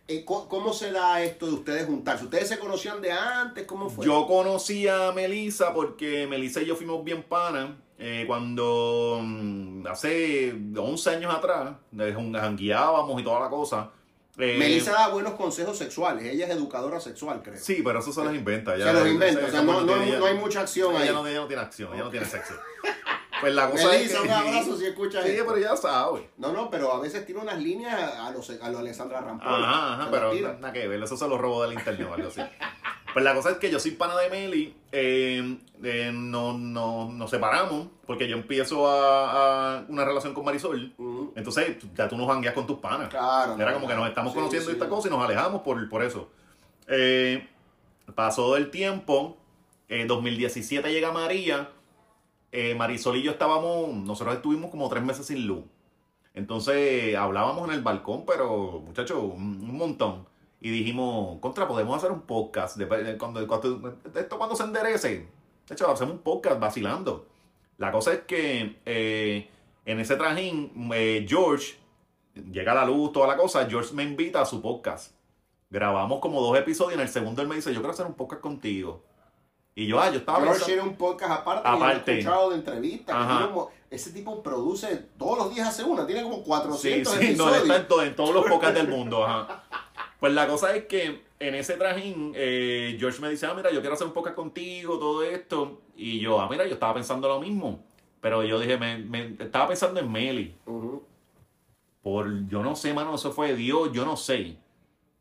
Eh, 0.08 0.24
¿cómo, 0.24 0.72
se 0.72 0.92
da 0.92 1.20
esto 1.22 1.46
de 1.46 1.52
ustedes 1.54 1.86
juntarse? 1.86 2.24
¿Ustedes 2.24 2.48
se 2.48 2.58
conocían 2.58 3.00
de 3.02 3.10
antes? 3.10 3.64
¿Cómo 3.66 3.90
fue? 3.90 4.06
Yo 4.06 4.26
conocí 4.26 4.86
a 4.86 5.10
Melissa 5.12 5.74
porque 5.74 6.26
Melissa 6.28 6.62
y 6.62 6.66
yo 6.66 6.76
fuimos 6.76 7.02
bien 7.02 7.24
panas 7.24 7.70
eh, 7.98 8.24
cuando 8.26 9.18
mm, 9.20 9.86
hace 9.88 10.54
11 10.76 11.10
años 11.10 11.34
atrás 11.34 11.74
eh, 11.98 12.14
jangueábamos 12.14 13.20
y 13.20 13.24
toda 13.24 13.40
la 13.40 13.48
cosa. 13.48 13.90
Eh, 14.38 14.56
Melissa 14.58 14.92
da 14.92 15.08
buenos 15.08 15.32
consejos 15.32 15.76
sexuales. 15.76 16.24
Ella 16.24 16.46
es 16.46 16.52
educadora 16.52 17.00
sexual, 17.00 17.42
creo. 17.42 17.56
Sí, 17.58 17.80
pero 17.82 17.98
eso 17.98 18.12
se 18.12 18.22
los 18.22 18.34
inventa. 18.34 18.76
se 18.76 18.82
ella- 18.82 18.92
los 18.92 19.08
inventa. 19.08 19.44
O 19.44 19.50
sea, 19.50 19.62
no, 19.62 19.80
no- 19.80 19.96
no 19.96 20.26
hay 20.26 20.34
mucha 20.34 20.60
acción 20.60 20.94
ella 20.94 21.04
ahí. 21.04 21.12
no, 21.12 21.26
ella 21.26 21.40
no 21.40 21.46
tiene 21.46 21.62
acción, 21.62 21.94
ella 21.94 22.04
no 22.04 22.10
tiene 22.10 22.26
sexo. 22.26 22.54
Pues 23.40 23.54
la 23.54 23.70
cosa 23.70 23.88
Melissa, 23.88 24.16
es 24.16 24.20
que... 24.22 24.28
un 24.28 24.32
abrazo 24.32 24.76
si 24.76 24.86
escuchas 24.86 25.24
Sí, 25.24 25.30
esto. 25.32 25.46
pero 25.46 25.58
ya 25.58 25.76
sabe. 25.76 26.30
No, 26.38 26.52
no, 26.52 26.70
pero 26.70 26.92
a 26.92 27.00
veces 27.00 27.26
tiene 27.26 27.40
unas 27.40 27.58
líneas 27.60 27.94
a 27.94 28.30
los, 28.30 28.48
a 28.50 28.68
los 28.70 28.80
Alessandra 28.80 29.20
Rampol. 29.20 29.46
Ajá, 29.46 29.94
ajá, 29.94 30.08
pero 30.10 30.32
nada 30.32 30.72
que 30.72 30.88
ver, 30.88 31.02
eso 31.02 31.16
se 31.16 31.28
lo 31.28 31.36
robó 31.36 31.62
del 31.62 31.74
internet 31.74 32.08
o 32.10 32.14
algo 32.14 32.28
así. 32.28 32.40
Pues 33.12 33.24
la 33.24 33.34
cosa 33.34 33.50
es 33.50 33.56
que 33.58 33.70
yo 33.70 33.80
soy 33.80 33.92
pana 33.92 34.16
de 34.16 34.28
Meli, 34.28 34.76
eh, 34.92 35.58
eh, 35.82 36.10
no, 36.12 36.52
no, 36.56 37.10
nos 37.10 37.30
separamos 37.30 37.88
porque 38.06 38.28
yo 38.28 38.36
empiezo 38.36 38.88
a, 38.90 39.78
a 39.78 39.84
una 39.88 40.04
relación 40.04 40.34
con 40.34 40.44
Marisol. 40.44 40.92
Ujú. 40.98 41.32
Entonces 41.34 41.76
ya 41.94 42.08
tú 42.08 42.16
no 42.16 42.26
jangueas 42.26 42.54
con 42.54 42.66
tus 42.66 42.78
panas. 42.78 43.08
Claro. 43.08 43.54
Era 43.56 43.70
no, 43.70 43.74
como 43.76 43.88
que 43.88 43.94
nos 43.94 44.08
estamos 44.08 44.32
sí, 44.32 44.38
conociendo 44.38 44.68
sí. 44.68 44.72
esta 44.74 44.88
cosa 44.88 45.08
y 45.08 45.10
nos 45.10 45.24
alejamos 45.24 45.62
por, 45.62 45.88
por 45.88 46.02
eso. 46.02 46.28
Eh, 46.88 47.48
pasó 48.14 48.56
el 48.56 48.70
tiempo, 48.70 49.38
eh, 49.88 50.04
2017 50.06 50.92
llega 50.92 51.10
María, 51.10 51.70
eh, 52.56 52.74
Marisol 52.74 53.18
y 53.18 53.22
yo 53.22 53.32
estábamos, 53.32 53.94
nosotros 53.94 54.36
estuvimos 54.36 54.70
como 54.70 54.88
tres 54.88 55.02
meses 55.04 55.26
sin 55.26 55.46
luz. 55.46 55.64
Entonces 56.32 57.14
hablábamos 57.14 57.68
en 57.68 57.74
el 57.74 57.82
balcón, 57.82 58.24
pero 58.26 58.80
muchachos, 58.80 59.18
un, 59.22 59.76
montón. 59.76 60.26
Y 60.60 60.70
dijimos, 60.70 61.38
contra, 61.40 61.68
podemos 61.68 61.94
hacer 61.98 62.10
un 62.10 62.22
podcast. 62.22 62.78
De, 62.78 63.18
cuando- 63.18 63.40
esto 63.40 64.38
cuando 64.38 64.56
se 64.56 64.62
enderece. 64.62 65.28
De 65.68 65.74
hecho, 65.74 65.90
hacemos 65.90 66.14
un 66.14 66.20
podcast 66.20 66.58
vacilando. 66.58 67.26
La 67.76 67.92
cosa 67.92 68.14
es 68.14 68.20
que 68.20 68.76
eh, 68.86 69.50
en 69.84 70.00
ese 70.00 70.16
trajín, 70.16 70.72
eh, 70.94 71.26
George, 71.28 71.74
llega 72.50 72.72
la 72.74 72.86
luz, 72.86 73.12
toda 73.12 73.26
la 73.26 73.36
cosa, 73.36 73.68
George 73.68 73.94
me 73.94 74.02
invita 74.02 74.40
a 74.40 74.46
su 74.46 74.62
podcast. 74.62 75.14
Grabamos 75.68 76.20
como 76.20 76.40
dos 76.40 76.58
episodios 76.58 76.92
y 76.92 76.94
en 76.94 77.00
el 77.00 77.08
segundo 77.08 77.42
él 77.42 77.48
me 77.48 77.56
dice, 77.56 77.74
yo 77.74 77.80
quiero 77.80 77.92
hacer 77.92 78.06
un 78.06 78.14
podcast 78.14 78.40
contigo. 78.40 79.02
Y 79.78 79.86
yo, 79.86 80.00
ah, 80.00 80.10
yo 80.10 80.16
estaba 80.18 80.38
George 80.38 80.52
pensando- 80.54 80.66
tiene 80.74 80.82
un 80.88 80.96
podcast 80.96 81.32
aparte, 81.42 81.68
Aparte. 81.68 82.12
he 82.12 82.18
escuchado 82.18 82.50
de 82.50 82.56
entrevistas. 82.56 83.46
como- 83.46 83.70
ese 83.90 84.10
tipo 84.10 84.42
produce, 84.42 84.96
todos 85.18 85.38
los 85.38 85.54
días 85.54 85.68
hace 85.68 85.84
una, 85.84 86.04
tiene 86.06 86.22
como 86.22 86.42
400 86.42 87.12
Sí, 87.12 87.18
sí, 87.18 87.36
no, 87.36 87.44
episodios. 87.48 87.56
él 87.56 87.70
está 87.70 87.76
en, 87.76 87.86
to- 87.86 88.02
en 88.02 88.16
todos 88.16 88.34
los 88.34 88.44
podcasts 88.48 88.74
del 88.80 88.88
mundo. 88.88 89.24
Ajá. 89.24 89.62
Pues 90.18 90.32
la 90.32 90.48
cosa 90.48 90.74
es 90.74 90.86
que 90.86 91.22
en 91.38 91.54
ese 91.54 91.74
trajín, 91.74 92.32
eh, 92.34 92.96
George 92.98 93.20
me 93.20 93.28
dice, 93.28 93.46
ah, 93.46 93.54
mira, 93.54 93.70
yo 93.70 93.80
quiero 93.80 93.94
hacer 93.94 94.06
un 94.06 94.12
podcast 94.14 94.34
contigo, 94.34 94.98
todo 94.98 95.22
esto. 95.22 95.82
Y 95.94 96.18
yo, 96.20 96.40
ah, 96.40 96.48
mira, 96.50 96.64
yo 96.66 96.72
estaba 96.72 96.94
pensando 96.94 97.28
lo 97.28 97.38
mismo. 97.38 97.80
Pero 98.22 98.42
yo 98.42 98.58
dije, 98.58 98.78
me, 98.78 98.96
me- 98.98 99.36
estaba 99.38 99.68
pensando 99.68 100.00
en 100.00 100.10
Meli. 100.10 100.56
Ujú. 100.64 101.04
Por, 102.02 102.48
yo 102.48 102.62
no 102.62 102.74
sé, 102.76 102.94
mano, 102.94 103.14
eso 103.14 103.30
fue 103.32 103.54
Dios, 103.54 103.90
yo 103.92 104.04
no 104.06 104.16
sé. 104.16 104.56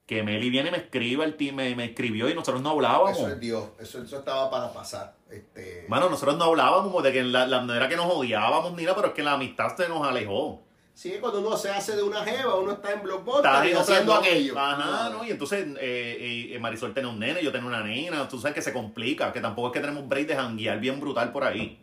Que 0.06 0.22
Meli 0.22 0.52
viene 0.52 0.70
y 0.70 0.72
me 0.72 0.78
escribe, 0.78 1.26
el 1.26 1.36
team 1.36 1.56
me, 1.56 1.76
me 1.76 1.86
escribió 1.86 2.30
y 2.30 2.36
nosotros 2.36 2.62
no 2.62 2.70
hablábamos. 2.72 3.18
Eso 3.18 3.28
es 3.28 3.40
Dios, 3.40 3.70
eso, 3.80 4.04
eso 4.04 4.20
estaba 4.20 4.52
para 4.52 4.72
pasar. 4.72 5.16
Este, 5.32 5.86
Mano, 5.90 6.10
nosotros 6.12 6.38
no 6.38 6.44
hablábamos 6.46 7.02
de 7.04 7.12
que 7.12 7.24
la, 7.24 7.48
la- 7.48 7.62
no 7.62 7.74
era 7.74 7.90
que 7.90 7.96
nos 7.96 8.06
odiábamos 8.14 8.74
ni 8.74 8.84
nada, 8.84 8.96
pero 8.96 9.08
es 9.08 9.14
que 9.16 9.24
la 9.24 9.34
amistad 9.34 9.76
se 9.76 9.90
nos 9.90 10.08
alejó. 10.08 10.62
sí, 10.94 11.16
cuando 11.20 11.40
uno 11.40 11.58
se 11.58 11.72
hace 11.72 11.96
de 11.96 12.04
una 12.04 12.24
jeva, 12.24 12.54
uno 12.56 12.74
está 12.74 12.94
en 12.94 13.02
Blockbuster 13.02 13.52
y 13.68 13.72
en 13.72 13.78
haciendo 13.78 14.14
otra- 14.14 14.28
aquello. 14.30 14.54
Ajá, 14.60 15.10
¿no? 15.10 15.26
Y 15.26 15.32
entonces 15.32 15.66
eh, 15.80 16.52
eh, 16.54 16.60
Marisol 16.60 16.94
tiene 16.94 17.10
un 17.10 17.18
nene, 17.20 17.44
yo 17.44 17.52
tengo 17.52 17.68
una 17.68 17.82
nena, 17.84 18.28
tú 18.28 18.38
sabes 18.40 18.54
que 18.54 18.62
se 18.62 18.72
complica, 18.72 19.34
que 19.34 19.42
tampoco 19.42 19.70
es 19.70 19.74
que 19.74 19.80
tenemos 19.80 20.08
break 20.08 20.28
de 20.28 20.36
janguear 20.36 20.80
bien 20.80 21.00
brutal 21.00 21.32
por 21.32 21.44
ahí. 21.44 21.80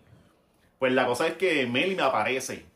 Pues 0.79 0.93
la 0.93 1.07
cosa 1.07 1.27
es 1.27 1.35
que 1.35 1.67
Meli 1.67 1.97
me 1.97 2.03
aparece 2.03 2.67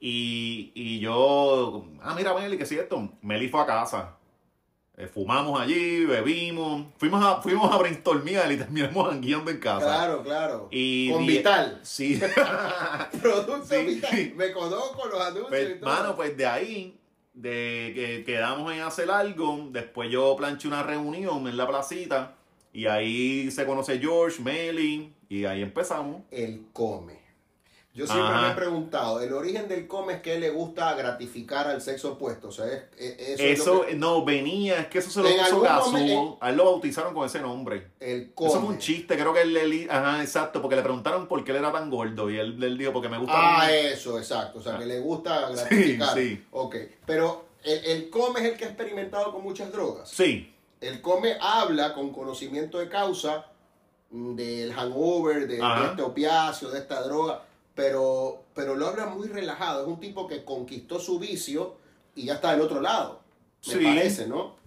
y, 0.00 0.70
y 0.76 1.00
yo, 1.00 1.86
ah, 2.02 2.14
mira 2.16 2.32
Meli, 2.34 2.56
¿qué 2.56 2.62
es 2.62 2.72
esto? 2.72 3.10
Meli 3.20 3.48
fue 3.48 3.60
a 3.62 3.66
casa. 3.66 4.16
Eh, 5.02 5.08
fumamos 5.12 5.60
allí, 5.60 6.04
bebimos, 6.04 6.86
fuimos 6.96 7.24
a, 7.24 7.42
fuimos 7.42 7.72
a 7.72 7.76
brainstormear 7.78 8.50
y 8.52 8.56
terminamos 8.56 9.08
jangueando 9.10 9.50
en 9.50 9.58
casa. 9.58 9.84
Claro, 9.84 10.22
claro. 10.22 10.68
Y 10.70 11.10
Con 11.10 11.26
Vital. 11.26 11.80
Sí. 11.82 12.20
Producto 13.22 13.64
Sí. 13.64 13.76
Vital. 13.84 14.32
Me 14.36 14.52
conozco 14.52 15.06
los 15.08 15.20
anuncios 15.20 15.48
Pues, 15.48 15.70
y 15.70 15.74
todo. 15.80 15.90
mano, 15.90 16.16
pues 16.16 16.36
de 16.36 16.46
ahí, 16.46 16.98
de 17.34 17.92
que 17.94 18.22
quedamos 18.24 18.72
en 18.72 18.80
hacer 18.82 19.10
algo, 19.10 19.68
después 19.70 20.10
yo 20.10 20.36
planché 20.36 20.68
una 20.68 20.82
reunión 20.82 21.46
en 21.48 21.56
la 21.56 21.66
placita 21.66 22.34
y 22.72 22.86
ahí 22.86 23.50
se 23.50 23.66
conoce 23.66 23.98
George, 23.98 24.40
Meli 24.42 25.12
y 25.28 25.44
ahí 25.46 25.62
empezamos. 25.62 26.22
Él 26.30 26.66
come. 26.72 27.21
Yo 27.94 28.06
siempre 28.06 28.26
Ajá. 28.34 28.46
me 28.46 28.52
he 28.52 28.54
preguntado, 28.54 29.20
el 29.20 29.34
origen 29.34 29.68
del 29.68 29.86
come 29.86 30.14
es 30.14 30.22
que 30.22 30.38
le 30.40 30.48
gusta 30.48 30.94
gratificar 30.94 31.68
al 31.68 31.82
sexo 31.82 32.12
opuesto. 32.12 32.48
O 32.48 32.50
sea, 32.50 32.64
es, 32.66 32.84
es- 32.96 33.18
eso, 33.20 33.42
es 33.42 33.60
Eso, 33.60 33.80
que- 33.82 33.94
no, 33.96 34.24
venía, 34.24 34.78
es 34.80 34.86
que 34.86 34.98
eso 35.00 35.10
se 35.10 35.20
lo 35.22 35.28
puso 35.28 35.60
Gazú. 35.60 36.38
A 36.40 36.48
él 36.48 36.56
lo 36.56 36.64
bautizaron 36.64 37.12
con 37.12 37.26
ese 37.26 37.40
nombre. 37.40 37.88
el 38.00 38.32
come. 38.32 38.48
Eso 38.50 38.60
fue 38.60 38.68
un 38.70 38.78
chiste, 38.78 39.14
creo 39.18 39.34
que 39.34 39.42
él, 39.42 39.54
él- 39.58 39.88
ajá, 39.90 40.22
exacto, 40.22 40.62
porque 40.62 40.76
le 40.76 40.82
preguntaron 40.82 41.28
por 41.28 41.44
qué 41.44 41.50
él 41.50 41.58
era 41.58 41.70
tan 41.70 41.90
gordo 41.90 42.30
y 42.30 42.38
él, 42.38 42.62
él 42.64 42.78
dijo 42.78 42.94
porque 42.94 43.10
me 43.10 43.18
gusta. 43.18 43.34
Ah, 43.36 43.70
eso, 43.70 44.16
exacto. 44.18 44.60
O 44.60 44.62
sea, 44.62 44.78
que 44.78 44.86
le 44.86 44.98
gusta 45.00 45.50
gratificar. 45.50 46.16
sí. 46.16 46.42
Ok, 46.50 46.76
pero 47.04 47.44
el, 47.62 47.84
el 47.84 48.10
come 48.10 48.40
es 48.40 48.46
el 48.52 48.56
que 48.56 48.64
ha 48.64 48.68
experimentado 48.68 49.30
con 49.32 49.42
muchas 49.42 49.70
drogas. 49.70 50.08
Sí, 50.08 50.50
El 50.80 51.02
come 51.02 51.36
habla 51.42 51.92
con 51.92 52.10
conocimiento 52.10 52.78
de 52.78 52.88
causa 52.88 53.48
mm, 54.10 54.34
del 54.34 54.72
hangover, 54.72 55.46
de, 55.46 55.56
de 55.58 55.84
este 55.90 56.00
opiáceo, 56.00 56.70
de 56.70 56.78
esta 56.78 57.02
droga, 57.02 57.42
pero, 57.74 58.42
pero 58.54 58.74
lo 58.74 58.86
habla 58.88 59.06
muy 59.06 59.28
relajado. 59.28 59.82
Es 59.82 59.88
un 59.88 60.00
tipo 60.00 60.26
que 60.26 60.44
conquistó 60.44 60.98
su 60.98 61.18
vicio 61.18 61.76
y 62.14 62.26
ya 62.26 62.34
está 62.34 62.52
del 62.52 62.60
otro 62.60 62.80
lado. 62.80 63.20
Me 63.66 63.72
Sí. 63.74 63.84
parece, 63.84 64.26
¿no? 64.26 64.60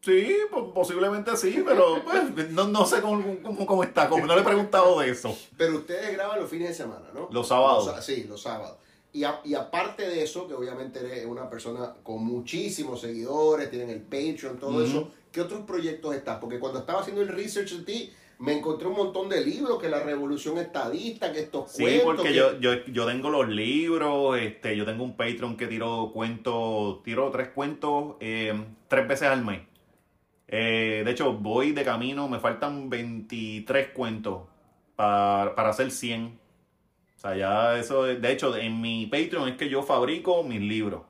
sí, 0.00 0.36
po- 0.50 0.72
posiblemente 0.74 1.34
sí, 1.36 1.62
pero 1.64 2.02
pues, 2.04 2.50
no, 2.50 2.66
no 2.68 2.84
sé 2.84 3.00
cómo, 3.00 3.22
cómo, 3.42 3.64
cómo 3.66 3.82
está, 3.82 4.06
como 4.08 4.26
no 4.26 4.34
le 4.34 4.42
he 4.42 4.44
preguntado 4.44 5.00
de 5.00 5.08
eso. 5.10 5.34
Pero 5.56 5.76
ustedes 5.78 6.12
graban 6.12 6.38
los 6.40 6.50
fines 6.50 6.68
de 6.68 6.74
semana, 6.74 7.06
¿no? 7.14 7.28
Los 7.32 7.48
sábados. 7.48 7.86
Los 7.86 8.04
sí, 8.04 8.24
los 8.28 8.42
sábados. 8.42 8.76
Y, 9.14 9.24
a- 9.24 9.40
y 9.44 9.54
aparte 9.54 10.06
de 10.06 10.22
eso, 10.22 10.46
que 10.46 10.52
obviamente 10.54 10.98
eres 11.00 11.24
una 11.24 11.48
persona 11.48 11.94
con 12.02 12.22
muchísimos 12.24 13.00
seguidores, 13.00 13.70
tienen 13.70 13.88
el 13.88 14.02
Patreon, 14.02 14.58
todo 14.58 14.84
eso, 14.84 15.08
¿qué 15.32 15.40
otros 15.40 15.62
proyectos 15.62 16.14
estás? 16.14 16.38
Porque 16.38 16.58
cuando 16.58 16.80
estaba 16.80 17.00
haciendo 17.00 17.22
el 17.22 17.28
research 17.28 17.70
de 17.78 17.84
ti, 17.84 18.12
me 18.38 18.52
encontré 18.58 18.88
un 18.88 18.96
montón 18.96 19.28
de 19.28 19.44
libros, 19.44 19.80
que 19.80 19.88
la 19.88 20.00
revolución 20.00 20.58
estadista, 20.58 21.32
que 21.32 21.40
estos 21.40 21.72
Sí, 21.72 21.82
cuentos. 21.82 22.04
porque 22.04 22.28
que- 22.30 22.34
yo, 22.34 22.58
yo, 22.60 22.84
yo 22.86 23.06
tengo 23.06 23.30
los 23.30 23.48
libros, 23.48 24.38
este, 24.38 24.76
yo 24.76 24.84
tengo 24.84 25.04
un 25.04 25.16
Patreon 25.16 25.56
que 25.56 25.66
tiro 25.66 26.10
cuentos, 26.12 27.02
tiro 27.02 27.30
tres 27.30 27.48
cuentos 27.48 28.16
eh, 28.20 28.52
tres 28.88 29.06
veces 29.08 29.28
al 29.28 29.44
mes. 29.44 29.60
Eh, 30.48 31.02
de 31.04 31.10
hecho, 31.10 31.32
voy 31.32 31.72
de 31.72 31.84
camino, 31.84 32.28
me 32.28 32.38
faltan 32.38 32.90
23 32.90 33.88
cuentos 33.88 34.42
para, 34.96 35.54
para 35.54 35.70
hacer 35.70 35.90
100. 35.90 36.38
O 37.16 37.20
sea, 37.20 37.36
ya 37.36 37.78
eso, 37.78 38.06
es- 38.06 38.20
de 38.20 38.32
hecho, 38.32 38.54
en 38.56 38.80
mi 38.80 39.06
Patreon 39.06 39.48
es 39.48 39.56
que 39.56 39.68
yo 39.68 39.82
fabrico 39.82 40.42
mis 40.42 40.60
libros. 40.60 41.02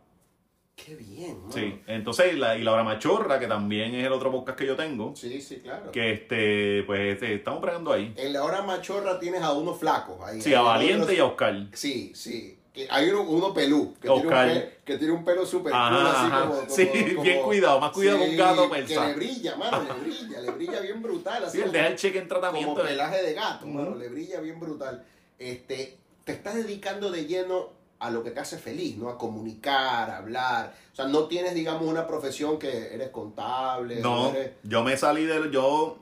Qué 0.77 0.97
bien, 0.97 1.41
mano. 1.41 1.53
Sí, 1.53 1.81
entonces, 1.87 2.37
la, 2.37 2.57
y 2.59 2.63
la 2.63 2.73
hora 2.73 2.83
machorra, 2.83 3.39
que 3.39 3.47
también 3.47 3.95
es 3.95 4.05
el 4.07 4.13
otro 4.13 4.31
podcast 4.33 4.59
que 4.59 4.67
yo 4.67 4.75
tengo, 4.77 5.15
Sí, 5.17 5.41
sí, 5.41 5.57
claro. 5.61 5.91
que 5.93 6.13
este, 6.13 6.83
pues 6.85 7.15
este, 7.15 7.35
estamos 7.35 7.61
pregando 7.61 7.93
ahí. 7.93 8.13
En 8.17 8.33
la 8.33 8.43
hora 8.45 8.63
machorra 8.63 9.19
tienes 9.21 9.41
a 9.43 9.53
unos 9.53 9.79
flacos. 9.79 10.21
Ahí, 10.23 10.41
Sí, 10.43 10.53
a 10.53 10.61
Valiente 10.63 11.15
y 11.15 11.19
a 11.21 11.27
Oscar. 11.27 11.69
Sí, 11.73 12.13
sí. 12.15 12.59
Que 12.73 12.89
hay 12.91 13.09
uno, 13.11 13.23
uno 13.23 13.55
pelú, 13.55 13.95
que 13.95 14.09
tiene, 14.09 14.17
un 14.21 14.27
Oscar. 14.27 14.49
pe- 14.53 14.79
que 14.85 14.99
tiene 14.99 15.13
un 15.15 15.25
pelo 15.25 15.47
súper 15.47 15.71
cool, 15.71 15.81
así 15.81 16.29
como, 16.31 16.55
como- 16.57 16.69
Sí, 16.69 16.89
como- 17.13 17.23
bien 17.23 17.43
cuidado, 17.43 17.79
más 17.81 17.93
cuidado 17.93 18.19
con 18.19 18.29
un 18.31 18.37
gato 18.37 18.63
Que 18.69 18.77
persa. 18.77 19.07
le 19.07 19.15
brilla, 19.15 19.57
mano, 19.57 19.83
le 19.85 20.01
brilla, 20.01 20.41
le 20.41 20.51
brilla 20.51 20.81
bien 20.81 21.01
brutal. 21.01 21.45
Así 21.45 21.57
Sí, 21.57 21.61
como- 21.63 21.73
deja 21.73 21.87
el 21.87 21.95
cheque 21.97 22.19
en 22.19 22.27
como 22.29 22.41
tratamiento. 22.41 22.83
pelaje 22.83 23.23
de 23.23 23.33
gato, 23.35 23.67
mano, 23.69 23.95
le 23.95 24.09
brilla 24.09 24.41
bien 24.41 24.59
brutal. 24.59 25.05
Este, 25.39 25.99
te 26.25 26.33
estás 26.33 26.57
dedicando 26.57 27.13
de 27.13 27.27
lleno 27.27 27.71
a 28.07 28.11
lo 28.11 28.23
que 28.23 28.31
te 28.31 28.40
hace 28.40 28.59
feliz, 28.59 28.97
¿no? 28.97 29.09
A 29.09 29.17
comunicar, 29.19 30.11
a 30.11 30.19
hablar. 30.19 30.75
O 30.93 30.97
sea, 30.97 31.07
no 31.07 31.25
tienes, 31.25 31.55
digamos, 31.55 31.88
una 31.88 32.07
profesión 32.07 32.59
que 32.59 32.95
eres 32.95 33.09
contable. 33.09 34.01
No, 34.01 34.31
eres- 34.31 34.53
yo 34.62 34.83
me 34.85 34.97
salí 34.97 35.25
del. 35.25 35.51
Yo, 35.51 35.99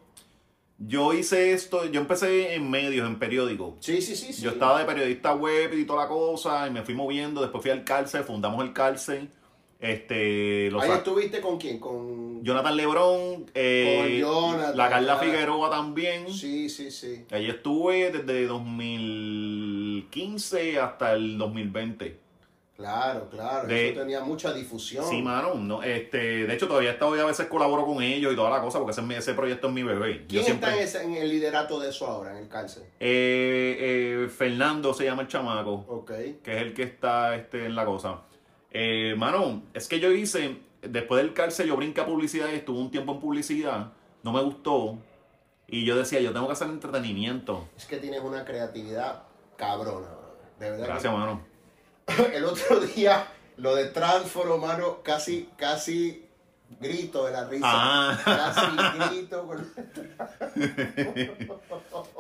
yo 0.79 1.13
hice 1.13 1.53
esto, 1.53 1.85
yo 1.87 2.01
empecé 2.01 2.55
en 2.55 2.69
medios, 2.71 3.07
en 3.07 3.19
periódicos. 3.19 3.75
Sí, 3.81 4.03
sí, 4.03 4.17
sí, 4.17 4.33
sí. 4.33 4.43
Yo 4.43 4.51
estaba 4.51 4.81
de 4.81 4.85
periodista 4.85 5.35
web 5.35 5.73
y 5.75 5.85
toda 5.85 6.03
la 6.03 6.09
cosa, 6.09 6.67
y 6.67 6.71
me 6.71 6.83
fui 6.83 6.95
moviendo. 6.95 7.41
Después 7.41 7.63
fui 7.63 7.71
al 7.71 7.85
cárcel, 7.85 8.25
fundamos 8.25 8.65
el 8.65 8.73
cárcel. 8.73 9.31
Este, 9.79 10.71
los 10.71 10.81
Ahí 10.85 10.93
estuviste 10.93 11.41
con 11.41 11.59
quién? 11.59 11.81
Con... 11.81 12.45
Jonathan 12.45 12.77
Lebrón, 12.77 13.47
eh, 13.53 14.21
Con 14.23 14.31
Jonathan, 14.31 14.77
la 14.77 14.89
Carla 14.89 15.19
claro. 15.19 15.33
Figueroa 15.33 15.71
también. 15.71 16.33
Sí, 16.33 16.69
sí, 16.69 16.93
sí. 16.93 17.25
Ahí 17.33 17.49
estuve 17.51 18.13
desde 18.13 18.47
2015 20.01 20.81
hasta 20.81 21.13
el 21.13 21.39
2020. 21.39 22.21
Claro, 22.77 23.29
claro. 23.31 23.69
De- 23.69 23.91
Eso 23.91 24.01
tenía 24.01 24.21
mucha 24.23 24.53
difusión. 24.53 25.05
Sí, 25.09 25.23
mano. 25.23 25.55
No, 25.55 25.83
este, 25.83 26.47
de 26.47 26.55
hecho, 26.55 26.67
todavía 26.67 26.99
todavía 26.99 27.23
a 27.23 27.27
veces 27.27 27.47
colaboro 27.47 27.85
con 27.87 28.03
ellos 28.03 28.33
y 28.33 28.37
toda 28.37 28.51
la 28.51 28.61
cosa, 28.61 28.79
porque 28.79 28.93
ese, 28.99 29.17
ese 29.17 29.35
proyecto 29.35 29.69
es 29.69 29.73
mi 29.75 29.83
bebé. 29.83 30.21
Yo 30.23 30.27
¿Quién 30.29 30.45
siempre- 30.45 30.69
está 30.71 30.77
en, 30.79 30.85
ese- 30.85 31.05
en 31.05 31.23
el 31.23 31.29
liderato 31.29 31.79
de 31.79 31.91
eso 31.91 32.07
ahora, 32.07 32.33
en 32.33 32.39
el 32.39 32.49
cárcel? 32.49 32.83
Eh, 32.99 33.77
eh, 34.25 34.29
Fernando 34.29 34.95
se 34.95 35.05
llama 35.05 35.23
el 35.23 35.29
chamaco, 35.29 35.85
Ok. 35.89 36.11
que 36.43 36.57
es 36.57 36.63
el 36.63 36.75
que 36.75 36.83
está 36.83 37.37
este, 37.37 37.67
en 37.67 37.77
la 37.77 37.85
cosa. 37.85 38.23
Eh, 38.73 39.15
mano, 39.17 39.63
es 39.75 39.87
que 39.87 40.01
yo 40.01 40.11
hice, 40.11 40.57
después 40.81 41.23
del 41.23 41.35
cárcel 41.35 41.69
yo 41.69 41.77
brinqué 41.77 42.01
a 42.01 42.07
publicidad 42.07 42.49
y 42.51 42.57
estuve 42.57 42.79
un 42.81 42.91
tiempo 42.91 43.13
en 43.13 43.21
publicidad, 43.21 43.93
no 44.25 44.33
me 44.33 44.43
gustó. 44.43 44.99
Y 45.69 45.85
yo 45.85 45.97
decía, 45.97 46.21
yo 46.21 46.33
tengo 46.33 46.47
que 46.49 46.53
hacer 46.55 46.69
entretenimiento. 46.69 47.69
Es 47.77 47.87
que 47.87 47.99
tienes 47.99 48.21
una 48.23 48.45
creatividad 48.45 49.23
cabrona. 49.67 50.09
De 50.59 50.71
verdad. 50.71 50.87
que- 50.87 50.93
Gracias, 50.93 51.13
mano. 51.13 51.41
El 52.35 52.45
otro 52.45 52.81
día, 52.81 53.27
lo 53.57 53.75
de 53.77 53.87
Transforo, 53.87 54.59
mano, 54.59 55.03
casi, 55.03 55.49
casi 55.57 56.27
grito 56.81 57.27
de 57.27 57.33
la 57.33 57.45
risa. 57.45 57.65
Ah. 57.67 58.19
Casi 58.25 59.09
grito. 59.11 59.47
con- 59.47 59.73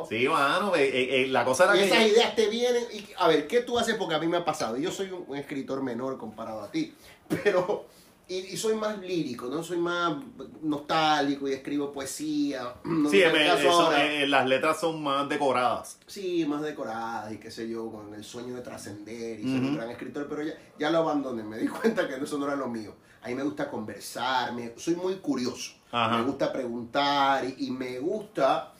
Sí, 0.08 0.28
mano, 0.28 0.74
eh, 0.76 1.24
eh, 1.24 1.28
la 1.28 1.44
cosa 1.44 1.64
era 1.64 1.76
Y 1.76 1.80
que... 1.80 1.86
esas 1.86 2.06
ideas 2.06 2.34
te 2.36 2.48
vienen. 2.48 2.84
Y, 2.92 3.06
a 3.18 3.26
ver, 3.28 3.46
¿qué 3.48 3.62
tú 3.62 3.78
haces? 3.78 3.96
Porque 3.96 4.14
a 4.14 4.18
mí 4.18 4.26
me 4.28 4.36
ha 4.36 4.44
pasado. 4.44 4.76
Yo 4.76 4.90
soy 4.90 5.10
un, 5.10 5.24
un 5.26 5.36
escritor 5.36 5.82
menor 5.82 6.18
comparado 6.18 6.60
a 6.62 6.70
ti. 6.70 6.94
Pero. 7.42 7.86
Y, 8.32 8.56
soy 8.56 8.74
más 8.76 8.98
lírico, 8.98 9.46
¿no? 9.46 9.62
Soy 9.62 9.76
más 9.78 10.16
nostálgico 10.62 11.48
y 11.48 11.52
escribo 11.52 11.92
poesía. 11.92 12.74
No 12.84 13.10
Sí, 13.10 13.18
me- 13.32 13.52
eso, 13.52 13.92
eh, 13.94 14.26
las 14.26 14.46
letras 14.46 14.80
son 14.80 15.02
más 15.02 15.28
decoradas. 15.28 15.98
Sí, 16.06 16.46
más 16.46 16.62
decoradas 16.62 17.32
y 17.32 17.36
qué 17.38 17.50
sé 17.50 17.68
yo, 17.68 17.90
con 17.90 18.14
el 18.14 18.24
sueño 18.24 18.54
de 18.54 18.62
trascender 18.62 19.38
y 19.40 19.42
ser 19.44 19.60
un 19.60 19.74
gran 19.76 19.90
escritor, 19.90 20.26
pero 20.28 20.42
ya, 20.42 20.54
ya 20.78 20.90
lo 20.90 20.98
abandoné, 20.98 21.42
me 21.42 21.58
di 21.58 21.66
cuenta 21.80 22.08
que 22.08 22.14
eso 22.16 22.38
no 22.38 22.46
era 22.46 22.56
lo 22.56 22.68
mío. 22.68 22.94
A 23.22 23.28
mí 23.28 23.34
me 23.34 23.42
gusta 23.42 23.68
conversar, 23.70 24.52
me- 24.52 24.72
soy 24.78 24.96
muy 24.96 25.16
curioso, 25.16 25.72
Ajá. 25.90 26.16
me 26.18 26.24
gusta 26.24 26.52
preguntar 26.52 27.44
y, 27.44 27.66
y 27.66 27.70
me 27.70 27.98
gusta 27.98 28.72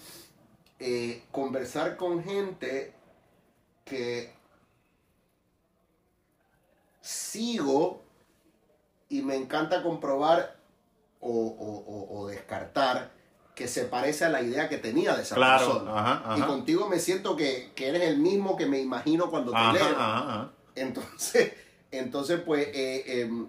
eh, 0.79 1.25
conversar 1.31 1.97
con 1.97 2.25
gente 2.25 2.93
que 3.85 4.33
sigo 7.01 8.03
y 9.13 9.21
me 9.23 9.37
encanta 9.37 9.83
comprobar 9.83 10.57
o, 11.21 11.29
o- 11.31 11.85
o- 11.87 12.19
o 12.21 12.27
descartar 12.29 13.11
que 13.55 13.69
se 13.69 13.85
parece 13.85 14.25
a 14.25 14.31
la 14.31 14.41
idea 14.41 14.71
que 14.71 14.79
tenía 14.79 15.15
de 15.15 15.23
esa 15.23 15.35
Claro, 15.35 15.67
persona. 15.67 15.99
ajá, 16.01 16.37
Y 16.37 16.41
ajá. 16.41 16.47
contigo 16.47 16.89
me 16.89 16.99
siento 16.99 17.37
que, 17.37 17.73
que 17.75 17.89
eres 17.89 18.03
el 18.03 18.17
mismo 18.17 18.57
que 18.57 18.65
me 18.65 18.81
imagino 18.81 19.31
cuando 19.31 19.53
te 19.53 19.59
Ajá, 19.59 19.73
leo. 19.75 20.51
Entonces, 20.75 21.53
entonces 21.91 22.41
pues 22.41 22.67
eh, 22.73 23.21
em, 23.21 23.47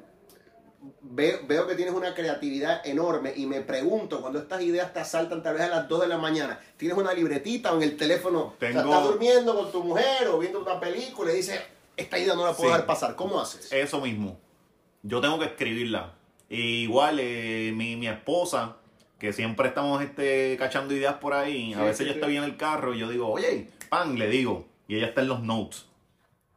veo, 1.02 1.40
veo 1.48 1.66
que 1.66 1.76
tienes 1.76 1.94
una 1.94 2.14
creatividad 2.14 2.86
enorme 2.86 3.32
y 3.38 3.46
me 3.46 3.62
pregunto 3.62 4.20
cuando 4.20 4.40
estas 4.40 4.62
ideas 4.62 4.92
te 4.94 5.00
asaltan 5.00 5.42
tal 5.42 5.54
vez 5.54 5.64
a 5.64 5.70
las 5.70 5.88
2 5.88 6.02
de 6.02 6.08
la 6.08 6.18
mañana, 6.18 6.60
tienes 6.76 6.98
una 6.98 7.14
libretita 7.14 7.72
o 7.72 7.78
en 7.78 7.84
el 7.84 7.96
teléfono, 7.96 8.40
o 8.42 8.56
sea, 8.60 8.70
Tengo- 8.70 8.82
estás 8.82 9.04
durmiendo 9.06 9.56
con 9.56 9.72
tu 9.72 9.82
mujer 9.82 10.28
o 10.28 10.38
viendo 10.40 10.60
una 10.62 10.78
película 10.82 11.32
y 11.32 11.38
dices, 11.38 11.62
esta 11.96 12.20
idea 12.20 12.36
no 12.36 12.46
la 12.46 12.52
puedo 12.52 12.64
Sí. 12.70 12.74
dejar 12.74 12.86
pasar. 12.86 13.16
¿Cómo 13.16 13.40
haces? 13.40 13.72
Eso 13.72 14.02
mismo. 14.02 14.38
Yo 15.04 15.22
tengo 15.22 15.38
que 15.40 15.46
escribirla. 15.46 16.14
Y 16.50 16.84
igual, 16.84 17.20
eh, 17.20 17.72
mi, 17.76 17.96
mi 17.96 18.08
esposa, 18.08 18.78
que 19.20 19.32
siempre 19.34 19.68
estamos 19.70 20.02
este, 20.02 20.56
cachando 20.58 20.94
ideas 20.94 21.16
por 21.16 21.34
ahí, 21.34 21.74
a 21.74 21.82
veces 21.82 21.98
sí, 21.98 22.04
ella 22.04 22.14
sí. 22.14 22.18
está 22.20 22.28
bien 22.28 22.44
en 22.44 22.50
el 22.50 22.58
carro 22.58 22.94
y 22.94 23.00
yo 23.00 23.10
digo, 23.10 23.28
oye, 23.30 23.70
pan, 23.90 24.18
le 24.18 24.28
digo. 24.30 24.66
Y 24.88 24.96
ella 24.98 25.08
está 25.08 25.22
en 25.22 25.30
los 25.30 25.42
notes, 25.42 25.86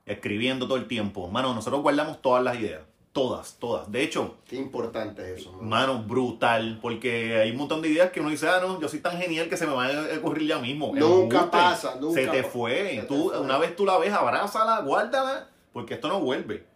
escribiendo 0.05 0.67
todo 0.67 0.77
el 0.77 0.87
tiempo. 0.89 1.29
Mano, 1.29 1.55
nosotros 1.55 1.83
guardamos 1.83 2.21
todas 2.21 2.43
las 2.43 2.59
ideas. 2.59 2.83
Todas, 3.13 3.57
todas. 3.59 3.91
De 3.91 4.03
hecho, 4.03 4.37
Qué 4.47 4.57
importante 4.57 5.23
es 5.33 5.41
eso. 5.41 5.53
¿no? 5.53 5.63
mano, 5.63 6.03
brutal. 6.03 6.79
Porque 6.83 7.37
hay 7.41 7.51
un 7.51 7.57
montón 7.57 7.81
de 7.81 7.89
ideas 7.89 8.11
que 8.11 8.21
uno 8.21 8.29
dice, 8.29 8.47
ah, 8.47 8.59
no, 8.61 8.79
yo 8.79 8.89
soy 8.89 8.99
tan 9.01 9.17
genial 9.17 9.49
que 9.49 9.57
se 9.57 9.67
me 9.67 9.73
va 9.73 9.87
a 9.87 10.19
ocurrir 10.19 10.47
ya 10.49 10.59
mismo. 10.59 10.89
Nunca 10.95 11.37
Embuste. 11.39 11.47
pasa, 11.51 11.97
nunca 11.99 12.21
Se 12.21 12.27
te 12.27 12.43
fue. 12.43 12.91
se 12.97 13.01
te 13.01 13.07
Tú, 13.07 13.31
fue. 13.31 13.41
una 13.41 13.57
vez 13.57 13.75
tú 13.75 13.87
la 13.87 13.97
ves, 13.97 14.13
abrázala, 14.13 14.81
guárdala, 14.83 15.49
porque 15.73 15.95
esto 15.95 16.09
no 16.09 16.21
vuelve. 16.21 16.67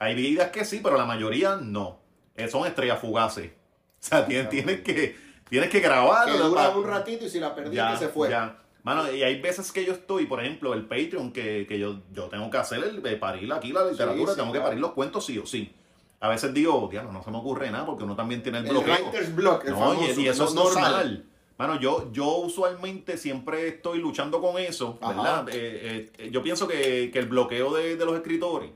Hay 0.00 0.14
ideas 0.18 0.50
que 0.50 0.64
sí, 0.64 0.80
pero 0.82 0.96
la 0.96 1.04
mayoría 1.06 1.56
no. 1.56 1.98
Eh, 2.36 2.48
son 2.48 2.66
estrellas 2.66 3.00
fugaces. 3.00 3.50
O 4.00 4.06
sea, 4.06 4.24
tienes, 4.24 4.48
tienes 4.48 4.80
que, 4.82 5.16
tienes 5.50 5.68
que 5.70 5.80
grabarla. 5.80 6.32
que 6.32 6.38
dura 6.38 6.68
un 6.70 6.84
ratito 6.86 7.24
y 7.24 7.28
si 7.28 7.40
la 7.40 7.52
perdiste 7.52 7.76
ya, 7.76 7.96
se 7.96 8.06
fue. 8.08 8.30
ya. 8.30 8.56
Mano, 8.84 9.12
y 9.12 9.24
hay 9.24 9.40
veces 9.40 9.72
que 9.72 9.84
yo 9.84 9.92
estoy, 9.92 10.26
por 10.26 10.40
ejemplo, 10.40 10.72
el 10.72 10.84
Patreon, 10.86 11.32
que, 11.32 11.66
que 11.68 11.80
yo, 11.80 11.98
yo 12.12 12.26
tengo 12.28 12.48
que 12.48 12.58
hacer 12.58 12.82
el 12.84 13.18
parir 13.18 13.52
aquí 13.52 13.72
la 13.72 13.84
literatura, 13.84 14.32
sí, 14.34 14.38
tengo 14.40 14.52
que 14.52 14.60
parir 14.60 14.78
los 14.78 14.92
cuentos 14.92 15.26
sí 15.26 15.36
o 15.36 15.44
sí. 15.46 15.74
A 16.20 16.28
veces 16.28 16.54
digo, 16.54 16.86
diablo, 16.90 17.10
no 17.12 17.24
se 17.24 17.30
me 17.32 17.38
ocurre 17.38 17.70
nada 17.72 17.84
porque 17.86 18.04
uno 18.04 18.14
también 18.14 18.40
tiene 18.40 18.58
el 18.58 18.66
El 18.66 18.70
bloqueo. 18.70 18.94
writer's 18.94 19.34
block, 19.34 19.64
el 19.64 19.72
No, 19.72 19.78
famoso, 19.80 20.20
y, 20.20 20.28
eso 20.28 20.44
no- 20.44 20.48
es 20.48 20.54
no 20.54 20.64
normal. 20.64 21.24
Mano, 21.58 21.80
yo, 21.80 22.12
yo 22.12 22.36
usualmente 22.36 23.16
siempre 23.18 23.66
estoy 23.66 23.98
luchando 23.98 24.40
con 24.40 24.58
eso, 24.58 24.96
Ajá. 25.02 25.12
¿verdad? 25.12 25.48
Eh, 25.50 26.12
eh, 26.18 26.30
yo 26.30 26.40
pienso 26.40 26.68
que, 26.68 27.10
que 27.12 27.18
el 27.18 27.26
bloqueo 27.26 27.74
de, 27.74 27.96
de 27.96 28.04
los 28.04 28.14
escritores, 28.14 28.70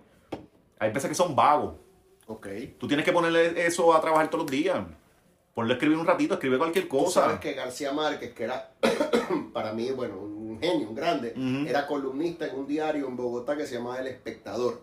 hay 0.82 0.92
veces 0.92 1.08
que 1.08 1.14
son 1.14 1.34
vagos. 1.36 1.74
Ok. 2.26 2.46
Tú 2.78 2.86
tienes 2.88 3.04
que 3.04 3.12
ponerle 3.12 3.66
eso 3.66 3.92
a 3.94 4.00
trabajar 4.00 4.28
todos 4.30 4.44
los 4.44 4.50
días. 4.50 4.78
Ponle 5.54 5.74
a 5.74 5.76
escribir 5.76 5.98
un 5.98 6.06
ratito, 6.06 6.34
escribe 6.34 6.56
cualquier 6.56 6.88
Tú 6.88 6.96
cosa. 6.98 7.22
sabes 7.22 7.40
que 7.40 7.52
García 7.52 7.92
Márquez, 7.92 8.32
que 8.32 8.44
era 8.44 8.72
para 9.52 9.72
mí, 9.74 9.90
bueno, 9.90 10.16
un 10.18 10.58
genio, 10.60 10.88
un 10.88 10.94
grande, 10.94 11.34
era 11.68 11.86
columnista 11.86 12.46
en 12.46 12.56
un 12.58 12.66
diario 12.66 13.06
en 13.06 13.16
Bogotá 13.16 13.56
que 13.56 13.66
se 13.66 13.74
llamaba 13.76 13.98
El 13.98 14.06
Espectador. 14.06 14.80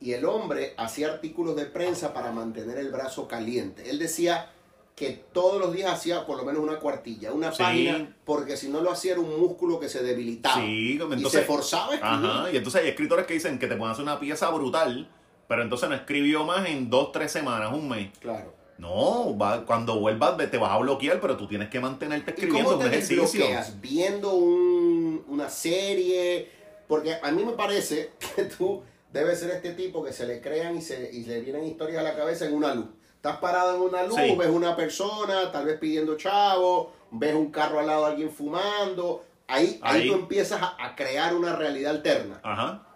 Y 0.00 0.12
el 0.12 0.24
hombre 0.24 0.72
hacía 0.78 1.08
artículos 1.12 1.54
de 1.56 1.66
prensa 1.66 2.14
para 2.14 2.32
mantener 2.32 2.78
el 2.78 2.90
brazo 2.90 3.28
caliente. 3.28 3.90
Él 3.90 3.98
decía 3.98 4.50
que 4.96 5.10
todos 5.32 5.60
los 5.60 5.72
días 5.74 5.92
hacía 5.92 6.24
por 6.26 6.38
lo 6.38 6.44
menos 6.44 6.62
una 6.62 6.78
cuartilla, 6.78 7.32
una 7.32 7.52
Sí. 7.52 7.62
página, 7.62 8.16
porque 8.24 8.56
si 8.56 8.68
no 8.70 8.80
lo 8.80 8.90
hacía 8.90 9.12
era 9.12 9.20
un 9.20 9.38
músculo 9.38 9.78
que 9.78 9.88
se 9.90 10.02
debilitaba. 10.02 10.54
Sí, 10.56 10.92
y 10.92 10.92
entonces- 10.92 11.30
se 11.32 11.42
forzaba 11.42 11.92
a 11.92 11.94
escribir. 11.96 12.30
Ajá, 12.30 12.52
y 12.52 12.56
entonces 12.56 12.82
hay 12.82 12.88
escritores 12.88 13.26
que 13.26 13.34
dicen 13.34 13.58
que 13.58 13.66
te 13.66 13.76
pueden 13.76 13.92
hacer 13.92 14.02
una 14.02 14.18
pieza 14.18 14.48
brutal, 14.50 15.10
pero 15.50 15.62
entonces 15.64 15.88
no 15.88 15.96
escribió 15.96 16.44
más 16.44 16.64
en 16.68 16.88
dos, 16.88 17.10
tres 17.10 17.32
semanas, 17.32 17.72
un 17.74 17.88
mes. 17.88 18.16
Claro. 18.20 18.54
No, 18.78 19.36
va- 19.36 19.66
cuando 19.66 19.98
vuelvas 19.98 20.36
te 20.48 20.56
vas 20.58 20.70
a 20.70 20.78
bloquear, 20.78 21.20
pero 21.20 21.36
tú 21.36 21.48
tienes 21.48 21.68
que 21.68 21.80
mantenerte 21.80 22.30
¿Y 22.30 22.34
escribiendo 22.34 22.70
cómo 22.70 22.84
un 22.84 22.88
te 22.90 22.96
ejercicio. 22.96 23.44
¿Viendo 23.80 24.32
un- 24.34 25.24
una 25.28 25.50
serie? 25.50 26.48
Porque 26.86 27.16
a 27.20 27.30
mí 27.32 27.44
me 27.44 27.52
parece 27.52 28.12
que 28.36 28.44
tú 28.44 28.82
debes 29.12 29.40
ser 29.40 29.50
este 29.50 29.72
tipo 29.72 30.04
que 30.04 30.12
se 30.12 30.24
le 30.24 30.40
crean 30.40 30.76
y 30.76 30.82
se 30.82 31.10
y 31.12 31.24
le 31.24 31.40
vienen 31.40 31.64
historias 31.64 31.98
a 31.98 32.02
la 32.04 32.14
cabeza 32.14 32.46
en 32.46 32.54
una 32.54 32.72
luz. 32.74 32.86
Estás 33.16 33.38
parado 33.38 33.74
en 33.74 33.82
una 33.82 34.04
luz, 34.04 34.16
Sí. 34.16 34.36
ves 34.38 34.48
una 34.48 34.76
persona, 34.76 35.50
tal 35.52 35.66
vez 35.66 35.78
pidiendo 35.80 36.16
chavo, 36.16 36.92
ves 37.10 37.34
un 37.34 37.50
carro 37.50 37.80
al 37.80 37.86
lado 37.88 38.04
de 38.06 38.10
alguien 38.12 38.30
fumando. 38.30 39.24
Ahí, 39.48 39.80
ahí. 39.82 40.02
Ahí. 40.02 40.08
tú 40.08 40.14
empiezas 40.14 40.62
a, 40.62 40.76
a 40.78 40.94
crear 40.94 41.34
una 41.34 41.56
realidad 41.56 41.96
alterna. 41.96 42.40
Ajá, 42.42 42.86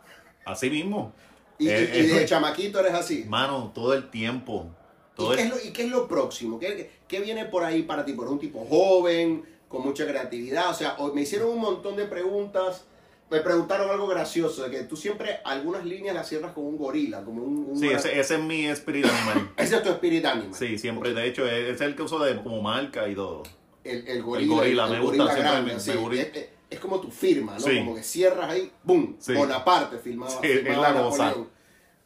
así 0.47 0.71
mismo. 0.71 1.13
Y, 1.59 1.67
y- 1.67 1.71
Eh, 1.71 1.91
y 1.95 2.03
de 2.07 2.23
eh, 2.23 2.27
chamaquito 2.27 2.81
eres 2.81 2.95
así. 2.95 3.25
Mano, 3.29 3.71
todo 3.75 3.95
el 3.95 4.11
tiempo. 4.11 4.67
¿Y 5.17 5.27
qué, 5.29 5.33
el- 5.35 5.39
es 5.41 5.49
lo, 5.51 5.57
y 5.69 5.73
qué 5.73 5.83
es 5.85 5.91
lo 5.91 6.09
próximo? 6.09 6.59
¿Qué, 6.59 6.91
qué 7.07 7.21
viene 7.21 7.45
por 7.45 7.63
ahí 7.65 7.83
para 7.83 8.05
ti? 8.05 8.13
Por 8.15 8.29
un 8.29 8.39
tipo 8.39 8.65
joven, 8.69 9.45
con 9.69 9.83
mucha 9.83 10.07
creatividad. 10.07 10.71
O 10.71 10.75
sea, 10.75 10.97
me 11.15 11.23
hicieron 11.23 11.51
un 11.51 11.61
montón 11.61 11.97
de 11.97 12.07
preguntas. 12.07 12.85
Me 13.31 13.41
preguntaron 13.41 13.89
algo 13.91 14.07
gracioso, 14.07 14.65
de 14.65 14.71
que 14.71 14.83
tú 14.85 14.97
siempre 14.97 15.39
algunas 15.45 15.85
líneas 15.85 16.15
las 16.15 16.29
cierras 16.29 16.53
con 16.53 16.67
un 16.67 16.77
gorila, 16.77 17.25
como 17.25 17.43
un... 17.43 17.67
un 17.71 17.77
Sí, 17.79 17.89
ese, 17.89 18.21
ese 18.21 18.35
es 18.35 18.41
mi 18.41 18.67
espíritu 18.67 19.09
animal. 19.09 19.51
Ese 19.57 19.77
es 19.77 19.83
tu 19.83 19.89
espíritu 19.89 20.29
animal. 20.29 20.55
Sí, 20.55 20.77
siempre. 20.79 21.15
De 21.15 21.27
hecho, 21.27 21.47
ese 21.47 21.71
es 21.71 21.81
el 21.81 21.97
que 21.97 22.03
uso 22.03 22.19
de, 22.23 22.41
como 22.43 22.61
marca 22.61 23.09
y 23.09 23.15
todo. 23.15 23.43
El, 23.83 24.07
el 24.07 24.23
gorila. 24.23 24.55
gorila, 24.55 24.87
me 24.89 25.01
gusta, 25.01 25.25
siempre 25.25 25.43
grande, 25.43 25.75
me- 25.87 25.95
gorila. 25.97 26.25
Es, 26.75 26.81
como 26.81 27.01
tu 27.01 27.11
firma, 27.11 27.55
¿no? 27.55 27.61
Sí. 27.61 27.79
Como 27.79 27.95
que 27.95 28.03
cierras 28.03 28.51
ahí, 28.51 28.71
¡boom! 28.83 29.17
Sí. 29.19 29.33
Bonaparte 29.35 29.99
filmaba, 29.99 30.31
Sí, 30.31 30.49
filmaba 30.49 30.89
es 30.89 30.95
la 30.95 31.03
cosa. 31.03 31.25
Napoleón. 31.27 31.49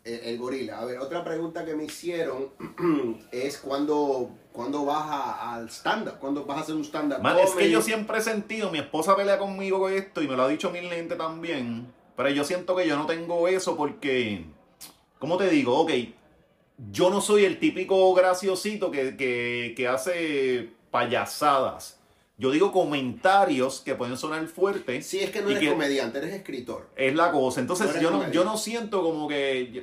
El, 0.05 0.21
el 0.21 0.39
gorila. 0.39 0.81
A 0.81 0.85
ver, 0.85 0.99
otra 1.01 1.23
pregunta 1.25 1.65
que 1.65 1.75
me 1.75 1.85
hicieron 1.85 2.49
es 3.33 3.59
cuando, 3.59 4.31
cuando 4.53 4.85
vas 4.85 5.03
a- 5.07 5.55
al 5.55 5.69
stand-up, 5.69 6.19
cuando 6.19 6.45
vas 6.47 6.59
a 6.59 6.61
hacer 6.63 6.75
un 6.75 6.85
stand-up. 6.85 7.19
Es 7.43 7.51
que 7.51 7.71
yo 7.71 7.83
siempre 7.83 8.19
he 8.19 8.23
sentido, 8.23 8.71
mi 8.71 8.79
esposa 8.79 9.15
pelea 9.17 9.39
conmigo 9.39 9.81
con 9.81 9.93
esto 9.93 10.23
y 10.23 10.29
me 10.29 10.37
lo 10.37 10.45
ha 10.45 10.49
dicho 10.49 10.71
mi 10.71 10.81
lente 10.81 11.17
también, 11.17 11.93
pero 12.17 12.31
yo 12.31 12.45
siento 12.45 12.75
que 12.75 12.87
yo 12.87 12.97
no 12.97 13.07
tengo 13.07 13.49
eso 13.49 13.77
porque, 13.77 14.45
¿cómo 15.19 15.37
te 15.37 15.51
digo? 15.51 15.79
Ok, 15.79 15.91
yo 16.91 17.11
no 17.11 17.21
soy 17.21 17.45
el 17.45 17.59
típico 17.59 18.15
graciosito 18.15 18.91
que, 18.91 19.17
que, 19.17 19.75
que 19.77 19.89
hace 19.89 20.71
payasadas. 20.91 21.98
Yo 22.41 22.53
digo 22.53 22.71
comentarios 22.71 23.81
que 23.81 23.97
pueden 23.97 24.17
sonar 24.17 24.47
fuertes. 24.47 25.05
Sí, 25.05 25.19
es 25.19 25.31
que 25.31 25.43
no 25.43 25.51
eres 25.51 25.69
comediante, 25.69 26.19
eres 26.19 26.33
escritor. 26.33 26.89
Es 26.95 27.13
la 27.17 27.33
cosa. 27.33 27.61
Entonces 27.61 28.01
yo 28.01 28.13
no, 28.13 28.31
yo 28.31 28.45
no 28.45 28.57
siento 28.57 29.03
como 29.03 29.27
que... 29.27 29.73
Yo, 29.73 29.83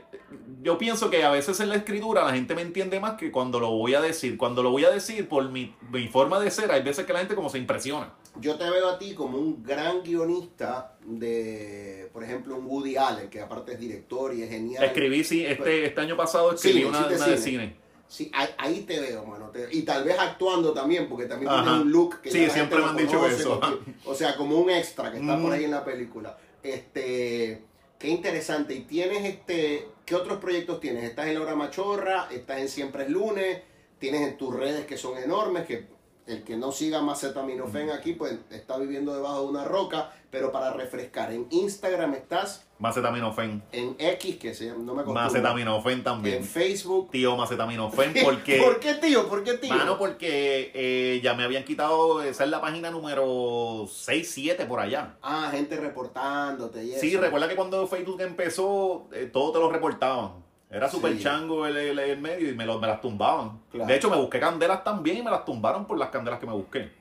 yo 0.61 0.77
pienso 0.77 1.09
que 1.09 1.25
a 1.25 1.31
veces 1.31 1.59
en 1.59 1.67
la 1.67 1.75
escritura 1.75 2.23
la 2.23 2.33
gente 2.33 2.55
me 2.55 2.61
entiende 2.61 3.01
más 3.01 3.15
que 3.15 3.29
cuando 3.29 3.59
lo 3.59 3.71
voy 3.71 3.93
a 3.93 3.99
decir. 3.99 4.37
Cuando 4.37 4.63
lo 4.63 4.71
voy 4.71 4.85
a 4.85 4.89
decir 4.89 5.27
por 5.27 5.49
mi, 5.51 5.75
mi 5.91 6.07
forma 6.07 6.39
de 6.39 6.49
ser, 6.49 6.71
hay 6.71 6.81
veces 6.81 7.05
que 7.05 7.11
la 7.11 7.19
gente 7.19 7.35
como 7.35 7.49
se 7.49 7.57
impresiona. 7.57 8.13
Yo 8.39 8.55
te 8.55 8.69
veo 8.69 8.89
a 8.89 8.97
ti 8.97 9.13
como 9.13 9.37
un 9.37 9.61
gran 9.61 10.01
guionista 10.01 10.97
de, 11.05 12.09
por 12.13 12.23
ejemplo, 12.23 12.55
un 12.55 12.65
Woody 12.67 12.95
Allen, 12.95 13.29
que 13.29 13.41
aparte 13.41 13.73
es 13.73 13.79
director 13.79 14.33
y 14.33 14.43
es 14.43 14.49
genial. 14.49 14.83
Escribí, 14.83 15.25
sí, 15.25 15.45
este, 15.45 15.85
este 15.87 16.01
año 16.01 16.15
pasado 16.15 16.53
escribí 16.53 16.85
una 16.85 17.07
de 17.07 17.37
cine. 17.37 17.84
Sí, 18.07 18.29
ahí, 18.33 18.49
ahí 18.57 18.81
te 18.81 18.99
veo, 18.99 19.25
mano. 19.25 19.49
te- 19.49 19.67
y 19.71 19.81
tal 19.81 20.03
vez 20.03 20.17
actuando 20.19 20.73
también, 20.73 21.09
porque 21.09 21.25
también 21.25 21.51
Ajá. 21.51 21.63
tienes 21.63 21.81
un 21.81 21.91
look 21.91 22.21
que 22.21 22.31
Sí, 22.31 22.49
siempre 22.49 22.77
me 22.79 22.85
han 22.85 22.95
dicho 22.97 23.17
conoce, 23.19 23.35
eso. 23.35 23.59
porque- 23.59 23.93
o 24.05 24.13
sea, 24.15 24.35
como 24.37 24.57
un 24.59 24.69
extra 24.69 25.11
que 25.11 25.17
está 25.19 25.35
Mm. 25.37 25.41
por 25.41 25.51
ahí 25.53 25.63
en 25.65 25.71
la 25.71 25.83
película. 25.83 26.37
Este, 26.63 27.63
qué 27.97 28.07
interesante. 28.09 28.75
Y 28.75 28.81
tienes 28.81 29.23
este, 29.25 29.87
¿qué 30.05 30.15
otros 30.15 30.39
proyectos 30.39 30.79
tienes? 30.79 31.03
Estás 31.03 31.27
en 31.27 31.35
La 31.35 31.41
Hora 31.41 31.55
Machorra, 31.55 32.27
estás 32.31 32.59
en 32.59 32.69
Siempre 32.69 33.03
es 33.05 33.09
Lunes, 33.09 33.61
tienes 33.99 34.21
en 34.21 34.37
tus 34.37 34.53
redes 34.53 34.85
que 34.85 34.97
son 34.97 35.17
enormes, 35.17 35.65
que 35.65 35.87
el 36.27 36.43
que 36.43 36.57
no 36.57 36.71
siga 36.71 37.01
Macetaminofen 37.01 37.89
aquí, 37.91 38.13
pues 38.13 38.33
está 38.51 38.77
viviendo 38.77 39.13
debajo 39.15 39.41
de 39.43 39.47
una 39.47 39.63
roca, 39.63 40.11
pero 40.31 40.51
para 40.51 40.73
refrescar, 40.73 41.31
en 41.31 41.47
Instagram 41.49 42.13
estás, 42.15 42.64
Macetaminofen. 42.77 43.63
en 43.71 43.95
X, 43.97 44.35
que 44.37 44.53
se 44.53 44.65
llama, 44.65 44.83
no 44.83 44.93
me 44.95 45.01
acuerdo. 45.01 45.21
Macetaminofen 45.21 45.93
En 45.93 46.03
también. 46.03 46.43
Facebook. 46.43 47.09
Tío 47.11 47.35
Macetaminofen, 47.37 48.13
porque... 48.23 48.57
¿Por 48.61 48.79
qué, 48.79 48.95
tío? 48.95 49.27
¿Por 49.29 49.43
qué, 49.43 49.53
tío? 49.53 49.73
Mano, 49.73 49.97
porque 49.97 50.71
eh, 50.73 51.21
ya 51.23 51.33
me 51.35 51.43
habían 51.43 51.63
quitado, 51.63 52.21
esa 52.21 52.43
es 52.43 52.49
la 52.49 52.59
página 52.61 52.91
número 52.91 53.85
6, 53.89 54.29
7 54.29 54.65
por 54.65 54.79
allá. 54.81 55.15
Ah, 55.21 55.49
gente 55.51 55.77
reportándote 55.77 56.83
y 56.83 56.91
eso. 56.91 56.99
Sí, 57.01 57.15
recuerda 57.17 57.47
que 57.47 57.55
cuando 57.55 57.87
Facebook 57.87 58.19
empezó, 58.21 59.07
eh, 59.13 59.29
todo 59.31 59.51
te 59.53 59.59
lo 59.59 59.71
reportaban. 59.71 60.43
Era 60.69 60.89
súper 60.89 61.13
Sí. 61.15 61.23
chango 61.23 61.65
el, 61.67 61.77
el- 61.77 61.99
el 61.99 62.19
medio 62.19 62.49
y 62.49 62.55
me, 62.55 62.65
lo- 62.65 62.79
me 62.79 62.87
las 62.87 62.99
tumbaban. 62.99 63.61
Claro. 63.71 63.87
De 63.87 63.95
hecho, 63.95 64.09
me 64.09 64.17
busqué 64.17 64.39
candelas 64.39 64.83
también 64.83 65.17
y 65.17 65.21
me 65.23 65.31
las 65.31 65.45
tumbaron 65.45 65.85
por 65.85 65.97
las 65.97 66.09
candelas 66.09 66.39
que 66.39 66.45
me 66.45 66.51
busqué. 66.53 66.91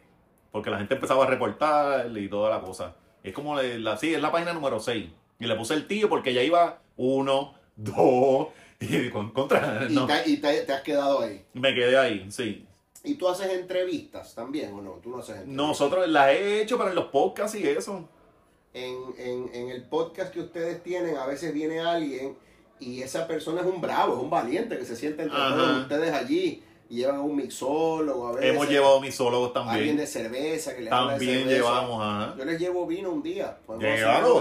Porque 0.53 0.71
la 0.71 0.79
gente 0.79 0.95
empezaba 0.95 1.25
a 1.25 1.27
reportar 1.27 2.09
y 2.17 2.29
toda 2.29 2.51
la 2.51 2.61
cosa. 2.61 2.95
Es 3.25 3.33
como, 3.33 3.57
la, 3.57 3.63
la- 3.63 3.97
sí, 3.97 4.15
es 4.15 4.21
la 4.23 4.31
página 4.31 4.53
número 4.53 4.79
6. 4.79 5.09
Y 5.39 5.47
le 5.47 5.55
puse 5.57 5.75
el 5.75 5.87
tío 5.87 6.09
porque 6.09 6.33
ya 6.33 6.43
iba 6.43 6.81
uno, 6.97 7.55
dos, 7.77 8.49
y 8.81 9.09
con 9.11 9.31
contra. 9.33 9.87
Y, 9.89 9.95
te, 9.97 10.31
y 10.31 10.37
te- 10.39 10.63
te 10.63 10.73
has 10.73 10.83
quedado 10.83 11.21
ahí. 11.23 11.45
me 11.55 11.75
quedé 11.75 11.97
ahí, 11.99 12.27
sí. 12.31 12.67
¿Y 13.03 13.17
tú 13.17 13.29
haces 13.29 13.53
entrevistas 13.53 14.35
también 14.35 14.73
o 14.73 14.81
no? 14.81 14.93
Tú 15.03 15.11
no 15.11 15.19
haces 15.19 15.37
entrevistas. 15.37 15.57
Nosotros 15.67 16.09
las 16.09 16.29
he 16.31 16.63
hecho, 16.63 16.89
en 16.89 16.95
los 16.95 17.07
podcasts 17.07 17.57
y 17.59 17.67
eso. 17.67 18.09
En, 18.73 18.97
en, 19.19 19.51
en 19.55 19.69
el 19.71 19.83
podcast 19.85 20.33
que 20.33 20.41
ustedes 20.41 20.83
tienen, 20.83 21.17
a 21.17 21.27
veces 21.27 21.53
viene 21.53 21.81
alguien 21.81 22.37
y 22.81 23.03
esa 23.03 23.27
persona 23.29 23.61
es 23.61 23.67
un 23.67 23.81
bravo, 23.81 24.15
es 24.17 24.21
un 24.23 24.31
valiente 24.31 24.77
que 24.79 24.85
se 24.85 24.97
siente 24.97 25.23
entre 25.23 25.39
Ajá. 25.39 25.55
todos 25.55 25.81
ustedes 25.83 26.13
allí 26.13 26.63
y 26.91 26.97
llevan 26.97 27.17
a 27.17 27.21
un 27.23 27.37
mixólogo, 27.37 28.29
a 28.29 28.33
veces. 28.33 28.51
Hemos 28.51 28.69
llevado 28.69 29.01
misólogos 29.01 29.53
alguien 29.57 29.67
también. 29.69 29.97
de 29.97 30.07
cerveza 30.07 30.75
que 30.77 30.83
le 30.83 30.91
habla 30.91 31.13
de 31.15 31.19
También 31.19 31.39
cerveza. 31.41 31.57
llevamos, 31.57 32.03
ajá. 32.03 32.35
Yo 32.39 32.45
les 32.45 32.59
llevo 32.61 32.87
vino 32.87 33.11
un 33.11 33.23
día. 33.23 33.57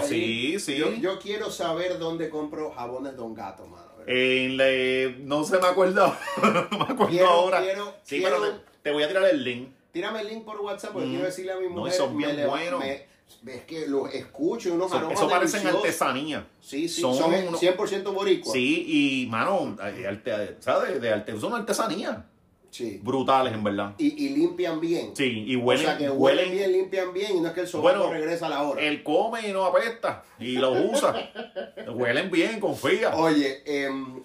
Ahí. 0.02 0.08
sí, 0.08 0.60
sí. 0.60 0.76
Yo, 0.78 0.92
yo 0.94 1.20
quiero 1.20 1.50
saber 1.52 1.98
dónde 2.00 2.30
compro 2.30 2.72
jabones 2.72 3.16
Don 3.16 3.34
Gato, 3.34 3.66
mano. 3.68 3.84
En 4.06 4.58
la- 4.58 5.16
no 5.20 5.46
se 5.46 5.58
me 5.60 5.68
acuerda, 5.68 6.20
no 6.44 6.78
me 6.78 6.84
acuerdo 6.84 7.08
Quiero- 7.08 7.30
ahora. 7.30 7.62
quiero- 7.62 7.94
sí, 8.04 8.20
quiero- 8.20 8.40
pero 8.42 8.52
te, 8.54 8.60
te 8.84 8.92
voy 8.92 9.04
a 9.04 9.08
tirar 9.08 9.24
el 9.26 9.44
link. 9.44 9.70
Tírame 9.94 10.22
el 10.22 10.28
link 10.28 10.44
por 10.44 10.60
WhatsApp 10.60 10.92
porque 10.92 11.08
Mm. 11.08 11.12
quiero 11.12 11.26
decirle 11.26 11.52
a 11.54 11.58
mi 11.58 11.68
No, 11.68 11.72
mujer. 11.76 11.94
y 11.94 11.98
son 11.98 12.18
bien 12.18 12.48
buenos. 12.48 12.84
es 12.84 13.62
que 13.66 13.88
los 13.88 14.14
escucho 14.14 14.70
y 14.70 14.72
unos 14.74 14.92
aromas 14.92 15.18
eso 15.18 15.30
parecen 15.30 15.66
artesanía. 15.68 16.46
Sí, 16.60 16.90
sí, 16.90 17.00
son 17.02 17.16
son, 17.16 17.34
unos- 17.34 17.60
100% 17.62 18.12
boricua. 18.14 18.52
Sí, 18.52 19.24
y 19.26 19.30
mano, 19.30 19.76
de 19.78 20.08
arte- 20.08 20.58
¿sabes? 20.60 21.00
De 21.00 21.14
arte, 21.14 21.40
son 21.40 21.54
artesanía. 21.54 22.26
Sí. 22.74 23.00
Brutales, 23.04 23.54
en 23.54 23.64
verdad. 23.64 23.94
Y, 24.00 24.26
y 24.26 24.30
limpian 24.30 24.80
bien. 24.80 25.16
Sí, 25.16 25.44
y 25.46 25.56
o 25.56 25.60
huelen, 25.60 25.86
sea 25.86 25.96
que 25.96 26.10
huelen, 26.10 26.48
huelen 26.48 26.52
bien, 26.58 26.72
limpian 26.72 27.14
bien 27.14 27.38
y 27.38 27.40
no 27.40 27.50
es 27.50 27.54
que 27.54 27.62
el 27.62 27.68
sobaco 27.68 28.00
Bueno, 28.00 28.12
regresa 28.12 28.48
a 28.48 28.50
la 28.50 28.64
hora. 28.64 28.82
Él 28.82 29.04
come 29.04 29.48
y 29.48 29.54
no 29.54 29.64
apesta. 29.66 30.24
Y 30.40 30.54
lo 30.58 30.72
usa. 30.72 31.14
huelen 31.94 32.32
bien, 32.32 32.60
confía. 32.60 33.16
Oye, 33.16 33.62
em, 33.66 34.24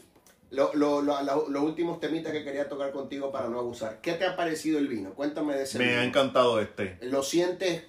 lo- 0.51 0.73
lo- 0.73 1.03
lo- 1.03 1.23
lo- 1.23 1.49
los 1.51 1.63
últimos 1.63 2.01
temitas 2.01 2.33
que 2.33 2.43
quería 2.43 2.71
tocar 2.71 2.91
contigo 2.91 3.31
para 3.31 3.49
no 3.49 3.59
abusar. 3.59 4.01
¿Qué 4.01 4.15
te 4.15 4.25
ha 4.25 4.35
parecido 4.35 4.79
el 4.79 4.89
vino? 4.89 5.11
Cuéntame 5.13 5.55
de 5.55 5.65
ese 5.65 5.79
Me 5.79 5.89
vino. 5.89 6.01
ha 6.01 6.05
encantado 6.05 6.59
este. 6.59 6.97
¿Lo 7.03 7.23
sientes? 7.23 7.83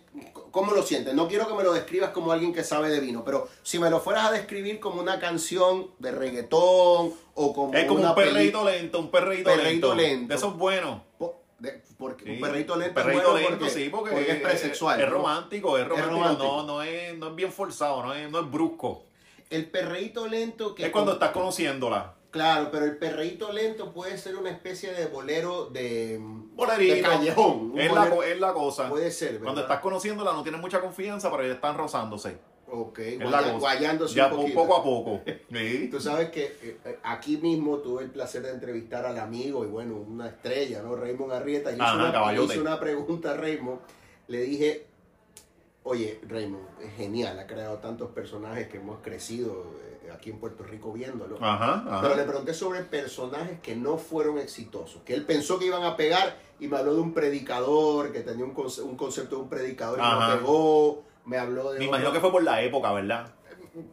¿Cómo 0.51 0.71
lo 0.73 0.83
sientes? 0.83 1.13
No 1.13 1.27
quiero 1.27 1.47
que 1.47 1.53
me 1.53 1.63
lo 1.63 1.73
describas 1.73 2.09
como 2.11 2.31
alguien 2.31 2.53
que 2.53 2.63
sabe 2.63 2.89
de 2.89 2.99
vino, 2.99 3.23
pero 3.23 3.47
si 3.63 3.79
me 3.79 3.89
lo 3.89 3.99
fueras 3.99 4.27
a 4.27 4.31
describir 4.31 4.79
como 4.79 5.01
una 5.01 5.19
canción 5.19 5.87
de 5.99 6.11
reggaetón 6.11 7.13
o 7.35 7.53
como 7.53 7.73
Es 7.73 7.85
como 7.85 7.99
una 7.99 8.09
un 8.09 8.15
perreíto 8.15 8.63
lento, 8.65 8.99
un 8.99 9.11
perreíto, 9.11 9.49
Perreíto 9.49 9.93
lento. 9.93 9.95
lento. 9.95 10.27
De 10.29 10.35
esos 10.35 10.57
buenos. 10.57 11.01
peli- 11.17 11.31
de- 11.59 11.81
porque 11.97 12.23
Sí. 12.23 12.31
un 12.31 12.39
perrito 12.41 12.75
lento, 12.77 12.93
Perreíto 12.95 13.21
es 13.21 13.27
bueno 13.31 13.39
lento, 13.49 13.57
porque, 13.65 13.73
sí, 13.73 13.89
porque, 13.89 14.11
porque 14.11 14.31
es 14.31 14.41
presexual. 14.41 15.01
Es, 15.01 15.09
romántico, 15.09 15.77
es 15.77 15.85
romántico. 15.87 16.15
romántico. 16.17 16.47
No, 16.57 16.63
no, 16.63 16.81
es, 16.83 17.17
no 17.17 17.27
es 17.29 17.35
bien 17.35 17.51
forzado, 17.51 18.01
no 18.03 18.13
es, 18.13 18.29
no 18.31 18.39
es 18.39 18.49
brusco. 18.49 19.03
El 19.49 19.65
perreíto 19.69 20.25
lento 20.27 20.73
que 20.73 20.85
es 20.85 20.89
cuando 20.91 21.13
estás 21.13 21.31
conociéndola. 21.31 22.13
Claro, 22.31 22.69
pero 22.71 22.85
el 22.85 22.97
perreíto 22.97 23.51
lento 23.51 23.91
puede 23.91 24.17
ser 24.17 24.35
una 24.35 24.51
especie 24.51 24.93
de 24.93 25.07
bolero 25.07 25.65
de, 25.65 26.19
Bolerito. 26.21 26.95
de 26.95 27.01
callejón. 27.01 27.73
Es 27.75 27.91
la, 27.91 28.05
es 28.27 28.39
la 28.39 28.53
cosa. 28.53 28.87
Puede 28.87 29.09
ser, 29.09 29.31
¿verdad? 29.33 29.43
Cuando 29.45 29.61
estás 29.61 29.79
conociéndola 29.79 30.33
no 30.33 30.43
tienes 30.43 30.61
mucha 30.61 30.79
confianza, 30.79 31.31
pero 31.31 31.47
ya 31.47 31.53
están 31.53 31.75
rozándose. 31.77 32.37
Ok, 32.71 32.99
Es 32.99 33.17
guaya- 33.19 33.31
la 33.31 33.41
cosa. 33.53 33.57
guayándose 33.57 34.13
Ya 34.15 34.27
un 34.27 34.35
poquito. 34.37 34.55
poco 34.61 34.75
a 34.77 34.83
poco. 34.83 35.21
Sí. 35.51 35.87
Tú 35.89 35.99
sabes 35.99 36.29
que 36.29 36.43
eh, 36.61 36.77
eh, 36.85 36.99
aquí 37.01 37.37
mismo 37.37 37.77
tuve 37.79 38.03
el 38.03 38.11
placer 38.11 38.43
de 38.43 38.51
entrevistar 38.51 39.07
al 39.07 39.17
amigo 39.17 39.65
y 39.65 39.67
bueno, 39.67 39.95
una 39.95 40.27
estrella, 40.27 40.83
¿no? 40.83 40.95
Raymond 40.95 41.31
Arrieta. 41.33 41.71
Hice, 41.71 41.81
Ajá, 41.81 41.95
una, 42.31 42.43
hice 42.43 42.61
una 42.61 42.79
pregunta 42.79 43.31
a 43.31 43.37
Raymond. 43.37 43.79
Le 44.27 44.41
dije, 44.41 44.85
oye, 45.81 46.19
Raymond, 46.27 46.63
es 46.83 46.93
genial, 46.93 47.39
ha 47.39 47.47
creado 47.47 47.77
tantos 47.79 48.11
personajes 48.11 48.67
que 48.67 48.77
hemos 48.77 48.99
crecido 48.99 49.65
eh, 49.87 49.88
aquí 50.19 50.29
en 50.29 50.39
Puerto 50.39 50.63
Rico 50.63 50.91
viéndolo. 50.93 51.37
Ajá, 51.41 51.83
ajá. 51.87 52.01
Pero 52.01 52.15
le 52.15 52.23
pregunté 52.23 52.53
sobre 52.53 52.83
personajes 52.83 53.59
que 53.61 53.75
no 53.75 53.97
fueron 53.97 54.37
exitosos, 54.37 55.01
que 55.03 55.13
él 55.13 55.25
pensó 55.25 55.57
que 55.57 55.65
iban 55.65 55.83
a 55.83 55.95
pegar 55.95 56.37
y 56.59 56.67
me 56.67 56.77
habló 56.77 56.93
de 56.93 57.01
un 57.01 57.13
predicador, 57.13 58.11
que 58.11 58.19
tenía 58.19 58.43
un, 58.45 58.53
conce- 58.53 58.83
un 58.83 58.95
concepto 58.97 59.37
de 59.37 59.41
un 59.43 59.49
predicador 59.49 59.97
y 59.99 60.01
Ajá. 60.01 60.35
no 60.35 60.39
pegó. 60.41 61.03
Me 61.25 61.37
habló 61.37 61.71
de 61.71 61.79
Me 61.79 61.85
imagino 61.85 62.11
que 62.11 62.19
fue 62.19 62.31
por 62.31 62.43
la 62.43 62.61
época, 62.61 62.91
¿verdad? 62.91 63.31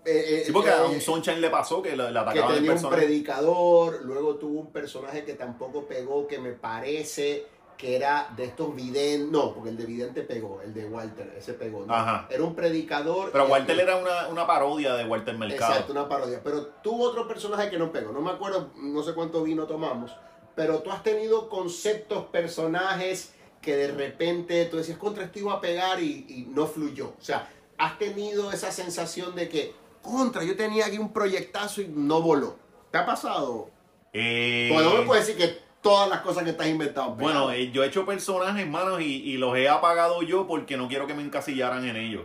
eh, 0.05 0.41
eh, 0.41 0.43
Sí, 0.47 0.53
porque 0.53 0.71
a 0.71 0.85
eh, 0.85 0.89
un 0.95 1.01
Sunshine 1.01 1.41
le 1.41 1.51
pasó 1.51 1.81
que 1.83 1.95
le, 1.97 2.11
le 2.11 2.21
que 2.33 2.43
tenía 2.43 2.73
un 2.73 2.91
predicador, 2.91 4.01
luego 4.05 4.37
tuvo 4.37 4.61
un 4.61 4.73
personaje 4.73 5.25
que 5.25 5.35
tampoco 5.35 5.85
pegó, 5.87 6.27
que 6.27 6.39
me 6.39 6.53
parece 6.53 7.47
que 7.77 7.95
era 7.97 8.33
de 8.37 8.45
estos 8.45 8.75
videntes, 8.75 9.29
no, 9.31 9.53
porque 9.53 9.71
el 9.71 9.77
de 9.77 9.85
vidente 9.87 10.23
pegó, 10.23 10.61
el 10.63 10.73
de 10.73 10.87
Walter, 10.87 11.35
ese 11.37 11.53
pegó, 11.55 11.85
¿no? 11.85 11.95
Ajá. 11.95 12.27
era 12.31 12.43
un 12.43 12.55
predicador. 12.55 13.31
Pero 13.33 13.47
Walter 13.47 13.79
era 13.79 13.97
una, 13.97 14.29
una 14.29 14.47
parodia 14.47 14.95
de 14.95 15.05
Walter 15.05 15.37
Mercado. 15.37 15.73
Exacto, 15.73 15.93
una 15.93 16.09
parodia, 16.09 16.41
pero 16.43 16.67
tuvo 16.83 17.05
otro 17.05 17.29
personaje 17.29 17.71
que 17.71 17.79
no 17.79 17.93
pegó, 17.93 18.13
no 18.13 18.21
me 18.21 18.31
acuerdo, 18.31 18.71
no 18.77 19.03
sé 19.03 19.13
cuánto 19.13 19.43
vino 19.43 19.67
tomamos, 19.67 20.11
pero 20.55 20.81
tú 20.81 20.91
has 20.91 21.03
tenido 21.03 21.49
conceptos, 21.49 22.25
personajes 22.27 23.35
que 23.61 23.77
de 23.77 23.93
repente 23.93 24.65
tú 24.67 24.79
decías, 24.79 24.97
contra 24.97 25.25
esto 25.25 25.39
iba 25.39 25.53
a 25.53 25.61
pegar 25.61 26.01
y, 26.01 26.25
y 26.29 26.47
no 26.49 26.67
fluyó, 26.67 27.09
o 27.09 27.23
sea, 27.23 27.51
has 27.79 27.99
tenido 27.99 28.53
esa 28.53 28.73
sensación 28.73 29.35
de 29.35 29.49
que, 29.49 29.75
contra, 30.01 30.45
yo 30.45 30.57
tenía 30.57 30.87
aquí 30.87 30.99
un 30.99 31.13
proyectazo 31.13 31.83
y 31.83 31.89
no 31.89 32.23
voló. 32.23 32.57
¿Te 32.91 32.99
ha 32.99 33.05
pasado? 33.05 33.69
Eh, 34.13 34.71
Pues 34.73 34.85
no 34.85 34.95
me 34.95 35.03
puedes 35.03 35.27
decir 35.27 35.45
que 35.45 35.66
todas 35.89 36.09
las 36.09 36.21
cosas 36.21 36.45
que 36.45 36.51
estás 36.51 36.67
inventando. 36.67 37.13
han 37.13 37.19
Bueno, 37.19 37.51
eh, 37.53 37.71
yo 37.71 37.83
he 37.85 37.87
hecho 37.87 38.05
personajes, 38.07 38.63
hermanos, 38.65 39.01
y, 39.01 39.23
y 39.23 39.37
los 39.39 39.57
he 39.57 39.69
apagado 39.69 40.23
yo 40.23 40.47
porque 40.47 40.77
no 40.77 40.89
quiero 40.89 41.07
que 41.07 41.15
me 41.15 41.23
encasillaran 41.23 41.87
en 41.87 41.97
ellos. 41.97 42.23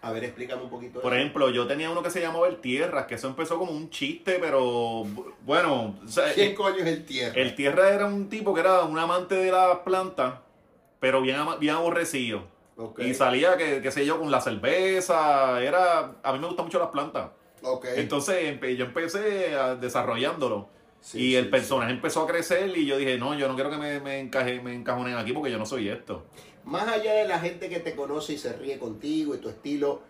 a 0.00 0.10
ver, 0.10 0.24
explícame 0.24 0.62
un 0.62 0.70
poquito. 0.70 1.00
Por 1.00 1.12
eso. 1.12 1.20
ejemplo, 1.20 1.50
yo 1.50 1.66
tenía 1.66 1.88
uno 1.90 2.02
que 2.02 2.10
se 2.10 2.20
llamaba 2.20 2.48
El 2.48 2.56
Tierra, 2.60 3.06
que 3.06 3.14
eso 3.14 3.28
empezó 3.28 3.58
como 3.58 3.70
un 3.72 3.88
chiste, 3.90 4.38
pero 4.40 5.04
bu- 5.04 5.32
bueno, 5.44 5.94
o 6.04 6.08
sea, 6.08 6.32
¿Quién 6.34 6.54
coño 6.56 6.78
es 6.78 6.86
el 6.86 7.04
tierra? 7.04 7.40
el 7.40 7.54
Tierra 7.54 7.90
era 7.90 8.06
un 8.06 8.28
tipo 8.28 8.52
que 8.52 8.60
era 8.60 8.82
un 8.82 8.98
amante 8.98 9.36
de 9.36 9.52
las 9.52 9.78
plantas, 9.78 10.34
pero 10.98 11.20
bien, 11.22 11.36
bien 11.60 11.74
aborrecido. 11.76 12.42
Ok, 12.76 13.00
Y 13.00 13.14
salía, 13.14 13.56
que, 13.56 13.80
qué 13.82 13.90
sé 13.92 14.04
yo, 14.06 14.18
con 14.18 14.30
la 14.30 14.40
cerveza, 14.40 15.62
era... 15.62 16.14
A 16.22 16.32
mí 16.32 16.38
me 16.38 16.46
gustan 16.46 16.64
mucho 16.66 16.78
las 16.78 16.88
plantas. 16.88 17.30
Entonces 17.94 18.58
yo 18.76 18.86
empecé 18.86 19.54
a- 19.54 19.76
desarrollándolo. 19.76 20.68
Sí, 21.02 21.18
y 21.18 21.20
sí, 21.20 21.36
el 21.36 21.44
sí. 21.44 21.50
personaje 21.50 21.92
empezó 21.92 22.22
a 22.22 22.26
crecer 22.26 22.74
y 22.76 22.86
yo 22.86 22.96
dije, 22.96 23.18
no, 23.18 23.34
yo 23.34 23.48
no 23.48 23.54
quiero 23.54 23.70
que 23.70 23.76
me, 23.76 24.00
me, 24.00 24.20
encaje, 24.20 24.60
me 24.60 24.74
encajonen 24.74 25.16
aquí 25.16 25.32
porque 25.32 25.50
yo 25.50 25.58
no 25.58 25.66
soy 25.66 25.88
esto. 25.88 26.24
Más 26.64 26.86
allá 26.86 27.12
de 27.14 27.26
la 27.26 27.40
gente 27.40 27.68
que 27.68 27.80
te 27.80 27.94
conoce 27.94 28.34
y 28.34 28.38
se 28.38 28.52
ríe 28.52 28.78
contigo 28.78 29.34
y 29.34 29.38
tu 29.38 29.48
estilo, 29.48 30.00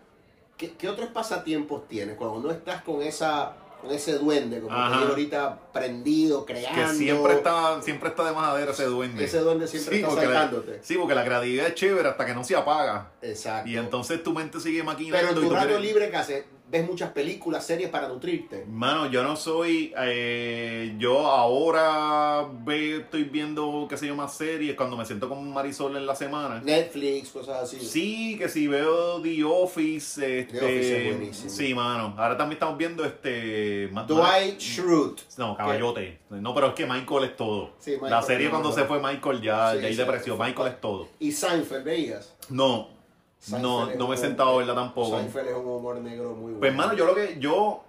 ¿qué, 0.56 0.72
qué 0.74 0.88
otros 0.88 1.08
pasatiempos 1.08 1.88
tienes? 1.88 2.16
Cuando 2.16 2.40
no 2.40 2.50
estás 2.50 2.82
con 2.82 3.02
esa 3.02 3.56
con 3.82 3.90
ese 3.90 4.16
duende, 4.16 4.60
como 4.60 4.76
Ajá. 4.76 4.98
digo 4.98 5.10
ahorita, 5.10 5.58
prendido, 5.72 6.46
creando. 6.46 6.92
Que 6.92 6.96
siempre 6.96 7.32
está, 7.34 7.82
siempre 7.82 8.10
está 8.10 8.24
de 8.24 8.32
majadera 8.32 8.70
ese 8.70 8.84
duende. 8.84 9.24
Ese 9.24 9.40
duende 9.40 9.66
siempre 9.66 9.96
está 9.96 10.14
la, 10.14 10.22
saltándote. 10.22 10.78
sí, 10.82 10.96
porque 10.96 11.16
la 11.16 11.24
creatividad 11.24 11.66
es 11.66 11.74
chévere 11.74 12.08
hasta 12.08 12.24
que 12.24 12.32
no 12.32 12.44
se 12.44 12.54
apaga. 12.54 13.10
Exacto. 13.20 13.68
Y 13.68 13.76
entonces 13.76 14.22
tu 14.22 14.32
mente 14.32 14.60
sigue 14.60 14.84
maquinando. 14.84 15.26
Pero 15.28 15.40
en 15.40 15.48
tu 15.48 15.52
rato 15.52 15.80
libre, 15.80 16.10
¿qué 16.10 16.16
haces? 16.16 16.44
¿Ves 16.72 16.88
muchas 16.88 17.10
películas, 17.10 17.66
series 17.66 17.90
para 17.90 18.08
nutrirte? 18.08 18.64
Mano, 18.66 19.10
yo 19.10 19.22
no 19.22 19.36
soy. 19.36 19.92
eh, 19.98 20.94
yo 20.98 21.26
ahora 21.26 22.48
ve, 22.64 22.96
estoy 23.00 23.24
viendo, 23.24 23.86
qué 23.90 23.98
sé 23.98 24.06
yo, 24.06 24.16
más 24.16 24.34
series 24.34 24.74
cuando 24.74 24.96
me 24.96 25.04
siento 25.04 25.28
con 25.28 25.52
Marisol 25.52 25.98
en 25.98 26.06
la 26.06 26.14
semana. 26.16 26.62
Netflix, 26.64 27.28
cosas 27.28 27.64
así. 27.64 27.78
Sí, 27.78 28.38
que 28.38 28.48
si 28.48 28.68
veo 28.68 29.20
The 29.20 29.44
Office, 29.44 30.40
este, 30.40 30.58
The 30.60 30.64
Office 30.64 30.96
es 31.08 31.14
buenísimo. 31.16 31.50
Sí, 31.50 31.74
mano. 31.74 32.14
Ahora 32.16 32.38
también 32.38 32.54
estamos 32.54 32.78
viendo 32.78 33.04
este. 33.04 33.88
Dwight 33.88 34.58
Schrute. 34.58 35.22
No, 35.36 35.54
caballote. 35.54 36.20
No, 36.30 36.54
pero 36.54 36.68
es 36.68 36.72
que 36.72 36.86
Michael 36.86 37.24
es 37.24 37.36
todo. 37.36 37.72
Sí, 37.80 37.90
Michael 37.92 38.10
la 38.10 38.22
serie 38.22 38.48
cuando 38.48 38.72
se 38.72 38.84
fue 38.84 38.98
Michael 38.98 39.42
ya, 39.42 39.72
Sí, 39.74 39.80
ya 39.82 39.86
ahí 39.88 39.92
sí. 39.92 39.98
depreció. 39.98 40.38
Michael 40.38 40.68
es 40.68 40.80
todo. 40.80 41.08
Y 41.20 41.32
Seinfeld, 41.32 41.84
¿veías? 41.84 42.34
No, 42.48 42.88
Seinfeld 43.42 43.62
no, 43.62 43.94
no 43.96 44.08
me 44.08 44.14
he 44.14 44.18
sentado 44.18 44.50
a 44.50 44.56
verla 44.58 44.74
tampoco. 44.74 45.16
Seinfeld 45.18 45.48
es 45.48 45.54
un 45.56 45.66
humor 45.66 45.96
negro 46.00 46.30
muy 46.30 46.52
bueno. 46.52 46.58
Pues 46.60 46.70
hermano, 46.70 46.94
yo 46.94 47.06
lo 47.06 47.14
que 47.14 47.36
yo 47.40 47.82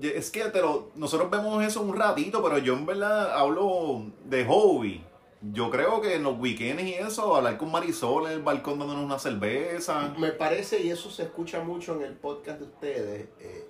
es 0.00 0.30
que 0.30 0.44
te 0.50 0.60
lo- 0.60 0.90
nosotros 0.94 1.28
vemos 1.30 1.64
eso 1.64 1.80
un 1.82 1.96
ratito, 1.96 2.42
pero 2.42 2.58
yo 2.58 2.74
en 2.74 2.86
verdad 2.86 3.32
hablo 3.36 4.04
de 4.24 4.44
hobby. 4.44 5.04
Yo 5.52 5.70
creo 5.70 6.00
que 6.02 6.16
en 6.16 6.22
los 6.22 6.38
weekends 6.38 6.82
y 6.82 6.94
eso, 6.94 7.34
hablar 7.34 7.56
con 7.56 7.72
Marisol 7.72 8.26
en 8.26 8.32
el 8.32 8.42
balcón 8.42 8.78
dándonos 8.78 9.04
una 9.04 9.18
cerveza. 9.18 10.14
Me 10.18 10.32
parece, 10.32 10.80
y 10.82 10.90
eso 10.90 11.10
se 11.10 11.22
escucha 11.24 11.60
mucho 11.60 11.96
en 11.96 12.02
el 12.02 12.12
podcast 12.12 12.58
de 12.60 12.64
ustedes, 12.66 13.28
eh, 13.40 13.66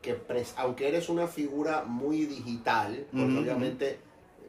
que 0.00 0.16
pres- 0.16 0.54
aunque 0.56 0.86
eres 0.88 1.08
una 1.08 1.26
figura 1.26 1.82
muy 1.84 2.24
digital, 2.26 3.04
porque 3.10 3.38
obviamente 3.38 3.98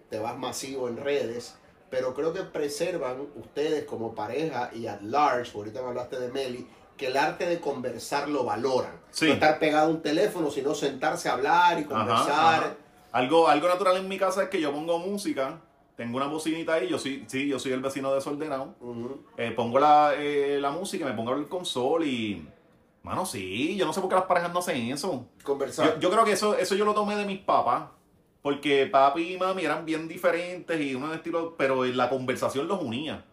te 0.10 0.20
vas 0.20 0.38
masivo 0.38 0.88
en 0.88 0.98
redes, 0.98 1.58
pero 1.90 2.14
creo 2.14 2.34
que 2.34 2.42
preservan 2.42 3.28
ustedes 3.36 3.86
como 3.86 4.14
pareja 4.14 4.72
y 4.74 4.88
at 4.88 5.02
large, 5.02 5.52
ahorita 5.56 5.82
me 5.82 5.90
hablaste 5.90 6.20
de 6.20 6.30
Meli, 6.30 6.68
que 6.98 7.08
el 7.08 7.18
arte 7.18 7.46
de 7.46 7.60
conversar 7.60 8.28
lo 8.28 8.44
valoran. 8.44 9.00
Sí. 9.12 9.28
No 9.28 9.34
estar 9.34 9.60
pegado 9.60 9.88
a 9.88 9.90
un 9.92 10.02
teléfono, 10.02 10.50
sino 10.50 10.74
sentarse 10.74 11.30
a 11.30 11.34
hablar 11.34 11.80
y 11.80 11.86
conversar. 11.86 12.64
ajá. 12.64 12.76
Algo, 13.12 13.48
algo 13.48 13.68
natural 13.68 13.98
en 13.98 14.08
mi 14.08 14.18
casa 14.18 14.44
es 14.44 14.50
que 14.50 14.60
yo 14.60 14.72
pongo 14.72 15.00
música, 15.00 15.62
tengo 15.96 16.18
una 16.18 16.28
bocinita 16.28 16.74
ahí, 16.74 16.88
yo 16.88 17.00
soy, 17.00 17.26
sí, 17.28 17.48
yo 17.48 17.58
soy 17.58 17.72
el 17.72 17.82
vecino 17.82 18.14
desordenado. 18.14 18.76
Ujú. 18.82 19.24
Eh, 19.38 19.52
pongo 19.52 19.80
la, 19.80 20.14
eh, 20.16 20.60
la 20.60 20.72
música, 20.72 21.06
me 21.06 21.14
pongo 21.14 21.34
el 21.34 21.48
console 21.48 22.06
y. 22.06 22.48
Mano, 23.04 23.26
sí, 23.26 23.78
yo 23.78 23.86
no 23.86 23.94
sé 23.94 24.02
por 24.02 24.10
qué 24.10 24.16
las 24.16 24.26
parejas 24.26 24.52
no 24.52 24.60
hacen 24.60 24.92
eso. 24.92 25.26
Conversar. 25.42 25.94
Yo, 25.94 26.00
yo 26.02 26.12
creo 26.12 26.26
que 26.26 26.34
eso, 26.34 26.58
eso 26.58 26.76
yo 26.76 26.84
lo 26.84 26.94
tomé 26.94 27.16
de 27.16 27.24
mis 27.26 27.40
papás. 27.40 27.84
Porque 28.42 28.86
papi 28.86 29.34
y 29.34 29.38
mami 29.38 29.66
eran 29.66 29.86
bien 29.86 30.08
diferentes 30.08 30.80
y 30.80 30.96
unos 30.96 31.16
estilos, 31.16 31.54
pero 31.58 31.84
la 31.86 32.10
conversación 32.10 32.68
los 32.68 32.82
unía. 32.82 33.26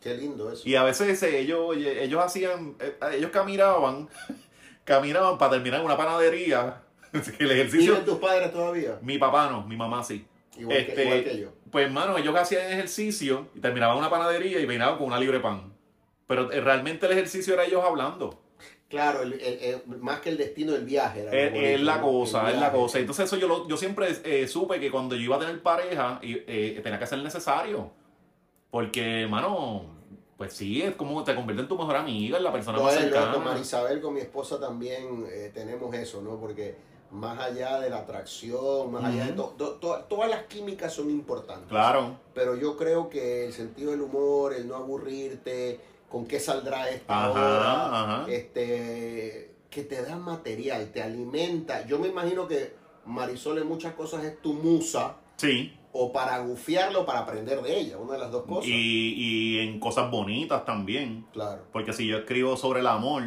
Qué 0.00 0.14
lindo 0.14 0.50
eso. 0.50 0.68
Y 0.68 0.74
a 0.76 0.82
veces 0.82 1.22
ellos, 1.22 1.76
ellos 1.76 2.22
hacían, 2.22 2.74
eh, 2.80 2.96
ellos 3.12 3.30
caminaban, 3.30 4.08
caminaban 4.84 5.38
para 5.38 5.52
terminar 5.52 5.80
en 5.80 5.86
una 5.86 5.96
panadería. 5.96 6.82
el 7.38 7.50
ejercicio. 7.50 7.92
¿Viven 7.92 8.04
tus 8.04 8.18
padres 8.18 8.52
todavía? 8.52 8.98
Mi 9.02 9.18
papá 9.18 9.50
no, 9.50 9.66
mi 9.66 9.76
mamá 9.76 10.02
sí. 10.02 10.26
Igual, 10.58 10.76
Este, 10.76 10.94
que, 10.94 11.02
igual 11.04 11.24
que 11.24 11.38
yo. 11.38 11.52
Pues 11.70 11.86
hermano, 11.86 12.18
ellos 12.18 12.34
hacían 12.34 12.70
ejercicio 12.70 13.48
y 13.54 13.60
terminaban 13.60 13.96
en 13.96 14.00
una 14.00 14.10
panadería 14.10 14.60
y 14.60 14.66
venían 14.66 14.96
con 14.96 15.06
una 15.06 15.20
libre 15.20 15.40
pan. 15.40 15.72
Pero 16.26 16.50
eh, 16.52 16.60
realmente 16.60 17.06
el 17.06 17.12
ejercicio 17.12 17.54
era 17.54 17.64
ellos 17.64 17.82
hablando. 17.84 18.40
Claro, 18.90 19.22
el- 19.22 19.34
el- 19.34 19.58
el- 19.88 19.98
más 20.00 20.20
que 20.20 20.28
el 20.30 20.36
destino 20.36 20.72
del 20.72 20.84
viaje. 20.84 21.20
era 21.22 21.32
Es, 21.32 21.52
es 21.76 21.80
la 21.80 22.02
cosa, 22.02 22.50
es 22.50 22.58
la 22.58 22.72
cosa. 22.72 22.98
Entonces 22.98 23.24
eso 23.26 23.36
yo, 23.36 23.46
lo- 23.48 23.66
yo 23.68 23.76
siempre 23.76 24.08
eh, 24.24 24.46
supe 24.48 24.78
que 24.80 24.90
cuando 24.90 25.14
yo 25.14 25.22
iba 25.22 25.36
a 25.36 25.38
tener 25.38 25.62
pareja, 25.62 26.18
eh, 26.22 26.78
tenía 26.82 26.98
que 26.98 27.06
ser 27.06 27.20
necesario. 27.20 27.90
Porque, 28.70 29.22
hermano, 29.22 29.84
pues 30.36 30.52
sí, 30.54 30.82
es 30.82 30.94
como 30.96 31.22
te 31.24 31.34
convierte 31.34 31.62
en 31.62 31.68
tu 31.68 31.76
mejor 31.78 31.96
amiga, 31.96 32.38
en 32.38 32.44
la 32.44 32.52
persona 32.52 32.78
No, 32.78 32.84
más 32.84 32.94
cercana. 32.94 33.26
loco, 33.32 33.40
Marisabel 33.44 34.00
con 34.00 34.14
mi 34.14 34.20
esposa 34.20 34.58
también 34.58 35.24
eh, 35.30 35.50
tenemos 35.54 35.94
eso, 35.94 36.20
¿no? 36.22 36.38
Porque 36.40 36.74
más 37.12 37.38
allá 37.40 37.80
de 37.80 37.90
la 37.90 37.98
atracción, 37.98 38.90
más 38.92 39.04
allá 39.04 39.26
de 39.26 39.32
todo, 39.32 39.76
todas 40.08 40.30
las 40.30 40.44
químicas 40.44 40.92
son 40.92 41.10
importantes. 41.10 41.68
Claro. 41.68 42.16
Pero 42.34 42.56
yo 42.56 42.76
creo 42.76 43.08
que 43.08 43.46
el 43.46 43.52
sentido 43.52 43.90
del 43.90 44.00
humor, 44.02 44.52
el 44.54 44.66
no 44.68 44.76
aburrirte, 44.76 45.80
con 46.10 46.26
qué 46.26 46.38
saldrá 46.40 46.90
esta 46.90 47.26
Ajá, 47.26 47.30
hora, 47.30 47.86
ajá. 48.22 48.26
este, 48.30 49.54
que 49.70 49.84
te 49.84 50.02
da 50.02 50.16
material, 50.16 50.90
te 50.92 51.02
alimenta. 51.02 51.86
Yo 51.86 51.98
me 51.98 52.08
imagino 52.08 52.46
que 52.48 52.74
Marisol 53.06 53.58
en 53.58 53.68
muchas 53.68 53.94
cosas 53.94 54.24
es 54.24 54.42
tu 54.42 54.52
musa, 54.54 55.16
Sí. 55.36 55.72
o 55.92 56.12
para 56.12 56.38
gufiarlo 56.40 57.02
o 57.02 57.06
para 57.06 57.20
aprender 57.20 57.62
de 57.62 57.78
ella, 57.80 57.96
una 57.96 58.14
de 58.14 58.18
las 58.18 58.30
dos 58.30 58.44
cosas. 58.44 58.66
Y, 58.66 59.14
y 59.16 59.58
en 59.60 59.80
cosas 59.80 60.10
bonitas 60.10 60.64
también. 60.66 61.24
Claro. 61.32 61.62
Porque 61.72 61.92
si 61.92 62.06
yo 62.06 62.18
escribo 62.18 62.56
sobre 62.56 62.80
el 62.80 62.86
amor, 62.88 63.22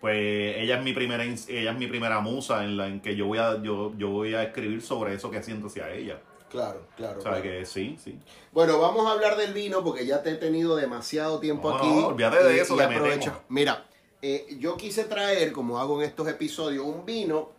pues 0.00 0.56
ella 0.56 0.78
es 0.78 0.84
mi 0.84 0.92
primera 0.92 1.22
ella 1.24 1.72
es 1.72 1.78
mi 1.78 1.86
primera 1.86 2.20
musa 2.20 2.64
en 2.64 2.76
la 2.76 2.88
en 2.88 3.00
que 3.00 3.14
yo 3.14 3.26
voy 3.26 3.38
a 3.38 3.62
yo, 3.62 3.92
yo 3.98 4.08
voy 4.10 4.34
a 4.34 4.42
escribir 4.42 4.82
sobre 4.82 5.14
eso 5.14 5.30
que 5.30 5.42
siento 5.42 5.66
hacia 5.68 5.92
ella. 5.92 6.20
Claro, 6.52 6.86
claro. 6.96 7.18
O 7.18 7.22
sea 7.22 7.30
claro. 7.32 7.42
que 7.42 7.66
sí, 7.66 7.98
sí. 8.04 8.18
Bueno, 8.52 8.78
vamos 8.78 9.06
a 9.06 9.12
hablar 9.12 9.36
del 9.36 9.52
vino 9.54 9.82
porque 9.82 10.06
ya 10.06 10.22
te 10.22 10.30
he 10.30 10.34
tenido 10.36 10.76
demasiado 10.76 11.40
tiempo 11.40 11.70
No, 11.70 11.76
aquí. 11.78 11.88
no, 11.88 12.06
olvídate 12.08 12.44
de 12.44 12.60
eso, 12.60 12.76
y 12.76 12.80
aprovecho. 12.80 13.32
Mira, 13.48 13.86
eh, 14.20 14.46
yo 14.60 14.76
quise 14.76 15.04
traer, 15.04 15.50
como 15.52 15.78
hago 15.80 16.00
en 16.00 16.06
estos 16.08 16.28
episodios, 16.28 16.84
un 16.84 17.04
vino 17.06 17.50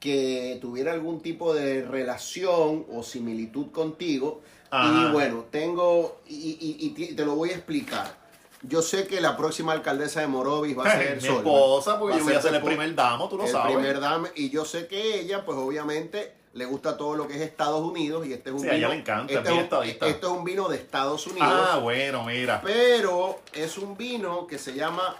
que 0.00 0.58
tuviera 0.60 0.92
algún 0.92 1.20
tipo 1.20 1.52
de 1.54 1.82
relación 1.82 2.86
o 2.92 3.02
similitud 3.02 3.70
contigo. 3.70 4.40
Ajá. 4.70 5.08
Y 5.08 5.12
bueno, 5.12 5.44
tengo, 5.50 6.20
y, 6.26 6.34
y- 6.60 6.86
y 7.04 7.14
te- 7.14 7.24
lo 7.24 7.34
voy 7.34 7.50
a 7.50 7.54
explicar. 7.54 8.16
Yo 8.62 8.82
sé 8.82 9.06
que 9.06 9.20
la 9.20 9.36
próxima 9.36 9.72
alcaldesa 9.72 10.20
de 10.20 10.26
Morovis 10.26 10.76
va 10.78 10.84
a 10.84 10.90
ser 10.98 11.22
Mi 11.22 11.28
esposa, 11.28 11.98
porque 11.98 12.14
Va 12.14 12.18
yo 12.20 12.24
voy 12.24 12.34
a 12.34 12.42
ser 12.42 12.54
el 12.54 12.62
primer 12.62 12.94
damo, 12.94 13.28
tú 13.28 13.36
lo 13.38 13.44
el 13.44 13.50
sabes. 13.50 13.74
primer 13.76 14.00
dame, 14.00 14.30
y 14.34 14.50
yo 14.50 14.64
sé 14.64 14.86
que 14.86 15.20
ella, 15.20 15.44
pues 15.44 15.56
obviamente, 15.58 16.32
le 16.58 16.66
gusta 16.66 16.96
todo 16.96 17.14
lo 17.14 17.26
que 17.28 17.36
es 17.36 17.40
Estados 17.40 17.80
Unidos 17.80 18.26
y 18.26 18.32
este 18.32 18.50
es 18.50 18.54
un 18.56 18.60
Sí, 18.62 18.66
a 18.68 18.70
ella 18.74 18.88
vino. 18.88 18.94
le 18.94 19.00
encanta, 19.00 19.32
este 19.32 19.48
es 19.48 19.54
un-. 19.54 19.84
Esto 20.08 20.26
es 20.32 20.38
un 20.38 20.44
vino 20.44 20.68
de 20.68 20.76
Estados 20.76 21.26
Unidos. 21.26 21.48
Ah, 21.50 21.78
bueno, 21.78 22.24
mira. 22.24 22.60
Pero 22.62 23.40
es 23.52 23.78
un 23.78 23.96
vino 23.96 24.46
que 24.46 24.58
se 24.58 24.74
llama 24.74 25.16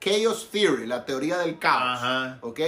Chaos 0.00 0.48
Theory, 0.50 0.86
la 0.86 1.04
teoría 1.04 1.38
del 1.38 1.58
caos. 1.58 1.98
Ajá. 2.02 2.38
¿Ok? 2.42 2.60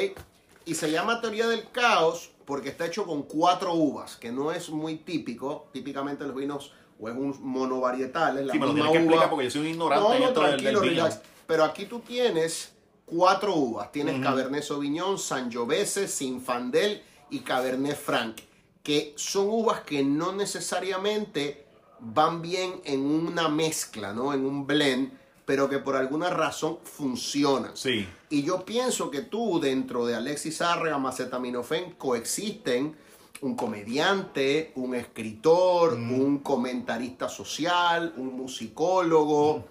Y 0.64 0.74
se 0.74 0.90
llama 0.90 1.20
teoría 1.20 1.46
del 1.48 1.68
caos 1.70 2.30
porque 2.44 2.68
está 2.70 2.86
hecho 2.86 3.04
con 3.04 3.22
cuatro 3.24 3.74
uvas, 3.74 4.16
que 4.16 4.30
no 4.32 4.52
es 4.52 4.70
muy 4.70 4.96
típico. 4.96 5.68
Típicamente 5.72 6.24
los 6.24 6.34
vinos 6.34 6.72
o 6.98 7.08
es 7.08 7.14
un 7.14 7.36
monovarietal, 7.42 8.38
es 8.38 8.46
la 8.46 8.52
Sí, 8.52 8.58
me 8.58 8.66
lo 8.66 8.72
misma 8.72 8.86
que 8.90 8.98
uva. 8.98 9.00
explicar 9.02 9.30
porque 9.30 9.44
yo 9.44 9.50
soy 9.50 9.60
un 9.62 9.66
ignorante 9.68 10.02
No, 10.08 10.18
no, 10.18 10.26
esto 10.28 10.40
del- 10.42 10.50
del 10.52 10.60
tranquilo, 10.74 10.80
vino. 10.80 11.08
Pero 11.46 11.64
aquí 11.64 11.86
tú 11.86 12.00
tienes 12.00 12.72
cuatro 13.04 13.54
uvas. 13.54 13.92
Tienes 13.92 14.14
Ujú. 14.14 14.22
Cabernet 14.24 14.62
Sauvignon, 14.62 15.18
Sangiovese, 15.18 16.08
Sinfandel 16.08 17.02
y 17.30 17.40
Cabernet 17.40 17.96
Franc. 17.96 18.36
Que 18.82 19.14
son 19.16 19.48
uvas 19.48 19.80
que 19.80 20.04
no 20.04 20.32
necesariamente 20.32 21.66
van 21.98 22.42
bien 22.42 22.80
en 22.84 23.00
una 23.04 23.48
mezcla, 23.48 24.12
¿no? 24.12 24.32
En 24.32 24.44
un 24.44 24.66
blend, 24.66 25.12
pero 25.44 25.68
que 25.68 25.78
por 25.78 25.96
alguna 25.96 26.30
razón 26.30 26.78
funcionan. 26.84 27.76
Sí. 27.76 28.06
Y 28.30 28.42
yo 28.42 28.64
pienso 28.64 29.10
que 29.10 29.22
tú, 29.22 29.60
dentro 29.60 30.06
de 30.06 30.14
Alexis 30.14 30.58
Zárraga, 30.58 30.98
Macetaminofen, 30.98 31.92
coexisten 31.92 32.96
un 33.40 33.54
comediante, 33.54 34.72
un 34.76 34.94
escritor, 34.94 35.94
un 35.94 36.38
comentarista 36.38 37.28
social, 37.28 38.14
un 38.16 38.36
musicólogo. 38.36 39.64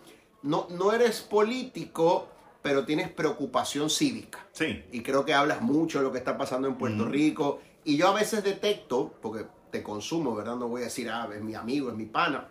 No, 0.44 0.68
no 0.70 0.94
eres 0.94 1.22
político, 1.22 2.28
pero 2.66 2.84
tienes 2.84 3.12
preocupación 3.12 3.92
cívica. 3.92 4.44
Sí. 4.52 4.84
Y 4.92 5.04
creo 5.04 5.24
que 5.24 5.36
hablas 5.36 5.62
mucho 5.62 6.00
de 6.00 6.04
lo 6.06 6.12
que 6.12 6.18
está 6.18 6.36
pasando 6.36 6.68
en 6.68 6.74
Puerto. 6.74 7.06
Rico. 7.06 7.62
Y 7.84 7.96
yo 7.96 8.08
a 8.08 8.14
veces 8.16 8.44
detecto, 8.44 9.14
porque 9.22 9.46
te 9.70 9.84
consumo, 9.84 10.34
¿verdad? 10.34 10.56
No 10.56 10.68
voy 10.68 10.82
a 10.82 10.86
decir, 10.86 11.08
ah, 11.12 11.30
es 11.32 11.44
mi 11.44 11.54
amigo, 11.54 11.92
es 11.92 11.96
mi 11.96 12.08
pana. 12.08 12.48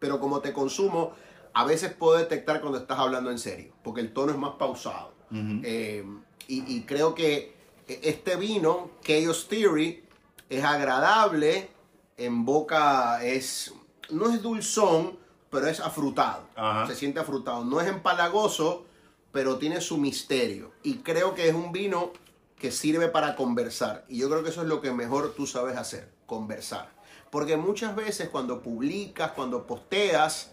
Pero 0.00 0.18
como 0.18 0.40
te 0.40 0.52
consumo, 0.52 1.12
a 1.54 1.64
veces 1.64 1.92
puedo 1.92 2.18
detectar 2.18 2.60
cuando 2.60 2.80
estás 2.80 2.98
hablando 2.98 3.30
en 3.30 3.38
serio, 3.38 3.72
porque 3.84 4.00
el 4.00 4.12
tono 4.12 4.32
es 4.32 4.38
más 4.38 4.54
pausado. 4.58 5.12
Eh, 5.30 6.04
y, 6.48 6.76
y 6.76 6.80
creo 6.82 7.14
que 7.14 7.54
este 7.86 8.34
vino, 8.34 8.90
Chaos 9.00 9.46
Theory, 9.46 10.02
es 10.50 10.64
agradable, 10.64 11.70
en 12.16 12.44
boca 12.44 13.24
es, 13.24 13.72
no 14.10 14.28
es 14.28 14.42
dulzón, 14.42 15.16
pero 15.50 15.68
es 15.68 15.78
afrutado. 15.78 16.48
Ajá. 16.56 16.88
Se 16.88 16.96
siente 16.96 17.20
afrutado. 17.20 17.64
No 17.64 17.80
es 17.80 17.86
empalagoso, 17.86 18.86
pero 19.36 19.58
tiene 19.58 19.82
su 19.82 19.98
misterio. 19.98 20.72
Y 20.82 20.94
creo 21.00 21.34
que 21.34 21.46
es 21.46 21.54
un 21.54 21.70
vino 21.70 22.10
que 22.58 22.72
sirve 22.72 23.08
para 23.08 23.36
conversar. 23.36 24.06
Y 24.08 24.16
yo 24.16 24.30
creo 24.30 24.42
que 24.42 24.48
eso 24.48 24.62
es 24.62 24.66
lo 24.66 24.80
que 24.80 24.92
mejor 24.92 25.34
tú 25.34 25.46
sabes 25.46 25.76
hacer, 25.76 26.08
conversar. 26.24 26.88
Porque 27.30 27.58
muchas 27.58 27.94
veces 27.94 28.30
cuando 28.30 28.62
publicas, 28.62 29.32
cuando 29.32 29.66
posteas, 29.66 30.52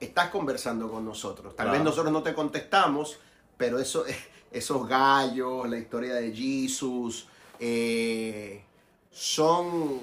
estás 0.00 0.30
conversando 0.30 0.90
con 0.90 1.04
nosotros. 1.04 1.54
Tal 1.54 1.66
Claro. 1.66 1.72
vez 1.72 1.84
nosotros 1.84 2.10
no 2.10 2.22
te 2.22 2.32
contestamos, 2.32 3.18
pero 3.58 3.78
eso, 3.78 4.02
esos 4.50 4.88
gallos, 4.88 5.68
la 5.68 5.76
historia 5.76 6.14
de 6.14 6.34
Jesus, 6.34 7.26
eh, 7.60 8.64
son, 9.10 10.00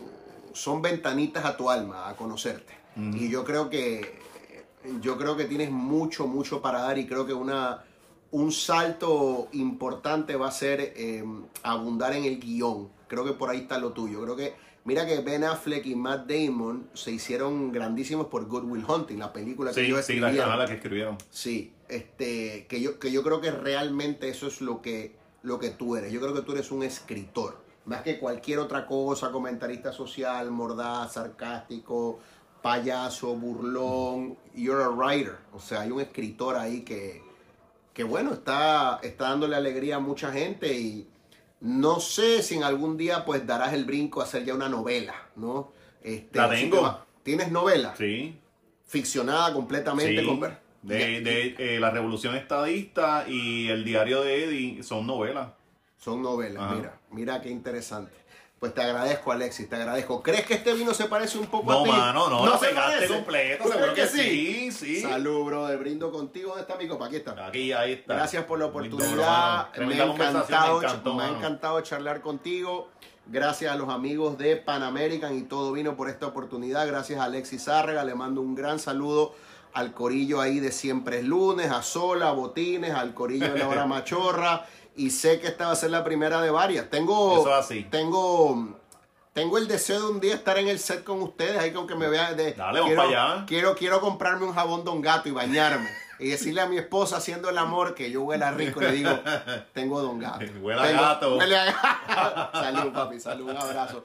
son 0.54 0.84
ventanitas 0.84 1.46
a 1.46 1.58
tu 1.58 1.68
alma, 1.68 2.08
a 2.08 2.16
conocerte. 2.16 2.78
Y 2.96 3.28
yo 3.28 3.44
creo 3.44 3.72
que 3.72 4.20
yo 5.02 5.18
creo 5.18 5.36
que 5.36 5.46
tienes 5.46 5.72
mucho, 5.72 6.28
mucho 6.28 6.62
para 6.62 6.82
dar 6.82 6.98
y 6.98 7.08
creo 7.08 7.26
que 7.26 7.34
una, 7.34 7.84
un 8.32 8.52
salto 8.52 9.48
importante 9.54 10.36
va 10.36 10.48
a 10.48 10.52
ser 10.52 10.94
eh, 10.96 11.24
abundar 11.64 12.14
en 12.14 12.26
el 12.26 12.40
guion. 12.40 12.90
Creo 13.08 13.26
que 13.26 13.34
por 13.34 13.50
ahí 13.50 13.60
está 13.60 13.80
lo 13.80 13.92
tuyo. 13.92 14.22
Creo 14.22 14.36
que, 14.36 14.54
mira 14.86 15.06
que 15.06 15.20
Ben 15.22 15.44
Affleck 15.44 15.86
y 15.88 15.96
Matt 15.96 16.30
Damon 16.30 16.90
se 16.94 17.12
hicieron 17.12 17.72
grandísimos 17.72 18.28
por 18.28 18.46
Good 18.46 18.66
Will 18.66 18.86
Hunting, 18.88 19.18
la 19.18 19.34
película 19.34 19.72
que 19.72 19.82
Sí, 19.82 19.88
ellos 19.88 20.06
sí, 20.06 20.20
la 20.20 20.66
que 20.68 20.74
escribieron. 20.74 21.18
Sí, 21.32 21.74
este, 21.88 22.68
que 22.68 22.82
yo, 22.82 23.00
que 23.00 23.12
yo 23.12 23.24
creo 23.24 23.42
que 23.42 23.52
realmente 23.52 24.30
eso 24.30 24.48
es 24.48 24.62
lo 24.62 24.82
que, 24.82 25.16
lo 25.42 25.58
que 25.58 25.72
tú 25.72 25.96
eres. 25.96 26.12
Yo 26.12 26.22
creo 26.22 26.34
que 26.34 26.42
tú 26.42 26.52
eres 26.52 26.72
un 26.72 26.84
escritor. 26.84 27.58
Más 27.86 28.04
que 28.04 28.20
cualquier 28.20 28.60
otra 28.60 28.86
cosa, 28.86 29.32
comentarista 29.32 29.92
social, 29.92 30.52
mordaz, 30.52 31.14
sarcástico, 31.14 32.20
payaso, 32.62 33.34
burlón. 33.36 34.38
You're 34.54 34.84
a 34.84 34.90
writer. 34.90 35.38
O 35.54 35.60
sea, 35.60 35.82
hay 35.82 35.90
un 35.90 36.00
escritor 36.00 36.56
ahí 36.56 36.82
que, 36.82 37.24
que 38.00 38.06
bueno, 38.06 38.32
está, 38.32 39.02
está 39.04 39.26
dándole 39.28 39.58
alegría 39.58 39.98
a 39.98 40.00
mucha 40.00 40.32
gente 40.32 40.74
y 40.74 41.06
no 41.60 42.00
sé 42.00 42.42
si 42.44 42.56
en 42.56 42.64
algún 42.64 42.96
día 42.96 43.26
pues 43.26 43.46
darás 43.46 43.74
el 43.74 43.84
brinco 43.84 44.22
a 44.22 44.24
hacer 44.24 44.46
ya 44.46 44.56
una 44.56 44.70
novela, 44.70 45.16
¿no? 45.36 45.74
Este, 46.02 46.40
La 46.40 46.50
tengo. 46.50 46.98
¿Tienes 47.24 47.52
novela? 47.52 47.94
Sí. 47.98 48.40
Ficcionada 48.86 49.52
completamente 49.54 50.22
Sí. 50.22 50.26
con... 50.26 50.40
De, 50.82 51.20
de 51.20 51.56
eh, 51.60 51.78
La 51.82 51.92
Revolución 51.92 52.36
Estadista 52.38 53.26
y 53.28 53.68
El 53.68 53.84
Diario 53.84 54.22
de 54.22 54.46
Eddie 54.46 54.82
son 54.82 55.06
novelas. 55.06 55.50
Son 55.98 56.22
novelas, 56.22 56.64
Ajá. 56.64 56.76
mira, 56.76 57.00
mira 57.12 57.42
qué 57.42 57.50
interesante. 57.50 58.14
Pues 58.60 58.74
te 58.74 58.82
agradezco, 58.82 59.32
Alexis, 59.32 59.70
te 59.70 59.76
agradezco. 59.78 60.22
¿Crees 60.22 60.46
que 60.46 60.56
este 60.56 60.74
vino 60.74 60.94
se 60.94 61.06
parece 61.06 61.38
un 61.38 61.48
poco 61.48 61.72
No, 61.72 61.80
a 61.80 61.84
ti? 61.86 61.92
mano, 61.92 62.30
no, 62.30 62.46
la 62.46 62.58
se 62.58 62.68
pegaste 62.68 62.92
parece? 62.96 63.14
completo, 63.14 63.64
¿Tú 63.64 63.70
seguro 63.72 63.94
crees 63.94 64.12
que 64.12 64.18
sí, 64.18 64.72
sí. 64.72 65.02
Salud, 65.02 65.46
brother, 65.46 65.78
brindo 65.78 66.12
contigo. 66.12 66.50
¿Dónde 66.50 66.64
está 66.64 66.76
mi 66.76 66.86
copa? 66.88 67.06
Aquí 67.06 67.16
está. 67.16 67.48
Aquí, 67.48 67.72
ahí 67.72 67.94
está. 67.94 68.16
Gracias 68.16 68.44
por 68.44 68.60
la 68.60 68.66
oportunidad. 68.66 69.74
me, 69.78 70.02
ha 70.02 70.06
encantado, 70.06 70.80
me 70.82 70.86
encantó, 70.88 71.14
me 71.16 71.24
ha 71.24 71.30
encantado 71.30 71.80
charlar 71.82 72.22
contigo. 72.22 72.90
Gracias 73.28 73.72
a 73.72 73.76
los 73.76 73.90
amigos 73.90 74.38
de 74.38 74.58
Pan 74.58 74.84
American 74.84 75.38
y 75.38 75.44
todo 75.44 75.72
vino 75.72 75.96
por 75.96 76.10
esta 76.10 76.26
oportunidad. 76.28 76.86
Gracias 76.88 77.20
a 77.20 77.26
Alexis 77.26 77.64
Zárraga. 77.64 78.04
Le 78.04 78.16
mando 78.16 78.42
un 78.42 78.56
gran 78.56 78.80
saludo 78.80 79.36
al 79.72 79.94
corillo 79.94 80.42
ahí 80.42 80.60
de 80.60 80.72
Siempre 80.72 81.20
es 81.20 81.24
Lunes, 81.26 81.70
a 81.72 81.84
Sola, 81.84 82.30
a 82.30 82.32
Botines, 82.32 82.92
al 82.92 83.14
corillo 83.14 83.54
de 83.54 83.60
la 83.60 83.68
hora 83.70 83.86
machorra. 83.88 84.66
Y 85.00 85.12
sé 85.12 85.40
que 85.40 85.48
esta 85.48 85.68
va 85.68 85.72
a 85.72 85.76
ser 85.76 85.92
la 85.92 86.04
primera 86.04 86.42
de 86.42 86.50
varias. 86.52 86.90
Tengo, 86.90 87.40
Eso 87.40 87.50
es 87.50 87.56
así. 87.66 87.84
tengo, 87.90 88.78
tengo 89.34 89.58
el 89.58 89.68
deseo 89.68 90.00
de 90.08 90.12
un 90.12 90.20
día 90.20 90.36
estar 90.36 90.58
en 90.58 90.68
el 90.68 90.78
set 90.80 91.04
con 91.04 91.22
ustedes. 91.22 91.58
Ahí 91.58 91.72
con 91.72 91.88
que 91.88 91.96
me 91.96 92.10
vean. 92.10 92.36
De, 92.36 92.52
Dale, 92.54 92.80
vamos 92.82 92.88
quiero, 92.94 93.02
para 93.10 93.34
allá. 93.36 93.46
Quiero, 93.46 93.76
quiero 93.76 94.02
comprarme 94.02 94.46
un 94.46 94.54
jabón 94.54 94.84
Don 94.84 95.02
Gato 95.02 95.30
y 95.30 95.32
bañarme. 95.32 95.90
Y 96.20 96.28
decirle 96.32 96.60
a 96.60 96.66
mi 96.66 96.78
esposa 96.78 97.16
haciendo 97.16 97.50
el 97.50 97.58
amor 97.58 97.96
que 97.96 98.12
yo 98.12 98.24
huela 98.24 98.52
rico. 98.52 98.82
Le 98.82 98.92
digo, 98.92 99.10
tengo 99.74 100.02
Don 100.02 100.20
Gato. 100.20 100.44
Huele 100.62 100.82
a 100.82 100.84
Tengo- 100.88 101.02
gato. 101.02 101.38
huele 101.38 101.58
a 101.58 101.66
gato. 101.66 102.60
salud, 102.60 102.92
papi. 102.94 103.20
Salud. 103.22 103.50
Un 103.52 103.56
abrazo. 103.58 104.04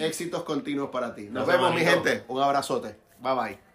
Éxitos 0.00 0.42
continuos 0.42 0.90
para 0.90 1.14
ti. 1.14 1.28
Nos 1.30 1.46
vemos, 1.46 1.72
mi 1.72 1.82
gente. 1.82 2.24
Un 2.26 2.42
abrazote. 2.42 2.96
Bye 3.20 3.34
bye. 3.36 3.73